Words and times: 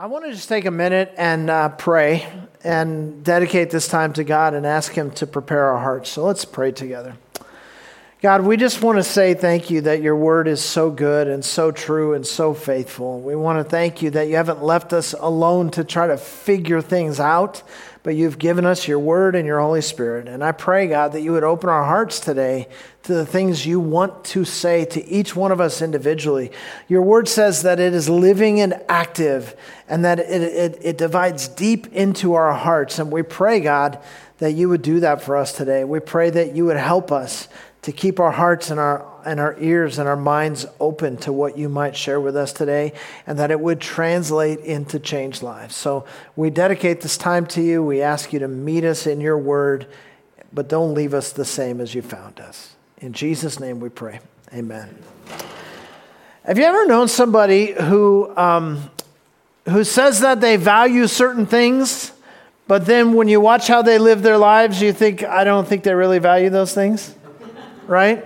I 0.00 0.06
want 0.06 0.26
to 0.26 0.30
just 0.30 0.48
take 0.48 0.64
a 0.64 0.70
minute 0.70 1.12
and 1.16 1.50
uh, 1.50 1.70
pray 1.70 2.24
and 2.62 3.24
dedicate 3.24 3.70
this 3.70 3.88
time 3.88 4.12
to 4.12 4.22
God 4.22 4.54
and 4.54 4.64
ask 4.64 4.92
Him 4.92 5.10
to 5.14 5.26
prepare 5.26 5.64
our 5.64 5.78
hearts. 5.80 6.10
So 6.10 6.22
let's 6.22 6.44
pray 6.44 6.70
together. 6.70 7.16
God, 8.22 8.42
we 8.42 8.56
just 8.56 8.80
want 8.80 8.98
to 8.98 9.02
say 9.02 9.34
thank 9.34 9.70
you 9.70 9.80
that 9.80 10.00
your 10.00 10.14
word 10.14 10.46
is 10.46 10.62
so 10.62 10.88
good 10.88 11.26
and 11.26 11.44
so 11.44 11.72
true 11.72 12.14
and 12.14 12.24
so 12.24 12.54
faithful. 12.54 13.20
We 13.20 13.34
want 13.34 13.58
to 13.58 13.68
thank 13.68 14.00
you 14.00 14.10
that 14.10 14.28
you 14.28 14.36
haven't 14.36 14.62
left 14.62 14.92
us 14.92 15.14
alone 15.18 15.72
to 15.72 15.82
try 15.82 16.06
to 16.06 16.16
figure 16.16 16.80
things 16.80 17.18
out, 17.18 17.64
but 18.08 18.16
you've 18.16 18.38
given 18.38 18.64
us 18.64 18.88
your 18.88 18.98
word 18.98 19.36
and 19.36 19.46
your 19.46 19.60
Holy 19.60 19.82
Spirit. 19.82 20.28
And 20.28 20.42
I 20.42 20.52
pray, 20.52 20.86
God, 20.86 21.12
that 21.12 21.20
you 21.20 21.32
would 21.32 21.44
open 21.44 21.68
our 21.68 21.84
hearts 21.84 22.20
today 22.20 22.66
to 23.02 23.12
the 23.12 23.26
things 23.26 23.66
you 23.66 23.80
want 23.80 24.24
to 24.24 24.46
say 24.46 24.86
to 24.86 25.06
each 25.06 25.36
one 25.36 25.52
of 25.52 25.60
us 25.60 25.82
individually. 25.82 26.50
Your 26.88 27.02
word 27.02 27.28
says 27.28 27.64
that 27.64 27.78
it 27.78 27.92
is 27.92 28.08
living 28.08 28.60
and 28.60 28.80
active 28.88 29.54
and 29.90 30.06
that 30.06 30.20
it, 30.20 30.42
it, 30.42 30.78
it 30.80 30.96
divides 30.96 31.48
deep 31.48 31.92
into 31.92 32.32
our 32.32 32.54
hearts. 32.54 32.98
And 32.98 33.12
we 33.12 33.22
pray, 33.22 33.60
God, 33.60 34.02
that 34.38 34.52
you 34.52 34.70
would 34.70 34.80
do 34.80 35.00
that 35.00 35.20
for 35.20 35.36
us 35.36 35.52
today. 35.52 35.84
We 35.84 36.00
pray 36.00 36.30
that 36.30 36.56
you 36.56 36.64
would 36.64 36.78
help 36.78 37.12
us 37.12 37.46
to 37.82 37.92
keep 37.92 38.18
our 38.20 38.32
hearts 38.32 38.70
and 38.70 38.80
our 38.80 39.06
and 39.24 39.40
our 39.40 39.56
ears 39.60 39.98
and 39.98 40.08
our 40.08 40.16
minds 40.16 40.64
open 40.80 41.16
to 41.18 41.32
what 41.32 41.58
you 41.58 41.68
might 41.68 41.94
share 41.94 42.18
with 42.18 42.34
us 42.34 42.52
today, 42.52 42.94
and 43.26 43.38
that 43.38 43.50
it 43.50 43.60
would 43.60 43.78
translate 43.78 44.58
into 44.60 44.98
changed 44.98 45.42
lives. 45.42 45.74
So 45.74 46.06
we 46.34 46.48
dedicate 46.48 47.02
this 47.02 47.18
time 47.18 47.46
to 47.48 47.60
you. 47.60 47.82
We 47.82 48.00
ask 48.00 48.32
you 48.32 48.38
to 48.38 48.48
meet 48.48 48.84
us 48.84 49.06
in 49.06 49.20
your 49.20 49.36
word, 49.36 49.86
but 50.52 50.68
don't 50.68 50.94
leave 50.94 51.12
us 51.12 51.32
the 51.32 51.44
same 51.44 51.80
as 51.80 51.94
you 51.94 52.00
found 52.00 52.40
us. 52.40 52.74
In 52.98 53.12
Jesus' 53.12 53.60
name 53.60 53.80
we 53.80 53.90
pray. 53.90 54.20
Amen. 54.54 54.96
Have 56.44 56.56
you 56.56 56.64
ever 56.64 56.86
known 56.86 57.08
somebody 57.08 57.72
who, 57.72 58.34
um, 58.34 58.90
who 59.66 59.84
says 59.84 60.20
that 60.20 60.40
they 60.40 60.56
value 60.56 61.06
certain 61.06 61.44
things, 61.44 62.12
but 62.66 62.86
then 62.86 63.12
when 63.12 63.28
you 63.28 63.40
watch 63.40 63.68
how 63.68 63.82
they 63.82 63.98
live 63.98 64.22
their 64.22 64.38
lives, 64.38 64.80
you 64.80 64.94
think, 64.94 65.22
I 65.22 65.44
don't 65.44 65.68
think 65.68 65.84
they 65.84 65.94
really 65.94 66.18
value 66.18 66.48
those 66.48 66.72
things? 66.72 67.14
Right? 67.88 68.24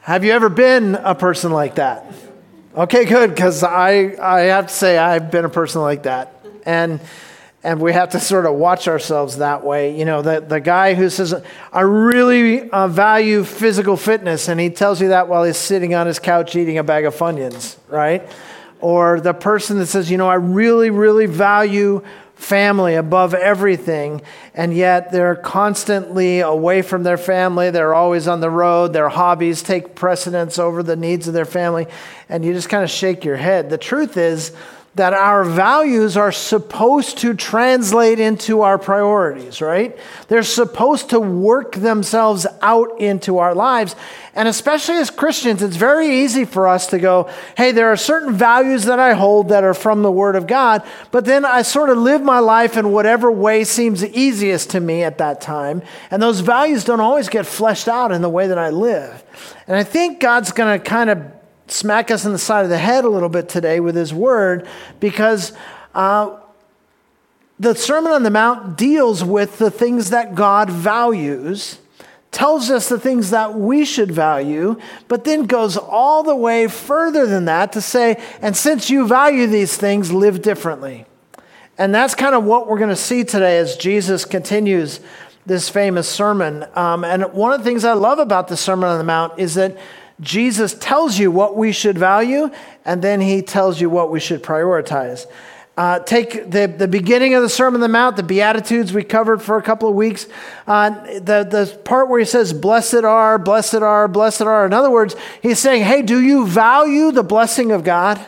Have 0.00 0.24
you 0.24 0.32
ever 0.32 0.48
been 0.48 0.94
a 0.94 1.14
person 1.14 1.52
like 1.52 1.74
that? 1.74 2.06
Okay, 2.74 3.04
good, 3.04 3.30
because 3.30 3.62
I, 3.64 4.16
I 4.22 4.40
have 4.42 4.68
to 4.68 4.72
say 4.72 4.96
I've 4.96 5.30
been 5.30 5.44
a 5.44 5.50
person 5.50 5.82
like 5.82 6.04
that. 6.04 6.34
And 6.64 7.00
and 7.62 7.80
we 7.80 7.92
have 7.92 8.10
to 8.10 8.20
sort 8.20 8.46
of 8.46 8.54
watch 8.54 8.88
ourselves 8.88 9.36
that 9.38 9.62
way. 9.62 9.98
You 9.98 10.06
know, 10.06 10.22
the, 10.22 10.40
the 10.40 10.60
guy 10.60 10.94
who 10.94 11.10
says, 11.10 11.34
I 11.72 11.80
really 11.82 12.70
uh, 12.70 12.88
value 12.88 13.44
physical 13.44 13.98
fitness, 13.98 14.48
and 14.48 14.58
he 14.58 14.70
tells 14.70 15.00
you 15.00 15.08
that 15.08 15.28
while 15.28 15.44
he's 15.44 15.58
sitting 15.58 15.94
on 15.94 16.06
his 16.06 16.18
couch 16.18 16.56
eating 16.56 16.78
a 16.78 16.84
bag 16.84 17.04
of 17.04 17.14
Funyuns, 17.14 17.76
right? 17.88 18.26
Or 18.80 19.20
the 19.20 19.34
person 19.34 19.78
that 19.78 19.88
says, 19.88 20.10
you 20.10 20.16
know, 20.16 20.28
I 20.28 20.36
really, 20.36 20.88
really 20.88 21.26
value 21.26 22.02
family 22.40 22.94
above 22.94 23.34
everything, 23.34 24.22
and 24.54 24.74
yet 24.74 25.12
they're 25.12 25.36
constantly 25.36 26.40
away 26.40 26.80
from 26.80 27.02
their 27.02 27.18
family. 27.18 27.70
They're 27.70 27.94
always 27.94 28.26
on 28.26 28.40
the 28.40 28.50
road. 28.50 28.92
Their 28.92 29.10
hobbies 29.10 29.62
take 29.62 29.94
precedence 29.94 30.58
over 30.58 30.82
the 30.82 30.96
needs 30.96 31.28
of 31.28 31.34
their 31.34 31.44
family, 31.44 31.86
and 32.28 32.44
you 32.44 32.54
just 32.54 32.70
kind 32.70 32.82
of 32.82 32.90
shake 32.90 33.24
your 33.24 33.36
head. 33.36 33.68
The 33.68 33.78
truth 33.78 34.16
is, 34.16 34.52
that 34.96 35.12
our 35.12 35.44
values 35.44 36.16
are 36.16 36.32
supposed 36.32 37.18
to 37.18 37.32
translate 37.32 38.18
into 38.18 38.62
our 38.62 38.76
priorities, 38.76 39.60
right? 39.60 39.96
They're 40.26 40.42
supposed 40.42 41.10
to 41.10 41.20
work 41.20 41.76
themselves 41.76 42.44
out 42.60 43.00
into 43.00 43.38
our 43.38 43.54
lives. 43.54 43.94
And 44.34 44.48
especially 44.48 44.96
as 44.96 45.08
Christians, 45.08 45.62
it's 45.62 45.76
very 45.76 46.22
easy 46.22 46.44
for 46.44 46.66
us 46.66 46.88
to 46.88 46.98
go, 46.98 47.30
hey, 47.56 47.70
there 47.70 47.92
are 47.92 47.96
certain 47.96 48.34
values 48.34 48.84
that 48.84 48.98
I 48.98 49.12
hold 49.12 49.50
that 49.50 49.62
are 49.62 49.74
from 49.74 50.02
the 50.02 50.10
Word 50.10 50.34
of 50.34 50.48
God, 50.48 50.82
but 51.12 51.24
then 51.24 51.44
I 51.44 51.62
sort 51.62 51.90
of 51.90 51.98
live 51.98 52.22
my 52.22 52.40
life 52.40 52.76
in 52.76 52.90
whatever 52.90 53.30
way 53.30 53.62
seems 53.62 54.04
easiest 54.04 54.70
to 54.70 54.80
me 54.80 55.04
at 55.04 55.18
that 55.18 55.40
time. 55.40 55.82
And 56.10 56.20
those 56.20 56.40
values 56.40 56.82
don't 56.82 57.00
always 57.00 57.28
get 57.28 57.46
fleshed 57.46 57.86
out 57.86 58.10
in 58.10 58.22
the 58.22 58.28
way 58.28 58.48
that 58.48 58.58
I 58.58 58.70
live. 58.70 59.22
And 59.68 59.76
I 59.76 59.84
think 59.84 60.18
God's 60.18 60.50
going 60.50 60.80
to 60.80 60.84
kind 60.84 61.10
of 61.10 61.39
smack 61.70 62.10
us 62.10 62.24
in 62.24 62.32
the 62.32 62.38
side 62.38 62.64
of 62.64 62.70
the 62.70 62.78
head 62.78 63.04
a 63.04 63.08
little 63.08 63.28
bit 63.28 63.48
today 63.48 63.80
with 63.80 63.94
his 63.94 64.12
word 64.12 64.66
because 64.98 65.52
uh, 65.94 66.38
the 67.58 67.74
Sermon 67.74 68.12
on 68.12 68.22
the 68.22 68.30
Mount 68.30 68.76
deals 68.76 69.22
with 69.22 69.58
the 69.58 69.70
things 69.70 70.10
that 70.10 70.34
God 70.34 70.70
values, 70.70 71.78
tells 72.30 72.70
us 72.70 72.88
the 72.88 72.98
things 72.98 73.30
that 73.30 73.54
we 73.54 73.84
should 73.84 74.10
value, 74.10 74.80
but 75.08 75.24
then 75.24 75.44
goes 75.44 75.76
all 75.76 76.22
the 76.22 76.34
way 76.34 76.68
further 76.68 77.26
than 77.26 77.44
that 77.44 77.72
to 77.72 77.80
say, 77.80 78.22
and 78.40 78.56
since 78.56 78.88
you 78.88 79.06
value 79.06 79.46
these 79.46 79.76
things, 79.76 80.12
live 80.12 80.40
differently. 80.40 81.04
And 81.76 81.94
that's 81.94 82.14
kind 82.14 82.34
of 82.34 82.44
what 82.44 82.66
we're 82.66 82.78
going 82.78 82.90
to 82.90 82.96
see 82.96 83.24
today 83.24 83.58
as 83.58 83.76
Jesus 83.76 84.24
continues 84.24 85.00
this 85.46 85.68
famous 85.68 86.08
sermon. 86.08 86.64
Um, 86.74 87.04
and 87.04 87.24
one 87.32 87.52
of 87.52 87.60
the 87.60 87.64
things 87.64 87.84
I 87.84 87.94
love 87.94 88.18
about 88.18 88.48
the 88.48 88.56
Sermon 88.56 88.88
on 88.88 88.98
the 88.98 89.04
Mount 89.04 89.38
is 89.38 89.54
that 89.54 89.76
Jesus 90.20 90.74
tells 90.74 91.18
you 91.18 91.30
what 91.30 91.56
we 91.56 91.72
should 91.72 91.96
value, 91.96 92.50
and 92.84 93.02
then 93.02 93.20
he 93.20 93.42
tells 93.42 93.80
you 93.80 93.88
what 93.88 94.10
we 94.10 94.20
should 94.20 94.42
prioritize. 94.42 95.26
Uh, 95.76 95.98
take 96.00 96.50
the, 96.50 96.66
the 96.66 96.88
beginning 96.88 97.32
of 97.32 97.42
the 97.42 97.48
Sermon 97.48 97.76
on 97.76 97.80
the 97.80 97.88
Mount, 97.88 98.16
the 98.16 98.22
Beatitudes 98.22 98.92
we 98.92 99.02
covered 99.02 99.40
for 99.40 99.56
a 99.56 99.62
couple 99.62 99.88
of 99.88 99.94
weeks. 99.94 100.26
Uh, 100.66 100.90
the, 100.90 101.46
the 101.48 101.80
part 101.84 102.10
where 102.10 102.18
he 102.18 102.26
says, 102.26 102.52
Blessed 102.52 103.04
are, 103.04 103.38
blessed 103.38 103.76
are, 103.76 104.06
blessed 104.06 104.42
are. 104.42 104.66
In 104.66 104.74
other 104.74 104.90
words, 104.90 105.16
he's 105.40 105.58
saying, 105.58 105.84
Hey, 105.84 106.02
do 106.02 106.20
you 106.20 106.46
value 106.46 107.12
the 107.12 107.22
blessing 107.22 107.72
of 107.72 107.82
God? 107.82 108.20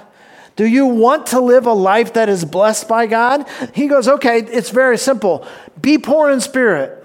Do 0.56 0.66
you 0.66 0.86
want 0.86 1.26
to 1.28 1.41
live 1.41 1.66
a 1.66 1.75
life 1.75 2.14
that 2.14 2.31
is 2.31 2.44
blessed 2.44 2.88
by 2.88 3.06
God? 3.06 3.47
He 3.75 3.86
goes, 3.86 4.08
Okay, 4.08 4.38
it's 4.38 4.70
very 4.70 4.97
simple. 4.97 5.47
Be 5.78 5.98
poor 5.98 6.31
in 6.31 6.41
spirit, 6.41 7.04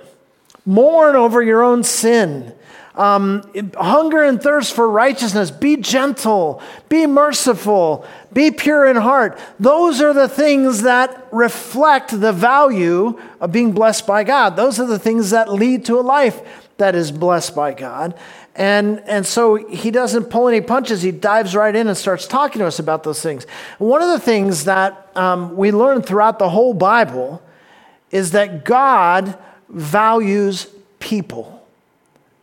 mourn 0.66 1.18
over 1.18 1.42
your 1.42 1.62
own 1.62 1.84
sin 1.84 2.54
um, 2.98 3.44
hunger 3.78 4.24
and 4.24 4.42
thirst 4.42 4.74
for 4.74 4.90
righteousness. 4.90 5.52
Be 5.52 5.78
gentle. 5.78 6.62
Be 6.90 7.06
merciful. 7.06 8.06
Be 8.34 8.52
pure 8.52 8.86
in 8.88 8.96
heart. 8.96 9.40
Those 9.60 10.02
are 10.02 10.14
the 10.14 10.28
things 10.28 10.82
that 10.82 11.28
reflect 11.32 12.20
the 12.20 12.34
value 12.34 13.20
of 13.40 13.52
being 13.52 13.72
blessed 13.72 14.08
by 14.08 14.24
God. 14.24 14.56
Those 14.56 14.80
are 14.80 14.88
the 14.88 15.00
things 15.00 15.30
that 15.30 15.52
lead 15.52 15.86
to 15.86 16.00
a 16.00 16.02
life 16.02 16.42
that 16.78 16.96
is 16.96 17.12
blessed 17.12 17.56
by 17.56 17.74
God. 17.74 18.18
And, 18.56 19.02
and 19.02 19.26
so 19.26 19.56
he 19.56 19.92
doesn't 19.92 20.26
pull 20.26 20.48
any 20.48 20.62
punches. 20.62 21.04
He 21.04 21.12
dives 21.12 21.56
right 21.56 21.76
in 21.76 21.88
and 21.88 21.96
starts 21.96 22.26
talking 22.26 22.60
to 22.60 22.66
us 22.66 22.80
about 22.80 23.04
those 23.04 23.22
things. 23.22 23.46
One 23.78 24.02
of 24.02 24.10
the 24.10 24.20
things 24.20 24.64
that 24.64 25.12
um, 25.16 25.56
we 25.56 25.72
learn 25.72 26.02
throughout 26.02 26.40
the 26.40 26.50
whole 26.50 26.74
Bible 26.74 27.44
is 28.10 28.32
that 28.32 28.66
God 28.66 29.38
values 29.70 30.68
people 31.00 31.57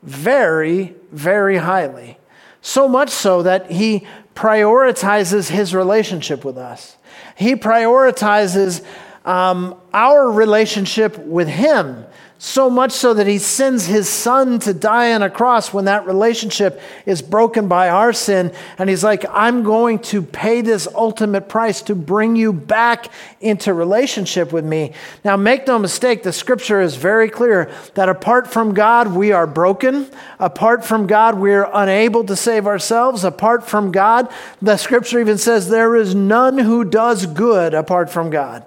very, 0.04 0.94
very 1.10 1.56
highly. 1.56 2.18
So 2.60 2.88
much 2.88 3.10
so 3.10 3.42
that 3.42 3.70
he 3.70 4.06
prioritizes 4.34 5.50
his 5.50 5.74
relationship 5.74 6.44
with 6.44 6.58
us. 6.58 6.96
He 7.36 7.54
prioritizes 7.54 8.84
um, 9.24 9.74
our 9.92 10.30
relationship 10.30 11.18
with 11.18 11.48
him 11.48 12.04
so 12.44 12.68
much 12.68 12.92
so 12.92 13.14
that 13.14 13.26
he 13.26 13.38
sends 13.38 13.86
his 13.86 14.06
son 14.06 14.58
to 14.58 14.74
die 14.74 15.14
on 15.14 15.22
a 15.22 15.30
cross 15.30 15.72
when 15.72 15.86
that 15.86 16.04
relationship 16.04 16.78
is 17.06 17.22
broken 17.22 17.68
by 17.68 17.88
our 17.88 18.12
sin. 18.12 18.52
And 18.76 18.90
he's 18.90 19.02
like, 19.02 19.24
I'm 19.30 19.62
going 19.62 20.00
to 20.00 20.20
pay 20.20 20.60
this 20.60 20.86
ultimate 20.94 21.48
price 21.48 21.80
to 21.82 21.94
bring 21.94 22.36
you 22.36 22.52
back 22.52 23.10
into 23.40 23.72
relationship 23.72 24.52
with 24.52 24.64
me. 24.64 24.92
Now, 25.24 25.38
make 25.38 25.66
no 25.66 25.78
mistake, 25.78 26.22
the 26.22 26.34
scripture 26.34 26.82
is 26.82 26.96
very 26.96 27.30
clear 27.30 27.72
that 27.94 28.10
apart 28.10 28.46
from 28.46 28.74
God, 28.74 29.14
we 29.14 29.32
are 29.32 29.46
broken. 29.46 30.06
Apart 30.38 30.84
from 30.84 31.06
God, 31.06 31.38
we 31.38 31.54
are 31.54 31.70
unable 31.72 32.24
to 32.24 32.36
save 32.36 32.66
ourselves. 32.66 33.24
Apart 33.24 33.66
from 33.66 33.90
God, 33.90 34.30
the 34.60 34.76
scripture 34.76 35.18
even 35.18 35.38
says, 35.38 35.70
there 35.70 35.96
is 35.96 36.14
none 36.14 36.58
who 36.58 36.84
does 36.84 37.24
good 37.24 37.72
apart 37.72 38.10
from 38.10 38.28
God. 38.28 38.66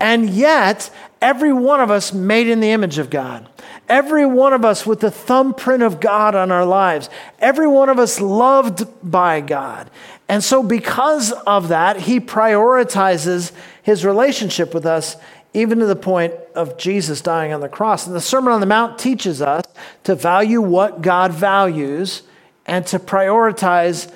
And 0.00 0.30
yet, 0.30 0.90
every 1.20 1.52
one 1.52 1.80
of 1.80 1.90
us 1.90 2.12
made 2.12 2.48
in 2.48 2.60
the 2.60 2.70
image 2.70 2.98
of 2.98 3.10
God. 3.10 3.48
Every 3.88 4.24
one 4.24 4.54
of 4.54 4.64
us 4.64 4.86
with 4.86 5.00
the 5.00 5.10
thumbprint 5.10 5.82
of 5.82 6.00
God 6.00 6.34
on 6.34 6.50
our 6.50 6.64
lives. 6.64 7.10
Every 7.38 7.66
one 7.66 7.88
of 7.90 7.98
us 7.98 8.20
loved 8.20 8.86
by 9.02 9.40
God. 9.40 9.90
And 10.28 10.42
so, 10.42 10.62
because 10.62 11.32
of 11.32 11.68
that, 11.68 11.98
He 11.98 12.18
prioritizes 12.18 13.52
His 13.82 14.04
relationship 14.04 14.72
with 14.72 14.86
us, 14.86 15.16
even 15.52 15.80
to 15.80 15.86
the 15.86 15.96
point 15.96 16.32
of 16.54 16.78
Jesus 16.78 17.20
dying 17.20 17.52
on 17.52 17.60
the 17.60 17.68
cross. 17.68 18.06
And 18.06 18.16
the 18.16 18.20
Sermon 18.20 18.52
on 18.52 18.60
the 18.60 18.66
Mount 18.66 18.98
teaches 18.98 19.42
us 19.42 19.64
to 20.04 20.14
value 20.14 20.62
what 20.62 21.02
God 21.02 21.32
values 21.32 22.22
and 22.64 22.86
to 22.86 22.98
prioritize 22.98 24.10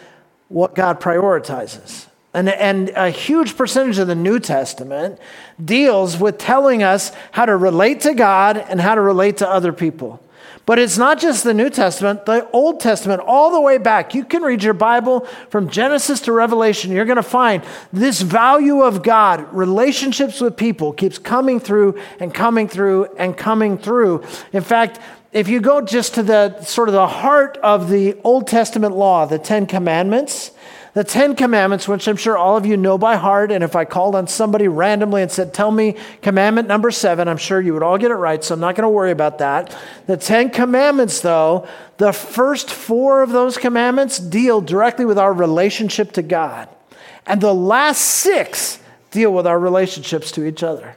what 0.49 0.75
God 0.75 1.01
prioritizes. 1.01 2.07
And, 2.35 2.49
and 2.49 2.91
a 2.91 3.11
huge 3.11 3.57
percentage 3.57 3.99
of 3.99 4.09
the 4.09 4.15
New 4.17 4.41
Testament 4.41 5.21
deals 5.65 6.19
with 6.19 6.37
telling 6.37 6.83
us 6.83 7.13
how 7.31 7.47
to 7.47 7.57
relate 7.57 8.01
to 8.01 8.13
God 8.13 8.57
and 8.57 8.81
how 8.81 8.97
to 8.97 9.01
relate 9.01 9.37
to 9.39 9.49
other 9.49 9.73
people. 9.73 10.21
But 10.67 10.79
it's 10.79 10.97
not 10.97 11.21
just 11.21 11.45
the 11.45 11.53
New 11.53 11.69
Testament, 11.69 12.25
the 12.25 12.49
Old 12.51 12.81
Testament, 12.81 13.21
all 13.21 13.51
the 13.51 13.61
way 13.61 13.77
back. 13.77 14.15
You 14.15 14.25
can 14.25 14.43
read 14.43 14.63
your 14.63 14.73
Bible 14.73 15.21
from 15.51 15.69
Genesis 15.69 16.21
to 16.23 16.33
Revelation. 16.33 16.91
You're 16.91 17.05
going 17.05 17.17
to 17.17 17.23
find 17.23 17.63
this 17.93 18.23
value 18.23 18.81
of 18.81 19.03
God, 19.03 19.53
relationships 19.53 20.41
with 20.41 20.57
people, 20.57 20.95
keeps 20.95 21.19
coming 21.19 21.61
through 21.61 22.01
and 22.19 22.33
coming 22.33 22.67
through 22.67 23.15
and 23.19 23.37
coming 23.37 23.77
through. 23.77 24.25
In 24.55 24.63
fact, 24.63 25.01
if 25.35 25.49
you 25.49 25.61
go 25.61 25.81
just 25.81 26.15
to 26.15 26.23
the 26.23 26.63
sort 26.63 26.89
of 26.89 26.93
the 26.93 27.09
heart 27.09 27.59
of 27.61 27.91
the 27.91 28.17
Old 28.23 28.47
Testament 28.47 28.95
law, 28.95 29.27
the 29.27 29.39
Ten 29.39 29.67
Commandments, 29.67 30.53
the 30.95 31.03
Ten 31.03 31.35
Commandments, 31.35 31.89
which 31.89 32.07
I'm 32.07 32.17
sure 32.17 32.39
all 32.39 32.57
of 32.57 32.65
you 32.65 32.77
know 32.77 32.97
by 32.97 33.17
heart, 33.17 33.51
and 33.51 33.65
if 33.65 33.75
I 33.75 33.85
called 33.85 34.15
on 34.15 34.29
somebody 34.29 34.69
randomly 34.69 35.23
and 35.23 35.31
said, 35.31 35.53
Tell 35.53 35.73
me 35.73 35.97
commandment 36.23 36.69
number 36.69 36.93
seven, 36.93 37.27
I'm 37.27 37.37
sure 37.37 37.61
you 37.61 37.75
would 37.75 37.83
all 37.83 37.99
get 37.99 38.13
it 38.13 38.15
right, 38.15 38.45
so 38.45 38.55
I'm 38.55 38.61
not 38.61 38.77
going 38.77 38.85
to 38.85 38.89
worry 38.89 39.11
about 39.11 39.39
that. 39.39 39.77
The 40.07 40.17
Ten 40.17 40.51
Commandments, 40.51 41.21
though, 41.21 41.67
the 41.97 42.13
first 42.13 42.71
four 42.71 43.25
of 43.25 43.31
those 43.31 43.59
commandments 43.59 44.21
deal 44.21 44.61
directly 44.61 45.05
with 45.05 45.19
our 45.19 45.33
relationship 45.33 46.13
to 46.13 46.23
God, 46.23 46.69
and 47.27 47.41
the 47.41 47.53
last 47.53 48.01
six 48.01 48.79
deal 49.11 49.35
with 49.35 49.49
our 49.49 49.59
relationships 49.59 50.31
to 50.31 50.45
each 50.45 50.63
other. 50.63 50.97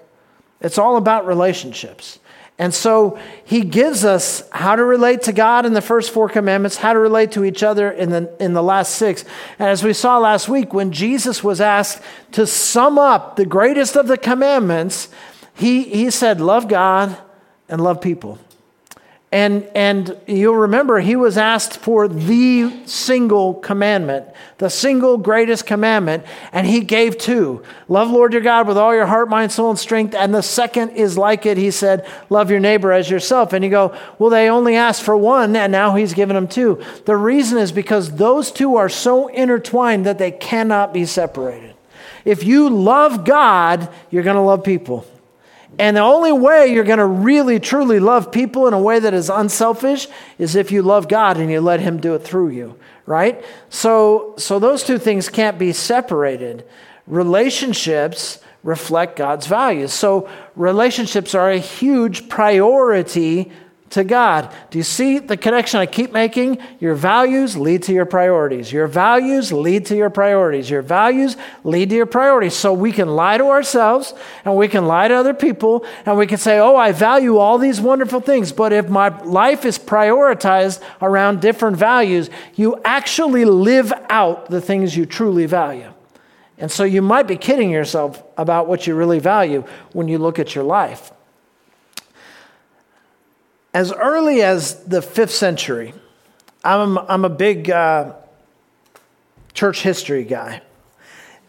It's 0.61 0.77
all 0.77 0.97
about 0.97 1.25
relationships. 1.25 2.19
And 2.59 2.73
so 2.73 3.19
he 3.45 3.61
gives 3.61 4.03
us 4.03 4.43
how 4.51 4.75
to 4.75 4.83
relate 4.83 5.23
to 5.23 5.33
God 5.33 5.65
in 5.65 5.73
the 5.73 5.81
first 5.81 6.09
four 6.09 6.27
commandments, 6.27 6.77
how 6.77 6.93
to 6.93 6.99
relate 6.99 7.33
to 7.33 7.43
each 7.43 7.61
other 7.61 7.91
in 7.91 8.09
the, 8.09 8.35
in 8.43 8.53
the 8.53 8.63
last 8.63 8.95
six. 8.95 9.23
And 9.59 9.69
as 9.69 9.83
we 9.83 9.93
saw 9.93 10.17
last 10.17 10.49
week, 10.49 10.73
when 10.73 10.91
Jesus 10.91 11.43
was 11.43 11.61
asked 11.61 12.01
to 12.31 12.47
sum 12.47 12.97
up 12.97 13.35
the 13.35 13.45
greatest 13.45 13.95
of 13.95 14.07
the 14.07 14.17
commandments, 14.17 15.09
he, 15.53 15.83
he 15.83 16.09
said, 16.09 16.41
Love 16.41 16.67
God 16.67 17.15
and 17.69 17.79
love 17.81 18.01
people. 18.01 18.39
And, 19.29 19.69
and 19.75 20.17
you'll 20.25 20.55
remember 20.55 20.99
he 21.01 21.17
was 21.17 21.37
asked 21.37 21.79
for 21.79 22.07
the 22.07 22.71
single 22.85 23.55
commandment, 23.55 24.25
the 24.57 24.69
single 24.69 25.17
greatest 25.17 25.65
commandment, 25.65 26.23
and 26.53 26.65
he 26.65 26.79
gave 26.79 27.17
two. 27.17 27.61
Love 27.89 28.09
Lord 28.09 28.31
your 28.31 28.41
God 28.41 28.69
with 28.69 28.77
all 28.77 28.95
your 28.95 29.05
heart, 29.05 29.27
mind, 29.27 29.51
soul, 29.51 29.69
and 29.69 29.77
strength. 29.77 30.15
And 30.15 30.33
the 30.33 30.41
second 30.41 30.91
is 30.91 31.17
like 31.17 31.45
it. 31.45 31.57
He 31.57 31.71
said, 31.71 32.07
Love 32.29 32.49
your 32.49 32.61
neighbor 32.61 32.93
as 32.93 33.09
yourself. 33.09 33.51
And 33.51 33.65
you 33.65 33.69
go, 33.69 33.97
Well, 34.17 34.29
they 34.29 34.49
only 34.49 34.77
asked 34.77 35.03
for 35.03 35.17
one, 35.17 35.57
and 35.57 35.73
now 35.73 35.95
he's 35.95 36.13
given 36.13 36.35
them 36.35 36.47
two. 36.47 36.81
The 37.03 37.17
reason 37.17 37.57
is 37.57 37.73
because 37.73 38.11
those 38.11 38.49
two 38.49 38.77
are 38.77 38.89
so 38.89 39.27
intertwined 39.27 40.05
that 40.05 40.19
they 40.19 40.31
cannot 40.31 40.93
be 40.93 41.05
separated. 41.05 41.75
If 42.23 42.45
you 42.45 42.69
love 42.69 43.25
God, 43.25 43.89
you're 44.09 44.23
going 44.23 44.35
to 44.37 44.41
love 44.41 44.63
people. 44.63 45.05
And 45.79 45.97
the 45.97 46.01
only 46.01 46.31
way 46.31 46.67
you're 46.67 46.83
going 46.83 46.97
to 46.99 47.05
really, 47.05 47.59
truly 47.59 47.99
love 47.99 48.31
people 48.31 48.67
in 48.67 48.73
a 48.73 48.79
way 48.79 48.99
that 48.99 49.13
is 49.13 49.29
unselfish 49.29 50.07
is 50.37 50.55
if 50.55 50.71
you 50.71 50.81
love 50.81 51.07
God 51.07 51.37
and 51.37 51.51
you 51.51 51.61
let 51.61 51.79
Him 51.79 51.99
do 51.99 52.15
it 52.15 52.23
through 52.23 52.49
you, 52.49 52.77
right? 53.05 53.43
So, 53.69 54.33
so 54.37 54.59
those 54.59 54.83
two 54.83 54.97
things 54.97 55.29
can't 55.29 55.59
be 55.59 55.73
separated. 55.73 56.65
Relationships 57.05 58.39
reflect 58.63 59.15
God's 59.17 59.47
values. 59.47 59.93
So, 59.93 60.29
relationships 60.55 61.35
are 61.35 61.51
a 61.51 61.59
huge 61.59 62.27
priority 62.27 63.51
to 63.89 64.03
God. 64.03 64.53
Do 64.69 64.77
you 64.77 64.83
see 64.83 65.19
the 65.19 65.37
connection 65.37 65.79
I 65.79 65.85
keep 65.85 66.11
making? 66.11 66.59
Your 66.79 66.93
values 66.93 67.55
lead 67.55 67.83
to 67.83 67.93
your 67.93 68.05
priorities. 68.05 68.71
Your 68.71 68.87
values 68.87 69.51
lead 69.53 69.85
to 69.87 69.95
your 69.95 70.09
priorities. 70.09 70.69
Your 70.69 70.81
values 70.81 71.37
lead 71.63 71.89
to 71.91 71.95
your 71.95 72.05
priorities. 72.05 72.53
So 72.53 72.73
we 72.73 72.91
can 72.91 73.07
lie 73.07 73.37
to 73.37 73.45
ourselves 73.45 74.13
and 74.43 74.55
we 74.57 74.67
can 74.67 74.85
lie 74.87 75.07
to 75.07 75.13
other 75.13 75.33
people 75.33 75.85
and 76.05 76.17
we 76.17 76.27
can 76.27 76.37
say, 76.37 76.59
oh, 76.59 76.75
I 76.75 76.91
value 76.91 77.37
all 77.37 77.57
these 77.57 77.79
wonderful 77.79 78.19
things. 78.19 78.51
But 78.51 78.73
if 78.73 78.89
my 78.89 79.09
life 79.23 79.63
is 79.63 79.79
prioritized 79.79 80.81
around 81.01 81.41
different 81.41 81.77
values, 81.77 82.29
you 82.55 82.79
actually 82.83 83.45
live 83.45 83.93
out 84.09 84.49
the 84.49 84.59
things 84.59 84.97
you 84.97 85.05
truly 85.05 85.45
value. 85.45 85.93
And 86.57 86.71
so 86.71 86.83
you 86.83 87.01
might 87.01 87.27
be 87.27 87.37
kidding 87.37 87.69
yourself 87.69 88.23
about 88.35 88.67
what 88.67 88.87
you 88.87 88.95
really 88.95 89.19
value 89.19 89.63
when 89.93 90.07
you 90.07 90.17
look 90.17 90.39
at 90.39 90.55
your 90.55 90.63
life 90.63 91.11
as 93.77 93.93
early 93.93 94.41
as 94.41 94.83
the 94.85 95.03
fifth 95.03 95.29
century, 95.29 95.93
I'm, 96.63 96.97
I'm 96.97 97.25
a 97.25 97.29
big 97.29 97.69
uh, 97.69 98.13
church 99.53 99.83
history 99.83 100.23
guy. 100.23 100.63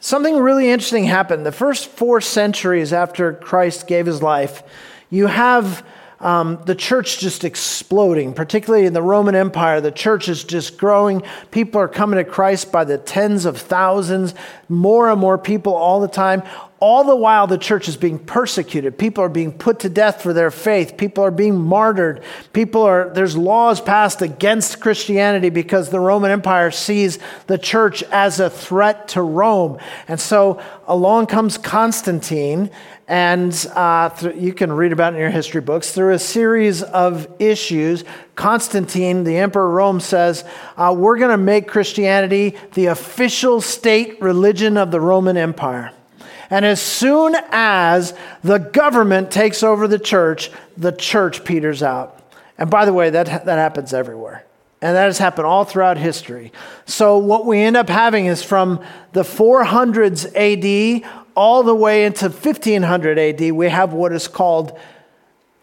Something 0.01 0.37
really 0.37 0.69
interesting 0.69 1.05
happened. 1.05 1.47
The 1.47 1.53
first 1.53 1.89
four 1.89 2.21
centuries 2.21 2.93
after 2.93 3.33
Christ 3.33 3.87
gave 3.87 4.05
his 4.05 4.23
life, 4.23 4.63
you 5.09 5.27
have 5.27 5.83
um, 6.21 6.61
the 6.67 6.75
church 6.75 7.19
just 7.19 7.45
exploding, 7.45 8.35
particularly 8.35 8.85
in 8.85 8.93
the 8.93 9.01
Roman 9.01 9.35
Empire. 9.35 9.81
The 9.81 9.91
church 9.91 10.29
is 10.29 10.45
just 10.45 10.77
growing. 10.77 11.23
People 11.51 11.81
are 11.81 11.89
coming 11.89 12.23
to 12.23 12.31
Christ 12.31 12.71
by 12.71 12.85
the 12.85 12.99
tens 12.99 13.47
of 13.47 13.57
thousands, 13.57 14.35
more 14.69 15.09
and 15.09 15.19
more 15.19 15.39
people 15.39 15.73
all 15.73 16.01
the 16.01 16.09
time. 16.09 16.43
All 16.81 17.03
the 17.03 17.17
while, 17.17 17.49
the 17.49 17.59
church 17.59 17.89
is 17.89 17.97
being 17.97 18.21
persecuted. 18.21 18.99
People 18.99 19.25
are 19.25 19.29
being 19.29 19.51
put 19.51 19.81
to 19.81 19.89
death 19.89 20.23
for 20.23 20.33
their 20.33 20.53
faith. 20.53 20.97
People 20.97 21.25
are 21.25 21.33
being 21.33 21.61
martyred. 21.61 22.23
People 22.53 22.83
are, 22.83 23.11
there's 23.13 23.37
laws 23.37 23.81
passed 23.81 24.23
against 24.23 24.81
Christianity 24.81 25.49
because 25.49 25.91
the 25.91 25.99
Roman 25.99 26.31
Empire 26.31 26.71
sees 26.71 27.19
the 27.49 27.59
church 27.59 28.05
as 28.05 28.39
a 28.39 28.49
threat 28.49 29.09
to 29.09 29.23
Rome. 29.23 29.79
And 30.07 30.21
so 30.21 30.63
along 30.87 31.27
comes 31.27 31.59
Constantine, 31.59 32.71
and 33.09 33.53
uh, 33.75 34.11
th- 34.11 34.37
you 34.37 34.53
can 34.53 34.71
read 34.73 34.93
about 34.93 35.15
in 35.15 35.19
your 35.19 35.31
history 35.31 35.61
books. 35.61 35.91
Through 35.91 36.15
a 36.15 36.19
series 36.21 36.85
of 36.85 37.27
issues, 37.41 38.05
Constantine, 38.37 39.25
the 39.25 39.39
emperor 39.39 39.67
of 39.67 39.75
Rome, 39.75 39.99
says, 39.99 40.45
uh, 40.77 40.95
We're 40.97 41.19
going 41.19 41.33
to 41.33 41.39
make 41.39 41.67
Christianity 41.67 42.57
the 42.75 42.87
official 42.87 43.61
state 43.61 44.23
religion 44.23 44.77
of 44.77 44.93
the 44.93 45.01
Roman 45.01 45.37
Empire. 45.37 45.93
And 46.51 46.65
as 46.65 46.81
soon 46.81 47.37
as 47.51 48.15
the 48.43 48.59
government 48.59 49.31
takes 49.31 49.63
over 49.63 49.87
the 49.87 49.99
church, 49.99 50.51
the 50.77 50.93
church 50.93 51.45
peters 51.45 51.83
out. 51.83 52.15
And 52.57 52.71
by 52.71 52.85
the 52.85 52.93
way, 52.93 53.11
that, 53.11 53.27
that 53.27 53.59
happens 53.59 53.93
everywhere. 53.93 54.45
And 54.81 54.97
that 54.97 55.05
has 55.05 55.19
happened 55.19 55.47
all 55.47 55.65
throughout 55.65 55.99
history. 55.99 56.53
So, 56.87 57.19
what 57.19 57.45
we 57.45 57.59
end 57.59 57.77
up 57.77 57.89
having 57.89 58.27
is 58.27 58.43
from 58.45 58.85
the 59.13 59.25
400s 59.25 60.25
AD 60.37 61.09
all 61.35 61.63
the 61.63 61.75
way 61.75 62.05
into 62.05 62.27
1500 62.27 63.19
AD, 63.19 63.53
we 63.53 63.69
have 63.69 63.93
what 63.93 64.13
is 64.13 64.27
called 64.27 64.79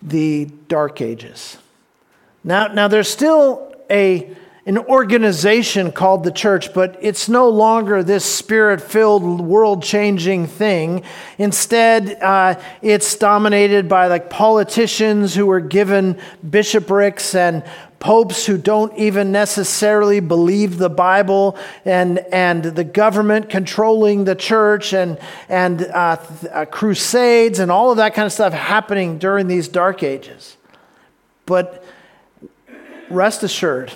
the 0.01 0.45
Dark 0.67 1.01
Ages. 1.01 1.57
Now, 2.45 2.67
now 2.67 2.87
there's 2.87 3.09
still 3.09 3.73
a 3.89 4.35
an 4.67 4.79
organization 4.79 5.91
called 5.91 6.23
the 6.23 6.31
church, 6.31 6.73
but 6.73 6.97
it's 6.99 7.29
no 7.29 7.49
longer 7.49 8.01
this 8.01 8.25
spirit 8.25 8.81
filled, 8.81 9.39
world 9.39 9.83
changing 9.83 10.47
thing. 10.47 11.03
Instead, 11.37 12.17
uh, 12.19 12.59
it's 12.81 13.15
dominated 13.15 13.87
by 13.87 14.07
like 14.07 14.31
politicians 14.31 15.35
who 15.35 15.51
are 15.51 15.59
given 15.59 16.19
bishoprics 16.49 17.35
and 17.35 17.63
popes 17.99 18.47
who 18.47 18.57
don't 18.57 18.95
even 18.97 19.31
necessarily 19.31 20.19
believe 20.19 20.77
the 20.77 20.89
Bible, 20.89 21.57
and, 21.85 22.19
and 22.31 22.63
the 22.63 22.83
government 22.83 23.49
controlling 23.49 24.25
the 24.25 24.35
church, 24.35 24.93
and, 24.93 25.19
and 25.47 25.83
uh, 25.83 26.17
uh, 26.51 26.65
crusades, 26.65 27.59
and 27.59 27.71
all 27.71 27.91
of 27.91 27.97
that 27.97 28.13
kind 28.15 28.25
of 28.25 28.33
stuff 28.33 28.51
happening 28.53 29.17
during 29.19 29.47
these 29.47 29.67
dark 29.67 30.01
ages. 30.01 30.57
But 31.45 31.83
rest 33.09 33.43
assured, 33.43 33.91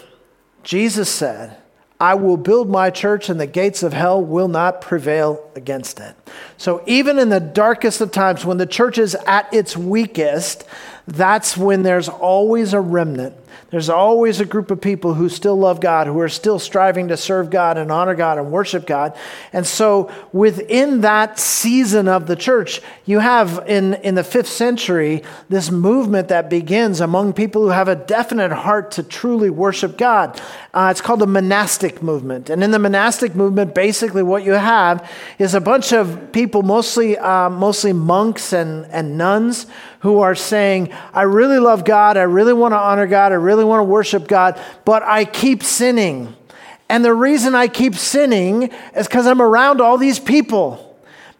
Jesus 0.63 1.09
said, 1.09 1.57
I 1.99 2.15
will 2.15 2.37
build 2.37 2.69
my 2.69 2.89
church, 2.91 3.29
and 3.29 3.39
the 3.39 3.47
gates 3.47 3.83
of 3.83 3.91
hell 3.91 4.23
will 4.23 4.47
not 4.47 4.79
prevail 4.79 5.49
against 5.55 5.99
it. 5.99 6.15
So, 6.57 6.81
even 6.85 7.19
in 7.19 7.27
the 7.27 7.41
darkest 7.41 7.99
of 7.99 8.11
times, 8.11 8.45
when 8.45 8.57
the 8.57 8.65
church 8.65 8.97
is 8.97 9.15
at 9.27 9.53
its 9.53 9.75
weakest, 9.75 10.63
that's 11.07 11.57
when 11.57 11.83
there's 11.83 12.07
always 12.07 12.73
a 12.73 12.79
remnant 12.79 13.35
there's 13.69 13.89
always 13.89 14.39
a 14.39 14.45
group 14.45 14.71
of 14.71 14.81
people 14.81 15.13
who 15.13 15.29
still 15.29 15.55
love 15.55 15.79
God, 15.79 16.07
who 16.07 16.19
are 16.19 16.29
still 16.29 16.59
striving 16.59 17.09
to 17.09 17.17
serve 17.17 17.49
God 17.49 17.77
and 17.77 17.91
honor 17.91 18.15
God 18.15 18.37
and 18.37 18.51
worship 18.51 18.87
God. 18.87 19.15
And 19.53 19.65
so 19.65 20.11
within 20.33 21.01
that 21.01 21.37
season 21.37 22.07
of 22.07 22.27
the 22.27 22.35
church, 22.35 22.81
you 23.05 23.19
have 23.19 23.63
in, 23.67 23.95
in 23.95 24.15
the 24.15 24.23
fifth 24.23 24.49
century 24.49 25.23
this 25.49 25.69
movement 25.69 26.29
that 26.29 26.49
begins 26.49 26.99
among 26.99 27.33
people 27.33 27.61
who 27.61 27.69
have 27.69 27.87
a 27.87 27.95
definite 27.95 28.51
heart 28.51 28.91
to 28.91 29.03
truly 29.03 29.49
worship 29.49 29.97
God. 29.97 30.41
Uh, 30.73 30.89
it's 30.91 31.01
called 31.01 31.19
the 31.19 31.27
monastic 31.27 32.01
movement. 32.01 32.49
And 32.49 32.63
in 32.63 32.71
the 32.71 32.79
monastic 32.79 33.35
movement, 33.35 33.75
basically 33.75 34.23
what 34.23 34.43
you 34.43 34.53
have 34.53 35.09
is 35.37 35.53
a 35.53 35.61
bunch 35.61 35.91
of 35.93 36.31
people, 36.31 36.61
mostly, 36.61 37.17
uh, 37.17 37.49
mostly 37.49 37.93
monks 37.93 38.53
and, 38.53 38.85
and 38.87 39.17
nuns, 39.17 39.67
who 39.99 40.21
are 40.21 40.35
saying, 40.35 40.93
I 41.13 41.23
really 41.23 41.59
love 41.59 41.83
God, 41.83 42.17
I 42.17 42.23
really 42.23 42.53
want 42.53 42.71
to 42.73 42.77
honor 42.77 43.07
God, 43.07 43.31
I 43.31 43.35
really 43.35 43.65
want 43.65 43.79
to 43.79 43.83
worship 43.83 44.27
God, 44.27 44.59
but 44.85 45.03
I 45.03 45.25
keep 45.25 45.63
sinning. 45.63 46.35
And 46.87 47.05
the 47.05 47.13
reason 47.13 47.53
I 47.53 47.67
keep 47.67 47.95
sinning 47.95 48.71
is 48.95 49.07
because 49.07 49.27
I'm 49.27 49.41
around 49.41 49.81
all 49.81 49.97
these 49.97 50.19
people. 50.19 50.85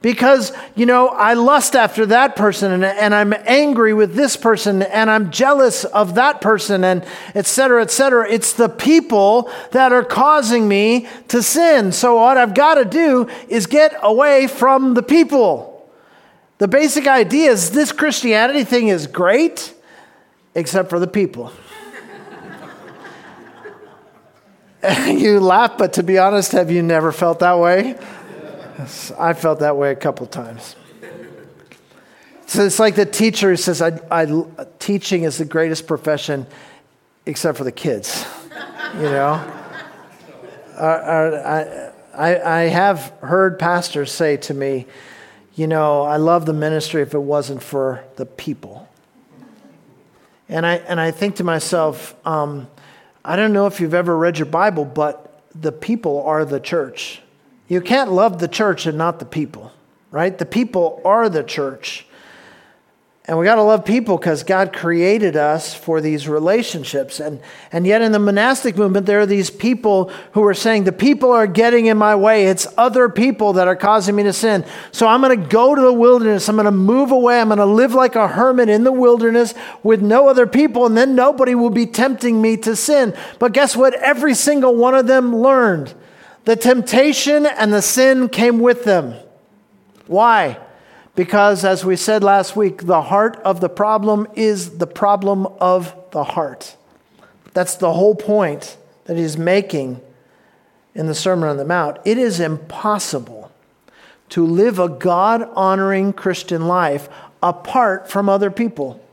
because, 0.02 0.54
you 0.76 0.86
know, 0.86 1.10
I 1.10 1.34
lust 1.34 1.76
after 1.76 2.06
that 2.08 2.36
person 2.36 2.72
and, 2.72 2.86
and 2.86 3.14
I'm 3.14 3.34
angry 3.46 3.94
with 3.94 4.16
this 4.16 4.38
person 4.38 4.82
and 4.82 5.10
I'm 5.10 5.30
jealous 5.30 5.84
of 5.84 6.16
that 6.16 6.40
person 6.40 6.84
and 6.86 7.06
et 7.36 7.46
cetera, 7.46 7.82
et 7.82 7.92
cetera. 7.92 8.30
It's 8.30 8.54
the 8.54 8.70
people 8.70 9.52
that 9.72 9.92
are 9.92 10.06
causing 10.06 10.68
me 10.68 11.08
to 11.30 11.44
sin. 11.44 11.92
So 11.92 12.16
what 12.16 12.38
I've 12.38 12.54
got 12.54 12.76
to 12.76 12.86
do 12.86 13.28
is 13.50 13.68
get 13.68 13.94
away 14.02 14.48
from 14.48 14.94
the 14.94 15.04
people. 15.04 15.69
The 16.60 16.68
basic 16.68 17.08
idea 17.08 17.52
is 17.52 17.72
this 17.72 17.94
Christianity 17.94 18.66
thing 18.66 18.90
is 18.90 19.08
great, 19.08 19.74
except 20.54 20.90
for 20.90 21.00
the 21.00 21.08
people. 21.08 21.54
you 25.08 25.40
laugh, 25.40 25.78
but 25.78 25.94
to 25.94 26.04
be 26.04 26.18
honest, 26.18 26.52
have 26.52 26.70
you 26.70 26.84
never 26.84 27.14
felt 27.14 27.40
that 27.40 27.58
way? 27.60 27.98
I 29.18 29.34
felt 29.34 29.60
that 29.60 29.78
way 29.78 29.92
a 29.92 29.96
couple 29.96 30.26
times. 30.28 30.76
So 32.46 32.66
it's 32.66 32.80
like 32.80 32.96
the 32.96 33.06
teacher 33.06 33.52
who 33.52 33.56
says, 33.56 33.82
I, 33.82 33.98
I, 34.12 34.46
teaching 34.80 35.24
is 35.24 35.38
the 35.38 35.46
greatest 35.46 35.88
profession 35.88 36.46
except 37.26 37.58
for 37.58 37.64
the 37.64 37.72
kids. 37.72 38.26
You 38.96 39.04
know? 39.04 39.56
Uh, 40.80 41.92
I, 42.16 42.40
I 42.40 42.60
have 42.68 43.12
heard 43.20 43.60
pastors 43.60 44.14
say 44.14 44.38
to 44.38 44.54
me, 44.54 44.86
you 45.60 45.68
know, 45.68 46.04
I 46.04 46.16
love 46.16 46.46
the 46.46 46.54
ministry 46.54 47.02
if 47.02 47.14
it 47.14 47.20
wasn't 47.20 47.62
for 47.62 48.06
the 48.16 48.26
people. 48.26 48.88
And 50.48 50.66
I, 50.66 50.76
and 50.76 51.02
I 51.02 51.12
think 51.12 51.36
to 51.36 51.44
myself, 51.44 52.16
um, 52.26 52.70
I 53.26 53.36
don't 53.36 53.52
know 53.52 53.68
if 53.68 53.82
you've 53.82 53.94
ever 53.94 54.18
read 54.18 54.40
your 54.40 54.46
Bible, 54.46 54.86
but 54.86 55.44
the 55.54 55.74
people 55.74 56.24
are 56.24 56.46
the 56.46 56.62
church. 56.62 57.22
You 57.68 57.82
can't 57.82 58.10
love 58.10 58.40
the 58.40 58.48
church 58.48 58.86
and 58.86 58.98
not 58.98 59.20
the 59.20 59.26
people, 59.26 59.74
right? 60.12 60.38
The 60.38 60.46
people 60.46 61.02
are 61.04 61.28
the 61.28 61.44
church. 61.44 62.08
And 63.26 63.38
we 63.38 63.46
got 63.46 63.56
to 63.56 63.62
love 63.62 63.86
people 63.86 64.18
because 64.18 64.42
God 64.42 64.74
created 64.74 65.36
us 65.36 65.76
for 65.76 66.02
these 66.02 66.28
relationships. 66.28 67.20
And, 67.20 67.40
and 67.72 67.86
yet, 67.86 68.02
in 68.02 68.12
the 68.12 68.18
monastic 68.18 68.76
movement, 68.76 69.06
there 69.06 69.20
are 69.20 69.28
these 69.28 69.52
people 69.52 70.12
who 70.32 70.44
are 70.46 70.56
saying, 70.56 70.86
The 70.86 70.92
people 70.92 71.32
are 71.32 71.46
getting 71.46 71.86
in 71.86 71.98
my 71.98 72.16
way. 72.16 72.46
It's 72.46 72.66
other 72.76 73.08
people 73.08 73.54
that 73.54 73.68
are 73.68 73.76
causing 73.76 74.16
me 74.16 74.24
to 74.24 74.34
sin. 74.34 74.66
So 74.92 75.08
I'm 75.08 75.22
going 75.22 75.40
to 75.40 75.48
go 75.48 75.76
to 75.76 75.82
the 75.82 75.94
wilderness. 75.94 76.50
I'm 76.50 76.56
going 76.56 76.66
to 76.66 76.72
move 76.72 77.12
away. 77.12 77.40
I'm 77.40 77.50
going 77.50 77.60
to 77.60 77.66
live 77.66 77.94
like 77.94 78.16
a 78.16 78.28
hermit 78.28 78.68
in 78.68 78.84
the 78.84 78.92
wilderness 78.92 79.54
with 79.84 80.02
no 80.02 80.28
other 80.28 80.48
people. 80.48 80.88
And 80.88 80.98
then 80.98 81.14
nobody 81.14 81.54
will 81.54 81.70
be 81.70 81.86
tempting 81.86 82.42
me 82.42 82.58
to 82.58 82.76
sin. 82.76 83.16
But 83.38 83.54
guess 83.54 83.76
what? 83.76 83.94
Every 83.94 84.34
single 84.34 84.76
one 84.76 84.96
of 84.96 85.06
them 85.06 85.36
learned 85.36 85.94
the 86.46 86.56
temptation 86.56 87.46
and 87.46 87.72
the 87.72 87.84
sin 87.84 88.28
came 88.28 88.60
with 88.60 88.86
them. 88.86 89.14
Why? 90.08 90.58
Because, 91.20 91.66
as 91.66 91.84
we 91.84 91.98
said 91.98 92.24
last 92.24 92.56
week, 92.56 92.86
the 92.86 93.02
heart 93.02 93.36
of 93.44 93.60
the 93.60 93.68
problem 93.68 94.26
is 94.36 94.78
the 94.78 94.88
problem 94.88 95.48
of 95.60 95.94
the 96.12 96.24
heart. 96.24 96.78
That's 97.54 97.76
the 97.76 97.92
whole 97.92 98.16
point 98.16 98.78
that 99.04 99.18
he's 99.18 99.38
making 99.38 100.00
in 100.96 101.08
the 101.08 101.14
Sermon 101.14 101.50
on 101.50 101.58
the 101.58 101.66
Mount. 101.66 101.98
It 102.06 102.18
is 102.18 102.40
impossible 102.40 103.52
to 104.30 104.46
live 104.46 104.80
a 104.80 104.88
God 104.88 105.44
honoring 105.58 106.14
Christian 106.14 106.70
life 106.70 107.10
apart 107.44 108.10
from 108.10 108.30
other 108.30 108.50
people. 108.50 109.06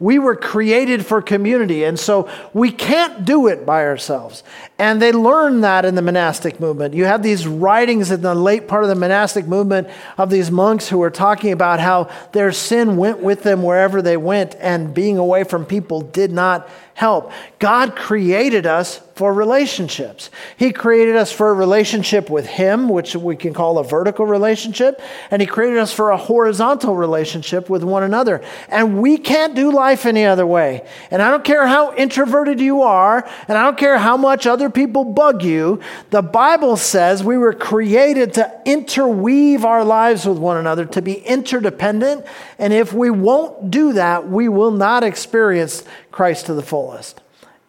We 0.00 0.18
were 0.18 0.34
created 0.34 1.04
for 1.04 1.20
community, 1.20 1.84
and 1.84 2.00
so 2.00 2.28
we 2.54 2.72
can't 2.72 3.26
do 3.26 3.48
it 3.48 3.66
by 3.66 3.84
ourselves. 3.84 4.42
And 4.78 5.00
they 5.00 5.12
learned 5.12 5.62
that 5.62 5.84
in 5.84 5.94
the 5.94 6.00
monastic 6.00 6.58
movement. 6.58 6.94
You 6.94 7.04
have 7.04 7.22
these 7.22 7.46
writings 7.46 8.10
in 8.10 8.22
the 8.22 8.34
late 8.34 8.66
part 8.66 8.82
of 8.82 8.88
the 8.88 8.94
monastic 8.94 9.46
movement 9.46 9.88
of 10.16 10.30
these 10.30 10.50
monks 10.50 10.88
who 10.88 10.96
were 10.96 11.10
talking 11.10 11.52
about 11.52 11.80
how 11.80 12.08
their 12.32 12.50
sin 12.50 12.96
went 12.96 13.18
with 13.20 13.42
them 13.42 13.62
wherever 13.62 14.00
they 14.00 14.16
went, 14.16 14.56
and 14.58 14.94
being 14.94 15.18
away 15.18 15.44
from 15.44 15.66
people 15.66 16.00
did 16.00 16.32
not 16.32 16.66
help. 17.00 17.32
God 17.58 17.96
created 17.96 18.66
us 18.66 19.00
for 19.14 19.32
relationships. 19.32 20.30
He 20.56 20.70
created 20.70 21.16
us 21.16 21.32
for 21.32 21.48
a 21.48 21.54
relationship 21.54 22.28
with 22.28 22.46
Him, 22.46 22.90
which 22.90 23.16
we 23.16 23.36
can 23.36 23.54
call 23.54 23.78
a 23.78 23.84
vertical 23.84 24.26
relationship, 24.26 25.00
and 25.30 25.40
He 25.40 25.46
created 25.46 25.78
us 25.78 25.94
for 25.94 26.10
a 26.10 26.16
horizontal 26.18 26.94
relationship 26.94 27.70
with 27.70 27.82
one 27.84 28.02
another. 28.02 28.42
And 28.68 29.00
we 29.00 29.16
can't 29.16 29.54
do 29.54 29.72
life 29.72 30.04
any 30.04 30.26
other 30.26 30.46
way. 30.46 30.86
And 31.10 31.22
I 31.22 31.30
don't 31.30 31.44
care 31.44 31.66
how 31.66 31.94
introverted 31.94 32.60
you 32.60 32.82
are, 32.82 33.26
and 33.48 33.56
I 33.56 33.64
don't 33.64 33.78
care 33.78 33.98
how 33.98 34.18
much 34.18 34.46
other 34.46 34.68
people 34.68 35.04
bug 35.04 35.42
you, 35.42 35.80
the 36.10 36.22
Bible 36.22 36.76
says 36.76 37.24
we 37.24 37.38
were 37.38 37.54
created 37.54 38.34
to 38.34 38.60
interweave 38.66 39.64
our 39.64 39.84
lives 39.84 40.26
with 40.26 40.38
one 40.38 40.58
another, 40.58 40.84
to 40.84 41.00
be 41.00 41.14
interdependent. 41.14 42.26
And 42.58 42.74
if 42.74 42.92
we 42.92 43.08
won't 43.08 43.70
do 43.70 43.94
that, 43.94 44.28
we 44.28 44.50
will 44.50 44.70
not 44.70 45.02
experience 45.02 45.84
Christ 46.10 46.46
to 46.46 46.54
the 46.54 46.62
fullest. 46.62 47.20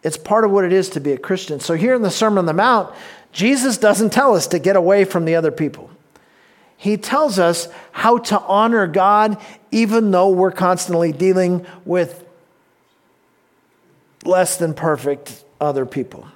It's 0.02 0.16
part 0.16 0.44
of 0.44 0.50
what 0.50 0.64
it 0.64 0.72
is 0.72 0.90
to 0.90 1.00
be 1.00 1.12
a 1.12 1.18
Christian. 1.18 1.60
So, 1.60 1.74
here 1.74 1.94
in 1.94 2.02
the 2.02 2.10
Sermon 2.10 2.38
on 2.38 2.46
the 2.46 2.52
Mount, 2.52 2.92
Jesus 3.32 3.78
doesn't 3.78 4.10
tell 4.10 4.34
us 4.34 4.46
to 4.48 4.58
get 4.58 4.76
away 4.76 5.04
from 5.04 5.24
the 5.24 5.36
other 5.36 5.52
people. 5.52 5.90
He 6.76 6.96
tells 6.96 7.38
us 7.38 7.68
how 7.92 8.18
to 8.18 8.40
honor 8.40 8.86
God 8.86 9.40
even 9.70 10.10
though 10.10 10.30
we're 10.30 10.50
constantly 10.50 11.12
dealing 11.12 11.64
with 11.84 12.24
less 14.24 14.56
than 14.56 14.74
perfect 14.74 15.44
other 15.60 15.86
people. 15.86 16.26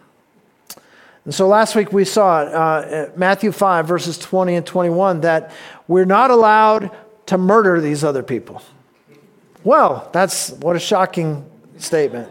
And 1.24 1.34
so 1.34 1.48
last 1.48 1.74
week 1.74 1.92
we 1.92 2.04
saw 2.04 2.38
uh, 2.38 3.10
Matthew 3.16 3.50
5, 3.50 3.88
verses 3.88 4.16
20 4.18 4.54
and 4.54 4.64
21, 4.64 5.22
that 5.22 5.52
we're 5.88 6.04
not 6.04 6.30
allowed 6.30 6.92
to 7.26 7.36
murder 7.36 7.80
these 7.80 8.04
other 8.04 8.22
people. 8.22 8.62
Well, 9.64 10.08
that's 10.12 10.50
what 10.52 10.76
a 10.76 10.78
shocking 10.78 11.44
statement. 11.80 12.30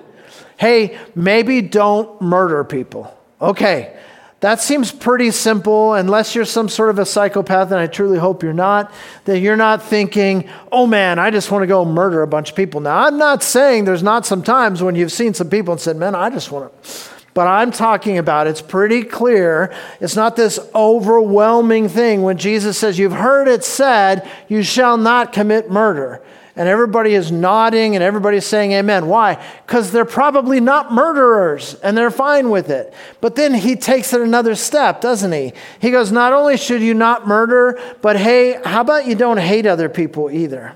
Hey, 0.57 0.97
maybe 1.15 1.61
don't 1.61 2.21
murder 2.21 2.63
people. 2.63 3.15
Okay, 3.41 3.95
that 4.41 4.61
seems 4.61 4.91
pretty 4.91 5.31
simple, 5.31 5.93
unless 5.93 6.35
you're 6.35 6.45
some 6.45 6.69
sort 6.69 6.89
of 6.89 6.99
a 6.99 7.05
psychopath, 7.05 7.71
and 7.71 7.79
I 7.79 7.87
truly 7.87 8.19
hope 8.19 8.43
you're 8.43 8.53
not, 8.53 8.91
that 9.25 9.39
you're 9.39 9.55
not 9.55 9.81
thinking, 9.81 10.47
oh 10.71 10.85
man, 10.85 11.19
I 11.19 11.31
just 11.31 11.51
want 11.51 11.63
to 11.63 11.67
go 11.67 11.83
murder 11.83 12.21
a 12.21 12.27
bunch 12.27 12.51
of 12.51 12.55
people. 12.55 12.79
Now, 12.79 13.05
I'm 13.05 13.17
not 13.17 13.43
saying 13.43 13.85
there's 13.85 14.03
not 14.03 14.25
some 14.25 14.43
times 14.43 14.83
when 14.83 14.95
you've 14.95 15.11
seen 15.11 15.33
some 15.33 15.49
people 15.49 15.71
and 15.71 15.81
said, 15.81 15.95
man, 15.95 16.15
I 16.15 16.29
just 16.29 16.51
want 16.51 16.71
to. 16.83 17.09
But 17.33 17.47
I'm 17.47 17.71
talking 17.71 18.17
about 18.17 18.47
it's 18.47 18.61
pretty 18.61 19.03
clear. 19.03 19.73
It's 19.99 20.15
not 20.15 20.37
this 20.37 20.57
overwhelming 20.73 21.89
thing 21.89 22.21
when 22.21 22.37
Jesus 22.37 22.77
says, 22.77 22.97
You've 22.97 23.11
heard 23.11 23.49
it 23.49 23.65
said, 23.65 24.29
you 24.47 24.63
shall 24.63 24.95
not 24.95 25.33
commit 25.33 25.69
murder 25.69 26.21
and 26.55 26.69
everybody 26.69 27.13
is 27.13 27.31
nodding 27.31 27.95
and 27.95 28.03
everybody's 28.03 28.45
saying 28.45 28.71
amen. 28.71 29.07
Why? 29.07 29.43
Because 29.65 29.91
they're 29.91 30.05
probably 30.05 30.59
not 30.61 30.93
murderers 30.93 31.75
and 31.75 31.97
they're 31.97 32.11
fine 32.11 32.49
with 32.49 32.69
it. 32.69 32.93
But 33.19 33.35
then 33.35 33.53
he 33.53 33.75
takes 33.75 34.13
it 34.13 34.21
another 34.21 34.55
step, 34.55 35.01
doesn't 35.01 35.33
he? 35.33 35.53
He 35.79 35.91
goes, 35.91 36.11
Not 36.11 36.31
only 36.31 36.55
should 36.55 36.81
you 36.81 36.93
not 36.93 37.27
murder, 37.27 37.79
but 38.01 38.15
hey, 38.15 38.59
how 38.63 38.81
about 38.81 39.05
you 39.05 39.15
don't 39.15 39.37
hate 39.37 39.65
other 39.65 39.89
people 39.89 40.31
either? 40.31 40.73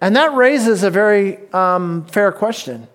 And 0.00 0.14
that 0.16 0.34
raises 0.34 0.82
a 0.82 0.90
very 0.90 1.38
um, 1.52 2.04
fair 2.06 2.30
question. 2.30 2.86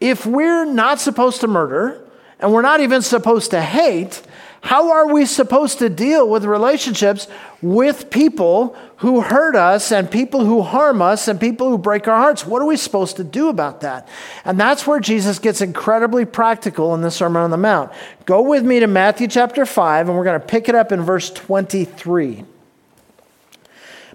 If 0.00 0.26
we're 0.26 0.66
not 0.66 1.00
supposed 1.00 1.40
to 1.40 1.48
murder 1.48 2.02
and 2.38 2.52
we're 2.52 2.62
not 2.62 2.80
even 2.80 3.00
supposed 3.00 3.50
to 3.52 3.60
hate, 3.62 4.22
how 4.64 4.92
are 4.92 5.12
we 5.12 5.26
supposed 5.26 5.80
to 5.80 5.90
deal 5.90 6.26
with 6.26 6.46
relationships 6.46 7.28
with 7.60 8.08
people 8.08 8.74
who 8.96 9.20
hurt 9.20 9.56
us 9.56 9.92
and 9.92 10.10
people 10.10 10.46
who 10.46 10.62
harm 10.62 11.02
us 11.02 11.28
and 11.28 11.38
people 11.38 11.68
who 11.68 11.76
break 11.76 12.08
our 12.08 12.16
hearts? 12.16 12.46
What 12.46 12.62
are 12.62 12.64
we 12.64 12.78
supposed 12.78 13.16
to 13.16 13.24
do 13.24 13.50
about 13.50 13.82
that? 13.82 14.08
And 14.42 14.58
that's 14.58 14.86
where 14.86 15.00
Jesus 15.00 15.38
gets 15.38 15.60
incredibly 15.60 16.24
practical 16.24 16.94
in 16.94 17.02
the 17.02 17.10
Sermon 17.10 17.42
on 17.42 17.50
the 17.50 17.58
Mount. 17.58 17.92
Go 18.24 18.40
with 18.40 18.64
me 18.64 18.80
to 18.80 18.86
Matthew 18.86 19.28
chapter 19.28 19.66
5, 19.66 20.08
and 20.08 20.16
we're 20.16 20.24
going 20.24 20.40
to 20.40 20.46
pick 20.46 20.70
it 20.70 20.74
up 20.74 20.92
in 20.92 21.02
verse 21.02 21.28
23. 21.28 22.46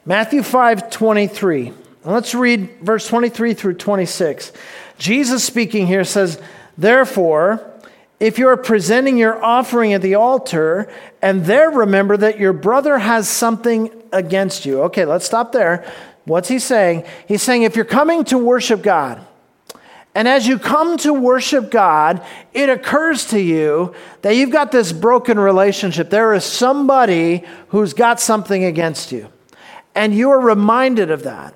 Matthew 0.04 0.42
5 0.42 0.90
23. 0.90 1.74
Let's 2.06 2.34
read 2.34 2.72
verse 2.82 3.08
23 3.08 3.54
through 3.54 3.76
26. 3.76 4.52
Jesus 4.98 5.44
speaking 5.44 5.86
here 5.86 6.04
says, 6.04 6.42
Therefore, 6.76 7.69
if 8.20 8.38
you're 8.38 8.58
presenting 8.58 9.18
your 9.18 9.44
offering 9.44 9.94
at 9.94 10.02
the 10.02 10.16
altar 10.16 10.92
and 11.22 11.46
there 11.46 11.70
remember 11.70 12.18
that 12.18 12.40
your 12.40 12.54
brother 12.54 12.98
has 12.98 13.30
something 13.30 13.90
against 14.12 14.66
you. 14.66 14.84
Okay, 14.84 15.06
let's 15.06 15.26
stop 15.26 15.52
there. 15.52 15.90
What's 16.26 16.50
he 16.50 16.60
saying? 16.60 17.06
He's 17.28 17.42
saying 17.42 17.64
if 17.64 17.76
you're 17.76 17.86
coming 17.86 18.24
to 18.26 18.38
worship 18.38 18.82
God, 18.82 19.26
and 20.16 20.28
as 20.28 20.48
you 20.48 20.60
come 20.60 20.98
to 20.98 21.14
worship 21.14 21.72
God, 21.72 22.26
it 22.54 22.68
occurs 22.68 23.26
to 23.26 23.40
you 23.40 23.94
that 24.22 24.36
you've 24.36 24.52
got 24.52 24.72
this 24.72 24.92
broken 24.92 25.40
relationship. 25.40 26.10
There 26.10 26.34
is 26.34 26.44
somebody 26.44 27.46
who's 27.70 27.94
got 27.94 28.20
something 28.20 28.64
against 28.64 29.12
you. 29.12 29.30
And 29.96 30.14
you 30.14 30.32
are 30.32 30.40
reminded 30.40 31.12
of 31.12 31.24
that. 31.24 31.54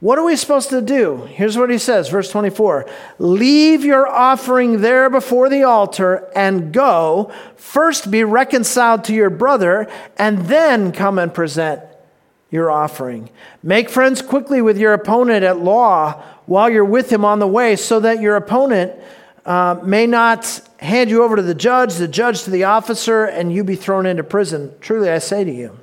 What 0.00 0.18
are 0.18 0.24
we 0.24 0.34
supposed 0.34 0.70
to 0.70 0.80
do? 0.80 1.26
Here's 1.26 1.58
what 1.58 1.68
he 1.68 1.76
says, 1.76 2.08
verse 2.08 2.30
24 2.30 2.86
Leave 3.18 3.84
your 3.84 4.08
offering 4.08 4.80
there 4.80 5.10
before 5.10 5.50
the 5.50 5.62
altar 5.62 6.26
and 6.34 6.72
go. 6.72 7.30
First 7.56 8.10
be 8.10 8.24
reconciled 8.24 9.04
to 9.04 9.14
your 9.14 9.28
brother, 9.28 9.88
and 10.16 10.46
then 10.46 10.92
come 10.92 11.18
and 11.18 11.32
present 11.32 11.82
your 12.50 12.70
offering. 12.70 13.28
Make 13.62 13.90
friends 13.90 14.22
quickly 14.22 14.62
with 14.62 14.78
your 14.78 14.94
opponent 14.94 15.44
at 15.44 15.60
law 15.60 16.22
while 16.46 16.70
you're 16.70 16.84
with 16.84 17.12
him 17.12 17.24
on 17.24 17.38
the 17.38 17.46
way, 17.46 17.76
so 17.76 18.00
that 18.00 18.22
your 18.22 18.36
opponent 18.36 18.92
uh, 19.44 19.80
may 19.84 20.06
not 20.06 20.62
hand 20.78 21.10
you 21.10 21.22
over 21.22 21.36
to 21.36 21.42
the 21.42 21.54
judge, 21.54 21.94
the 21.96 22.08
judge 22.08 22.44
to 22.44 22.50
the 22.50 22.64
officer, 22.64 23.26
and 23.26 23.52
you 23.52 23.62
be 23.62 23.76
thrown 23.76 24.06
into 24.06 24.24
prison. 24.24 24.72
Truly, 24.80 25.10
I 25.10 25.18
say 25.18 25.44
to 25.44 25.52
you, 25.52 25.78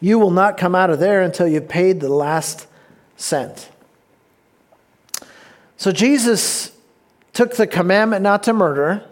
you 0.00 0.18
will 0.18 0.30
not 0.30 0.58
come 0.58 0.74
out 0.74 0.90
of 0.90 0.98
there 0.98 1.22
until 1.22 1.48
you've 1.48 1.68
paid 1.68 2.00
the 2.00 2.10
last 2.10 2.66
cent. 3.16 3.70
So 5.76 5.92
Jesus 5.92 6.72
took 7.32 7.56
the 7.56 7.66
commandment 7.66 8.22
not 8.22 8.42
to 8.44 8.52
murder, 8.52 9.04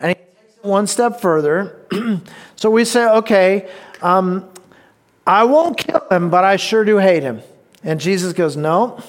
and 0.00 0.10
he 0.10 0.14
takes 0.14 0.56
it 0.58 0.64
one 0.64 0.86
step 0.86 1.20
further. 1.20 1.86
so 2.56 2.70
we 2.70 2.84
say, 2.84 3.08
okay, 3.08 3.70
um, 4.02 4.48
I 5.28 5.44
won't 5.44 5.76
kill 5.76 6.06
him, 6.10 6.30
but 6.30 6.44
I 6.44 6.56
sure 6.56 6.84
do 6.84 6.96
hate 6.96 7.22
him. 7.22 7.42
And 7.84 8.00
Jesus 8.00 8.32
goes, 8.32 8.56
No. 8.56 9.02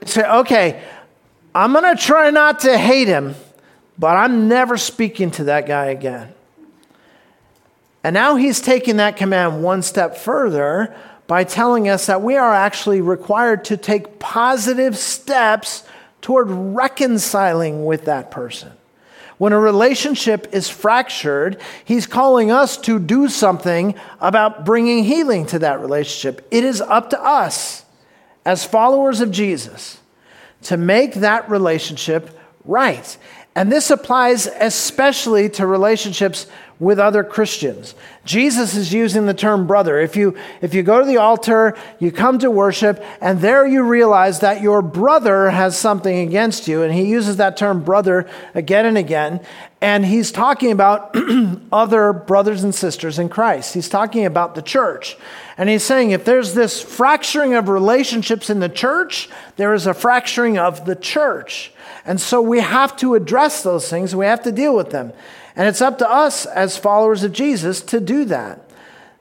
We 0.00 0.06
say, 0.06 0.28
Okay, 0.28 0.82
I'm 1.54 1.72
going 1.72 1.96
to 1.96 2.00
try 2.00 2.30
not 2.30 2.60
to 2.60 2.76
hate 2.76 3.08
him, 3.08 3.34
but 3.98 4.16
I'm 4.16 4.48
never 4.48 4.76
speaking 4.76 5.30
to 5.32 5.44
that 5.44 5.66
guy 5.66 5.86
again. 5.86 6.34
And 8.04 8.14
now 8.14 8.36
he's 8.36 8.60
taking 8.60 8.98
that 8.98 9.16
command 9.16 9.62
one 9.62 9.82
step 9.82 10.16
further 10.16 10.94
by 11.28 11.44
telling 11.44 11.88
us 11.88 12.06
that 12.06 12.22
we 12.22 12.36
are 12.36 12.52
actually 12.52 13.00
required 13.00 13.64
to 13.66 13.76
take 13.76 14.18
positive 14.18 14.96
steps 14.96 15.84
toward 16.20 16.48
reconciling 16.50 17.84
with 17.84 18.06
that 18.06 18.32
person. 18.32 18.72
When 19.36 19.52
a 19.52 19.60
relationship 19.60 20.48
is 20.52 20.68
fractured, 20.68 21.60
he's 21.84 22.06
calling 22.06 22.50
us 22.50 22.76
to 22.78 22.98
do 22.98 23.28
something 23.28 23.94
about 24.20 24.64
bringing 24.64 25.04
healing 25.04 25.46
to 25.46 25.60
that 25.60 25.80
relationship. 25.80 26.44
It 26.50 26.64
is 26.64 26.80
up 26.80 27.10
to 27.10 27.22
us, 27.22 27.84
as 28.44 28.64
followers 28.64 29.20
of 29.20 29.30
Jesus, 29.30 30.00
to 30.62 30.76
make 30.76 31.14
that 31.14 31.48
relationship 31.48 32.36
right. 32.64 33.16
And 33.54 33.70
this 33.70 33.90
applies 33.90 34.46
especially 34.46 35.48
to 35.50 35.66
relationships 35.66 36.46
with 36.80 36.98
other 36.98 37.24
Christians. 37.24 37.94
Jesus 38.24 38.76
is 38.76 38.92
using 38.92 39.26
the 39.26 39.34
term 39.34 39.66
brother. 39.66 39.98
If 39.98 40.14
you, 40.14 40.36
if 40.60 40.74
you 40.74 40.82
go 40.82 41.00
to 41.00 41.06
the 41.06 41.16
altar, 41.16 41.76
you 41.98 42.12
come 42.12 42.38
to 42.38 42.50
worship, 42.50 43.02
and 43.20 43.40
there 43.40 43.66
you 43.66 43.82
realize 43.82 44.40
that 44.40 44.60
your 44.60 44.80
brother 44.80 45.50
has 45.50 45.76
something 45.76 46.18
against 46.18 46.68
you, 46.68 46.82
and 46.82 46.94
he 46.94 47.04
uses 47.04 47.38
that 47.38 47.56
term 47.56 47.82
brother 47.82 48.28
again 48.54 48.86
and 48.86 48.96
again, 48.96 49.40
and 49.80 50.04
he's 50.04 50.32
talking 50.32 50.72
about 50.72 51.16
other 51.72 52.12
brothers 52.12 52.64
and 52.64 52.74
sisters 52.74 53.18
in 53.18 53.28
Christ. 53.28 53.74
He's 53.74 53.88
talking 53.88 54.24
about 54.24 54.56
the 54.56 54.62
church. 54.62 55.16
And 55.56 55.68
he's 55.68 55.84
saying 55.84 56.10
if 56.10 56.24
there's 56.24 56.54
this 56.54 56.82
fracturing 56.82 57.54
of 57.54 57.68
relationships 57.68 58.50
in 58.50 58.58
the 58.58 58.68
church, 58.68 59.28
there 59.56 59.74
is 59.74 59.86
a 59.86 59.94
fracturing 59.94 60.58
of 60.58 60.84
the 60.84 60.96
church. 60.96 61.72
And 62.04 62.20
so 62.20 62.42
we 62.42 62.58
have 62.58 62.96
to 62.96 63.14
address 63.14 63.62
those 63.62 63.88
things, 63.88 64.16
we 64.16 64.26
have 64.26 64.42
to 64.42 64.52
deal 64.52 64.74
with 64.74 64.90
them. 64.90 65.12
And 65.58 65.66
it's 65.66 65.82
up 65.82 65.98
to 65.98 66.08
us 66.08 66.46
as 66.46 66.78
followers 66.78 67.24
of 67.24 67.32
Jesus 67.32 67.82
to 67.82 67.98
do 68.00 68.24
that. 68.26 68.64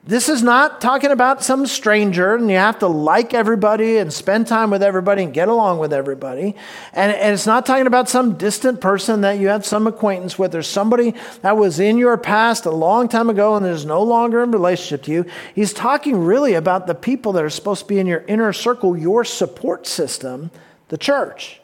This 0.03 0.29
is 0.29 0.41
not 0.41 0.79
talking 0.79 1.11
about 1.11 1.43
some 1.43 1.65
stranger 1.65 2.35
and 2.35 2.49
you 2.49 2.55
have 2.55 2.79
to 2.79 2.87
like 2.87 3.33
everybody 3.33 3.97
and 3.97 4.13
spend 4.13 4.47
time 4.47 4.69
with 4.69 4.81
everybody 4.81 5.23
and 5.23 5.33
get 5.33 5.49
along 5.49 5.79
with 5.79 5.91
everybody. 5.91 6.55
And, 6.93 7.11
and 7.11 7.33
it's 7.33 7.47
not 7.47 7.65
talking 7.65 7.87
about 7.87 8.07
some 8.07 8.37
distant 8.37 8.79
person 8.79 9.21
that 9.21 9.39
you 9.39 9.47
have 9.47 9.65
some 9.65 9.85
acquaintance 9.87 10.39
with 10.39 10.55
or 10.55 10.61
somebody 10.61 11.13
that 11.41 11.57
was 11.57 11.79
in 11.81 11.97
your 11.97 12.17
past 12.17 12.65
a 12.65 12.71
long 12.71 13.09
time 13.09 13.29
ago 13.29 13.55
and 13.55 13.65
is 13.65 13.83
no 13.83 14.01
longer 14.01 14.43
in 14.43 14.51
relationship 14.51 15.03
to 15.05 15.11
you. 15.11 15.25
He's 15.55 15.73
talking 15.73 16.23
really 16.23 16.53
about 16.53 16.87
the 16.87 16.95
people 16.95 17.33
that 17.33 17.43
are 17.43 17.49
supposed 17.49 17.81
to 17.81 17.87
be 17.87 17.99
in 17.99 18.07
your 18.07 18.23
inner 18.27 18.53
circle, 18.53 18.95
your 18.95 19.25
support 19.25 19.87
system, 19.87 20.51
the 20.87 20.97
church. 20.97 21.59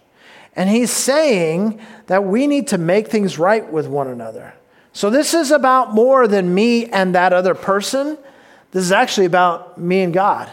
And 0.55 0.69
he's 0.69 0.91
saying 0.91 1.79
that 2.07 2.25
we 2.25 2.47
need 2.47 2.67
to 2.69 2.77
make 2.77 3.07
things 3.07 3.39
right 3.39 3.71
with 3.71 3.87
one 3.87 4.07
another. 4.07 4.53
So 4.93 5.09
this 5.09 5.33
is 5.33 5.51
about 5.51 5.93
more 5.93 6.27
than 6.27 6.53
me 6.53 6.85
and 6.85 7.15
that 7.15 7.33
other 7.33 7.55
person. 7.55 8.17
This 8.71 8.83
is 8.83 8.91
actually 8.91 9.25
about 9.25 9.77
me 9.77 10.01
and 10.01 10.13
God. 10.13 10.51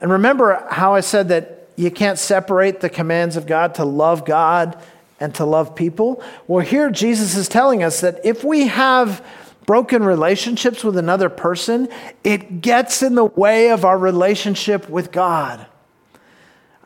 And 0.00 0.10
remember 0.12 0.66
how 0.70 0.94
I 0.94 1.00
said 1.00 1.28
that 1.28 1.68
you 1.76 1.90
can't 1.90 2.18
separate 2.18 2.80
the 2.80 2.90
commands 2.90 3.36
of 3.36 3.46
God 3.46 3.74
to 3.76 3.84
love 3.84 4.24
God 4.24 4.78
and 5.18 5.34
to 5.36 5.46
love 5.46 5.74
people? 5.74 6.22
Well, 6.46 6.64
here 6.64 6.90
Jesus 6.90 7.36
is 7.36 7.48
telling 7.48 7.82
us 7.82 8.02
that 8.02 8.20
if 8.24 8.44
we 8.44 8.66
have 8.68 9.24
broken 9.64 10.04
relationships 10.04 10.84
with 10.84 10.96
another 10.96 11.28
person, 11.28 11.88
it 12.22 12.60
gets 12.60 13.02
in 13.02 13.14
the 13.14 13.24
way 13.24 13.70
of 13.70 13.84
our 13.84 13.98
relationship 13.98 14.88
with 14.88 15.10
God. 15.10 15.66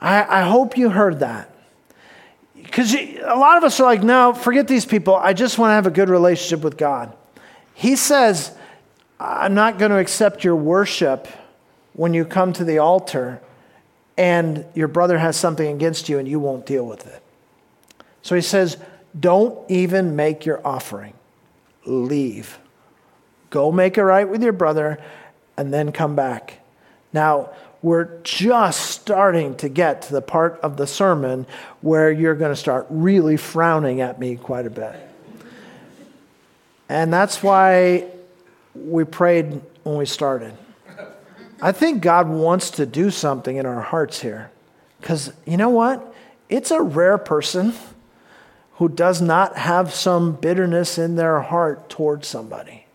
I, 0.00 0.40
I 0.40 0.42
hope 0.42 0.78
you 0.78 0.90
heard 0.90 1.20
that. 1.20 1.54
Because 2.70 2.94
a 2.94 3.34
lot 3.34 3.58
of 3.58 3.64
us 3.64 3.80
are 3.80 3.82
like, 3.82 4.04
no, 4.04 4.32
forget 4.32 4.68
these 4.68 4.86
people. 4.86 5.16
I 5.16 5.32
just 5.32 5.58
want 5.58 5.70
to 5.70 5.74
have 5.74 5.88
a 5.88 5.90
good 5.90 6.08
relationship 6.08 6.62
with 6.62 6.76
God. 6.76 7.12
He 7.74 7.96
says, 7.96 8.56
I'm 9.18 9.54
not 9.54 9.78
going 9.78 9.90
to 9.90 9.98
accept 9.98 10.44
your 10.44 10.54
worship 10.54 11.26
when 11.94 12.14
you 12.14 12.24
come 12.24 12.52
to 12.52 12.64
the 12.64 12.78
altar 12.78 13.40
and 14.16 14.64
your 14.74 14.86
brother 14.86 15.18
has 15.18 15.36
something 15.36 15.66
against 15.74 16.08
you 16.08 16.18
and 16.18 16.28
you 16.28 16.38
won't 16.38 16.64
deal 16.64 16.86
with 16.86 17.06
it. 17.06 17.22
So 18.22 18.36
he 18.36 18.40
says, 18.40 18.76
don't 19.18 19.58
even 19.68 20.14
make 20.14 20.46
your 20.46 20.64
offering. 20.64 21.14
Leave. 21.86 22.58
Go 23.48 23.72
make 23.72 23.98
it 23.98 24.04
right 24.04 24.28
with 24.28 24.42
your 24.42 24.52
brother 24.52 25.02
and 25.56 25.74
then 25.74 25.90
come 25.90 26.14
back. 26.14 26.60
Now, 27.12 27.50
we're 27.82 28.20
just 28.22 28.90
starting 28.90 29.54
to 29.56 29.68
get 29.68 30.02
to 30.02 30.12
the 30.12 30.22
part 30.22 30.60
of 30.60 30.76
the 30.76 30.86
sermon 30.86 31.46
where 31.80 32.10
you're 32.10 32.34
going 32.34 32.52
to 32.52 32.56
start 32.56 32.86
really 32.90 33.36
frowning 33.36 34.00
at 34.00 34.18
me 34.18 34.36
quite 34.36 34.66
a 34.66 34.70
bit. 34.70 34.94
And 36.88 37.12
that's 37.12 37.42
why 37.42 38.06
we 38.74 39.04
prayed 39.04 39.60
when 39.84 39.96
we 39.96 40.06
started. 40.06 40.52
I 41.62 41.72
think 41.72 42.02
God 42.02 42.28
wants 42.28 42.70
to 42.72 42.86
do 42.86 43.10
something 43.10 43.56
in 43.56 43.66
our 43.66 43.82
hearts 43.82 44.20
here. 44.20 44.50
Because 45.00 45.32
you 45.46 45.56
know 45.56 45.70
what? 45.70 46.14
It's 46.48 46.70
a 46.70 46.80
rare 46.80 47.18
person 47.18 47.72
who 48.74 48.88
does 48.88 49.20
not 49.20 49.56
have 49.56 49.94
some 49.94 50.32
bitterness 50.32 50.98
in 50.98 51.16
their 51.16 51.40
heart 51.40 51.88
towards 51.88 52.26
somebody, 52.26 52.86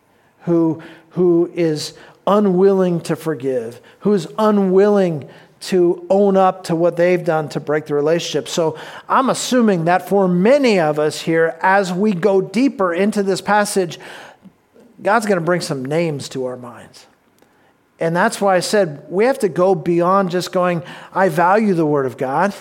who, 0.41 0.82
who 1.12 1.52
is 1.54 1.93
unwilling 2.28 3.02
to 3.02 3.16
forgive, 3.16 3.82
who's 4.00 4.28
unwilling 4.38 5.30
to 5.62 6.06
own 6.10 6.38
up 6.38 6.66
to 6.66 6.76
what 6.76 6.98
they've 6.98 7.24
done 7.24 7.50
to 7.50 7.60
break 7.60 7.86
the 7.88 7.94
relationship. 7.94 8.48
So 8.48 8.78
I'm 9.10 9.30
assuming 9.30 9.86
that 9.86 10.08
for 10.08 10.28
many 10.28 10.80
of 10.80 11.00
us 11.00 11.22
here, 11.22 11.58
as 11.62 11.92
we 11.92 12.14
go 12.14 12.42
deeper 12.42 12.94
into 12.94 13.24
this 13.24 13.42
passage, 13.42 14.00
God's 15.02 15.26
going 15.26 15.40
to 15.40 15.46
bring 15.46 15.62
some 15.62 15.84
names 15.84 16.30
to 16.30 16.46
our 16.46 16.58
minds. 16.58 17.08
And 18.00 18.16
that's 18.16 18.42
why 18.42 18.56
I 18.56 18.60
said 18.60 19.06
we 19.10 19.26
have 19.26 19.40
to 19.40 19.50
go 19.50 19.74
beyond 19.74 20.30
just 20.30 20.52
going, 20.52 20.84
I 21.14 21.30
value 21.30 21.74
the 21.74 21.86
Word 21.86 22.06
of 22.06 22.18
God. 22.18 22.54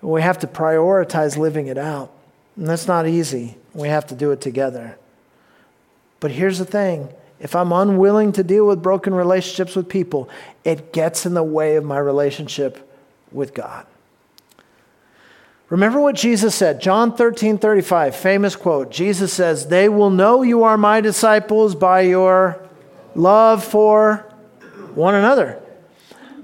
We 0.00 0.22
have 0.22 0.38
to 0.40 0.46
prioritize 0.46 1.36
living 1.36 1.66
it 1.66 1.78
out. 1.78 2.12
And 2.56 2.66
that's 2.66 2.86
not 2.86 3.06
easy. 3.06 3.56
We 3.74 3.88
have 3.88 4.06
to 4.08 4.14
do 4.14 4.30
it 4.30 4.40
together. 4.40 4.98
But 6.20 6.30
here's 6.30 6.58
the 6.58 6.64
thing 6.64 7.08
if 7.42 7.56
I'm 7.56 7.72
unwilling 7.72 8.30
to 8.32 8.44
deal 8.44 8.66
with 8.66 8.82
broken 8.82 9.12
relationships 9.12 9.74
with 9.74 9.88
people, 9.88 10.30
it 10.64 10.92
gets 10.92 11.26
in 11.26 11.34
the 11.34 11.42
way 11.42 11.74
of 11.74 11.84
my 11.84 11.98
relationship 11.98 12.88
with 13.32 13.52
God. 13.52 13.84
Remember 15.68 16.00
what 16.00 16.14
Jesus 16.14 16.54
said, 16.54 16.80
John 16.80 17.16
13, 17.16 17.58
35, 17.58 18.14
famous 18.14 18.54
quote. 18.54 18.92
Jesus 18.92 19.32
says, 19.32 19.66
They 19.66 19.88
will 19.88 20.10
know 20.10 20.42
you 20.42 20.62
are 20.62 20.78
my 20.78 21.00
disciples 21.00 21.74
by 21.74 22.02
your 22.02 22.62
love 23.16 23.64
for 23.64 24.18
one 24.94 25.14
another. 25.16 25.60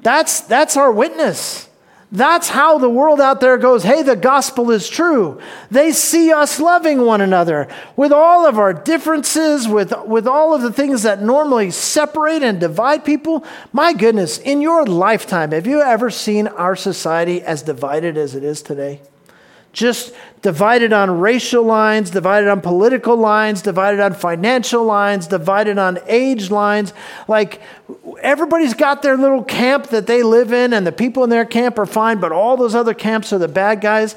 That's, 0.02 0.40
that's 0.40 0.76
our 0.76 0.90
witness. 0.90 1.67
That's 2.10 2.48
how 2.48 2.78
the 2.78 2.88
world 2.88 3.20
out 3.20 3.40
there 3.40 3.58
goes, 3.58 3.82
hey, 3.82 4.02
the 4.02 4.16
gospel 4.16 4.70
is 4.70 4.88
true. 4.88 5.40
They 5.70 5.92
see 5.92 6.32
us 6.32 6.58
loving 6.58 7.02
one 7.02 7.20
another 7.20 7.68
with 7.96 8.12
all 8.12 8.46
of 8.46 8.58
our 8.58 8.72
differences, 8.72 9.68
with, 9.68 9.92
with 10.06 10.26
all 10.26 10.54
of 10.54 10.62
the 10.62 10.72
things 10.72 11.02
that 11.02 11.20
normally 11.20 11.70
separate 11.70 12.42
and 12.42 12.58
divide 12.58 13.04
people. 13.04 13.44
My 13.74 13.92
goodness, 13.92 14.38
in 14.38 14.62
your 14.62 14.86
lifetime, 14.86 15.52
have 15.52 15.66
you 15.66 15.82
ever 15.82 16.10
seen 16.10 16.46
our 16.46 16.76
society 16.76 17.42
as 17.42 17.62
divided 17.62 18.16
as 18.16 18.34
it 18.34 18.42
is 18.42 18.62
today? 18.62 19.02
just 19.72 20.12
divided 20.42 20.92
on 20.92 21.20
racial 21.20 21.62
lines, 21.62 22.10
divided 22.10 22.48
on 22.48 22.60
political 22.60 23.16
lines, 23.16 23.62
divided 23.62 24.00
on 24.00 24.14
financial 24.14 24.84
lines, 24.84 25.26
divided 25.26 25.78
on 25.78 25.98
age 26.06 26.50
lines. 26.50 26.92
Like 27.28 27.60
everybody's 28.22 28.74
got 28.74 29.02
their 29.02 29.16
little 29.16 29.44
camp 29.44 29.88
that 29.88 30.06
they 30.06 30.22
live 30.22 30.52
in, 30.52 30.72
and 30.72 30.86
the 30.86 30.92
people 30.92 31.24
in 31.24 31.30
their 31.30 31.44
camp 31.44 31.78
are 31.78 31.86
fine, 31.86 32.20
but 32.20 32.32
all 32.32 32.56
those 32.56 32.74
other 32.74 32.94
camps 32.94 33.32
are 33.32 33.38
the 33.38 33.48
bad 33.48 33.80
guys. 33.80 34.16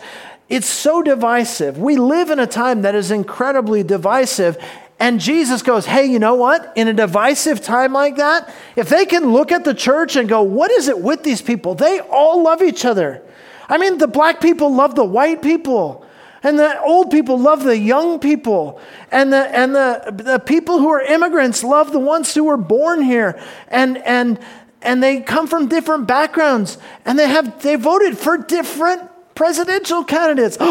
It's 0.50 0.68
so 0.68 1.02
divisive. 1.02 1.78
We 1.78 1.96
live 1.96 2.30
in 2.30 2.40
a 2.40 2.48
time 2.48 2.82
that 2.82 2.94
is 2.94 3.10
incredibly 3.10 3.84
divisive. 3.84 4.58
And 5.00 5.20
Jesus 5.20 5.62
goes, 5.62 5.86
Hey, 5.86 6.06
you 6.06 6.20
know 6.20 6.36
what? 6.36 6.74
In 6.76 6.88
a 6.88 6.94
divisive 6.94 7.62
time 7.62 7.94
like 7.94 8.18
that, 8.18 8.54
if 8.76 8.90
they 8.90 9.06
can 9.06 9.32
look 9.32 9.52
at 9.52 9.64
the 9.64 9.74
church 9.74 10.16
and 10.16 10.28
go, 10.28 10.42
What 10.44 10.70
is 10.70 10.90
it 10.90 11.00
with 11.00 11.24
these 11.24 11.42
people? 11.42 11.74
They 11.74 12.00
all 12.02 12.44
love 12.44 12.62
each 12.62 12.86
other. 12.86 13.24
I 13.70 13.78
mean, 13.78 13.98
the 13.98 14.08
black 14.08 14.42
people 14.42 14.76
love 14.76 14.96
the 14.96 15.06
white 15.06 15.42
people. 15.42 16.06
And 16.44 16.58
the 16.58 16.82
old 16.82 17.12
people 17.12 17.38
love 17.38 17.64
the 17.64 17.78
young 17.78 18.20
people. 18.20 18.82
And 19.12 19.32
the, 19.32 19.56
and 19.56 19.76
the, 19.76 20.12
the 20.12 20.40
people 20.40 20.80
who 20.80 20.90
are 20.90 21.02
immigrants 21.02 21.64
love 21.64 21.92
the 21.92 22.00
ones 22.00 22.34
who 22.34 22.46
were 22.46 22.58
born 22.58 23.04
here. 23.04 23.40
And, 23.68 24.00
and, 24.00 24.40
and 24.82 25.04
they 25.04 25.22
come 25.22 25.46
from 25.46 25.68
different 25.68 26.08
backgrounds. 26.08 26.80
And 27.06 27.20
they, 27.20 27.28
have, 27.28 27.62
they 27.62 27.76
voted 27.76 28.18
for 28.18 28.38
different 28.38 29.08
presidential 29.36 30.04
candidates. 30.04 30.58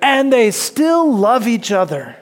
and 0.00 0.32
they 0.32 0.52
still 0.52 1.12
love 1.12 1.48
each 1.48 1.72
other. 1.72 2.16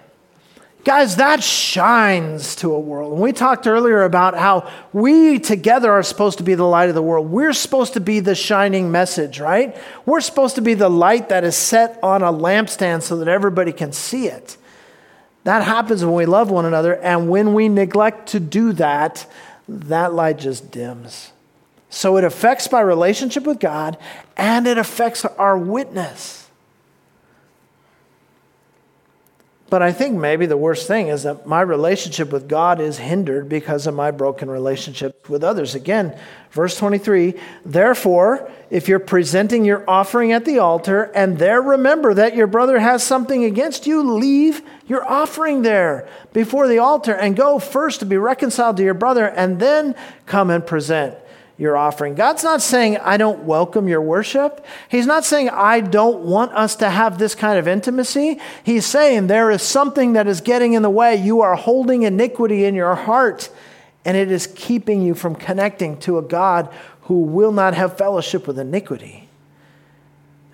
Guys, 0.84 1.16
that 1.16 1.42
shines 1.42 2.56
to 2.56 2.72
a 2.72 2.80
world. 2.80 3.12
And 3.12 3.20
we 3.20 3.32
talked 3.32 3.66
earlier 3.66 4.02
about 4.02 4.34
how 4.34 4.70
we 4.94 5.38
together 5.38 5.92
are 5.92 6.02
supposed 6.02 6.38
to 6.38 6.44
be 6.44 6.54
the 6.54 6.64
light 6.64 6.88
of 6.88 6.94
the 6.94 7.02
world. 7.02 7.30
We're 7.30 7.52
supposed 7.52 7.92
to 7.94 8.00
be 8.00 8.20
the 8.20 8.34
shining 8.34 8.90
message, 8.90 9.40
right? 9.40 9.76
We're 10.06 10.22
supposed 10.22 10.54
to 10.54 10.62
be 10.62 10.72
the 10.72 10.88
light 10.88 11.28
that 11.28 11.44
is 11.44 11.54
set 11.54 11.98
on 12.02 12.22
a 12.22 12.32
lampstand 12.32 13.02
so 13.02 13.18
that 13.18 13.28
everybody 13.28 13.72
can 13.72 13.92
see 13.92 14.26
it. 14.26 14.56
That 15.44 15.64
happens 15.64 16.02
when 16.02 16.14
we 16.14 16.26
love 16.26 16.50
one 16.50 16.64
another. 16.64 16.96
And 16.96 17.28
when 17.28 17.52
we 17.52 17.68
neglect 17.68 18.28
to 18.30 18.40
do 18.40 18.72
that, 18.74 19.26
that 19.68 20.14
light 20.14 20.38
just 20.38 20.70
dims. 20.70 21.32
So 21.90 22.16
it 22.16 22.24
affects 22.24 22.70
my 22.72 22.80
relationship 22.80 23.44
with 23.44 23.60
God 23.60 23.98
and 24.36 24.66
it 24.66 24.78
affects 24.78 25.24
our 25.24 25.58
witness. 25.58 26.48
But 29.70 29.83
I 29.83 29.92
think 29.92 30.18
maybe 30.18 30.46
the 30.46 30.56
worst 30.56 30.88
thing 30.88 31.06
is 31.06 31.22
that 31.22 31.46
my 31.46 31.61
relationship 31.61 32.33
with 32.33 32.48
God 32.48 32.80
is 32.80 32.98
hindered 32.98 33.48
because 33.48 33.87
of 33.87 33.94
my 33.94 34.11
broken 34.11 34.50
relationship 34.50 35.28
with 35.28 35.44
others. 35.44 35.76
Again, 35.76 36.18
verse 36.50 36.76
23 36.76 37.35
Therefore, 37.64 38.50
if 38.68 38.88
you're 38.88 38.98
presenting 38.98 39.64
your 39.64 39.88
offering 39.88 40.33
at 40.33 40.44
the 40.44 40.59
altar 40.59 41.04
and 41.14 41.38
there 41.38 41.62
remember 41.62 42.12
that 42.14 42.35
your 42.35 42.48
brother 42.48 42.80
has 42.80 43.04
something 43.04 43.44
against 43.44 43.87
you, 43.87 44.02
leave 44.02 44.61
your 44.88 45.09
offering 45.09 45.62
there 45.62 46.09
before 46.33 46.66
the 46.66 46.78
altar 46.78 47.14
and 47.14 47.37
go 47.37 47.61
first 47.61 48.00
to 48.00 48.06
be 48.06 48.16
reconciled 48.16 48.76
to 48.76 48.83
your 48.83 48.94
brother 48.94 49.28
and 49.28 49.61
then 49.61 49.94
come 50.26 50.50
and 50.50 50.66
present 50.66 51.14
your 51.61 51.77
offering. 51.77 52.14
God's 52.14 52.42
not 52.42 52.62
saying, 52.62 52.96
I 52.96 53.18
don't 53.18 53.44
welcome 53.44 53.87
your 53.87 54.01
worship. 54.01 54.64
He's 54.88 55.07
not 55.07 55.27
saying, 55.27 55.51
I 55.51 55.81
don't 55.81 56.20
want 56.20 56.53
us 56.53 56.75
to 56.77 56.88
have 56.88 57.18
this 57.18 57.35
kind 57.35 57.59
of 57.59 57.68
intimacy. 57.68 58.40
He's 58.64 58.87
saying, 58.87 59.27
there 59.27 59.51
is 59.51 59.62
something 59.62 60.14
that 60.14 60.27
is 60.27 60.40
getting 60.40 60.73
in 60.73 60.81
the 60.81 60.88
way. 60.88 61.16
You 61.16 61.42
are 61.42 61.57
holding 61.57 62.03
iniquity 62.03 62.64
in 62.64 62.75
your 62.75 62.94
heart, 62.94 63.51
and 64.07 64.16
it 64.16 64.33
is 64.33 64.46
keeping 64.57 65.03
you 65.03 65.14
from 65.14 65.35
connecting 65.35 65.99
to 66.01 66.16
a 66.16 66.23
God 66.23 66.73
who 67.03 67.20
will 67.20 67.53
not 67.53 67.75
have 67.75 67.99
fellowship 67.99 68.46
with 68.46 68.59
iniquity. 68.59 69.29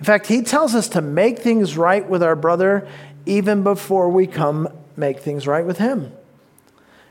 In 0.01 0.05
fact, 0.05 0.27
he 0.27 0.42
tells 0.42 0.75
us 0.75 0.88
to 0.88 1.01
make 1.01 1.38
things 1.38 1.77
right 1.77 2.07
with 2.07 2.23
our 2.23 2.37
brother 2.37 2.88
even 3.27 3.62
before 3.62 4.09
we 4.09 4.27
come 4.27 4.69
make 4.97 5.21
things 5.21 5.47
right 5.47 5.64
with 5.64 5.79
him. 5.79 6.12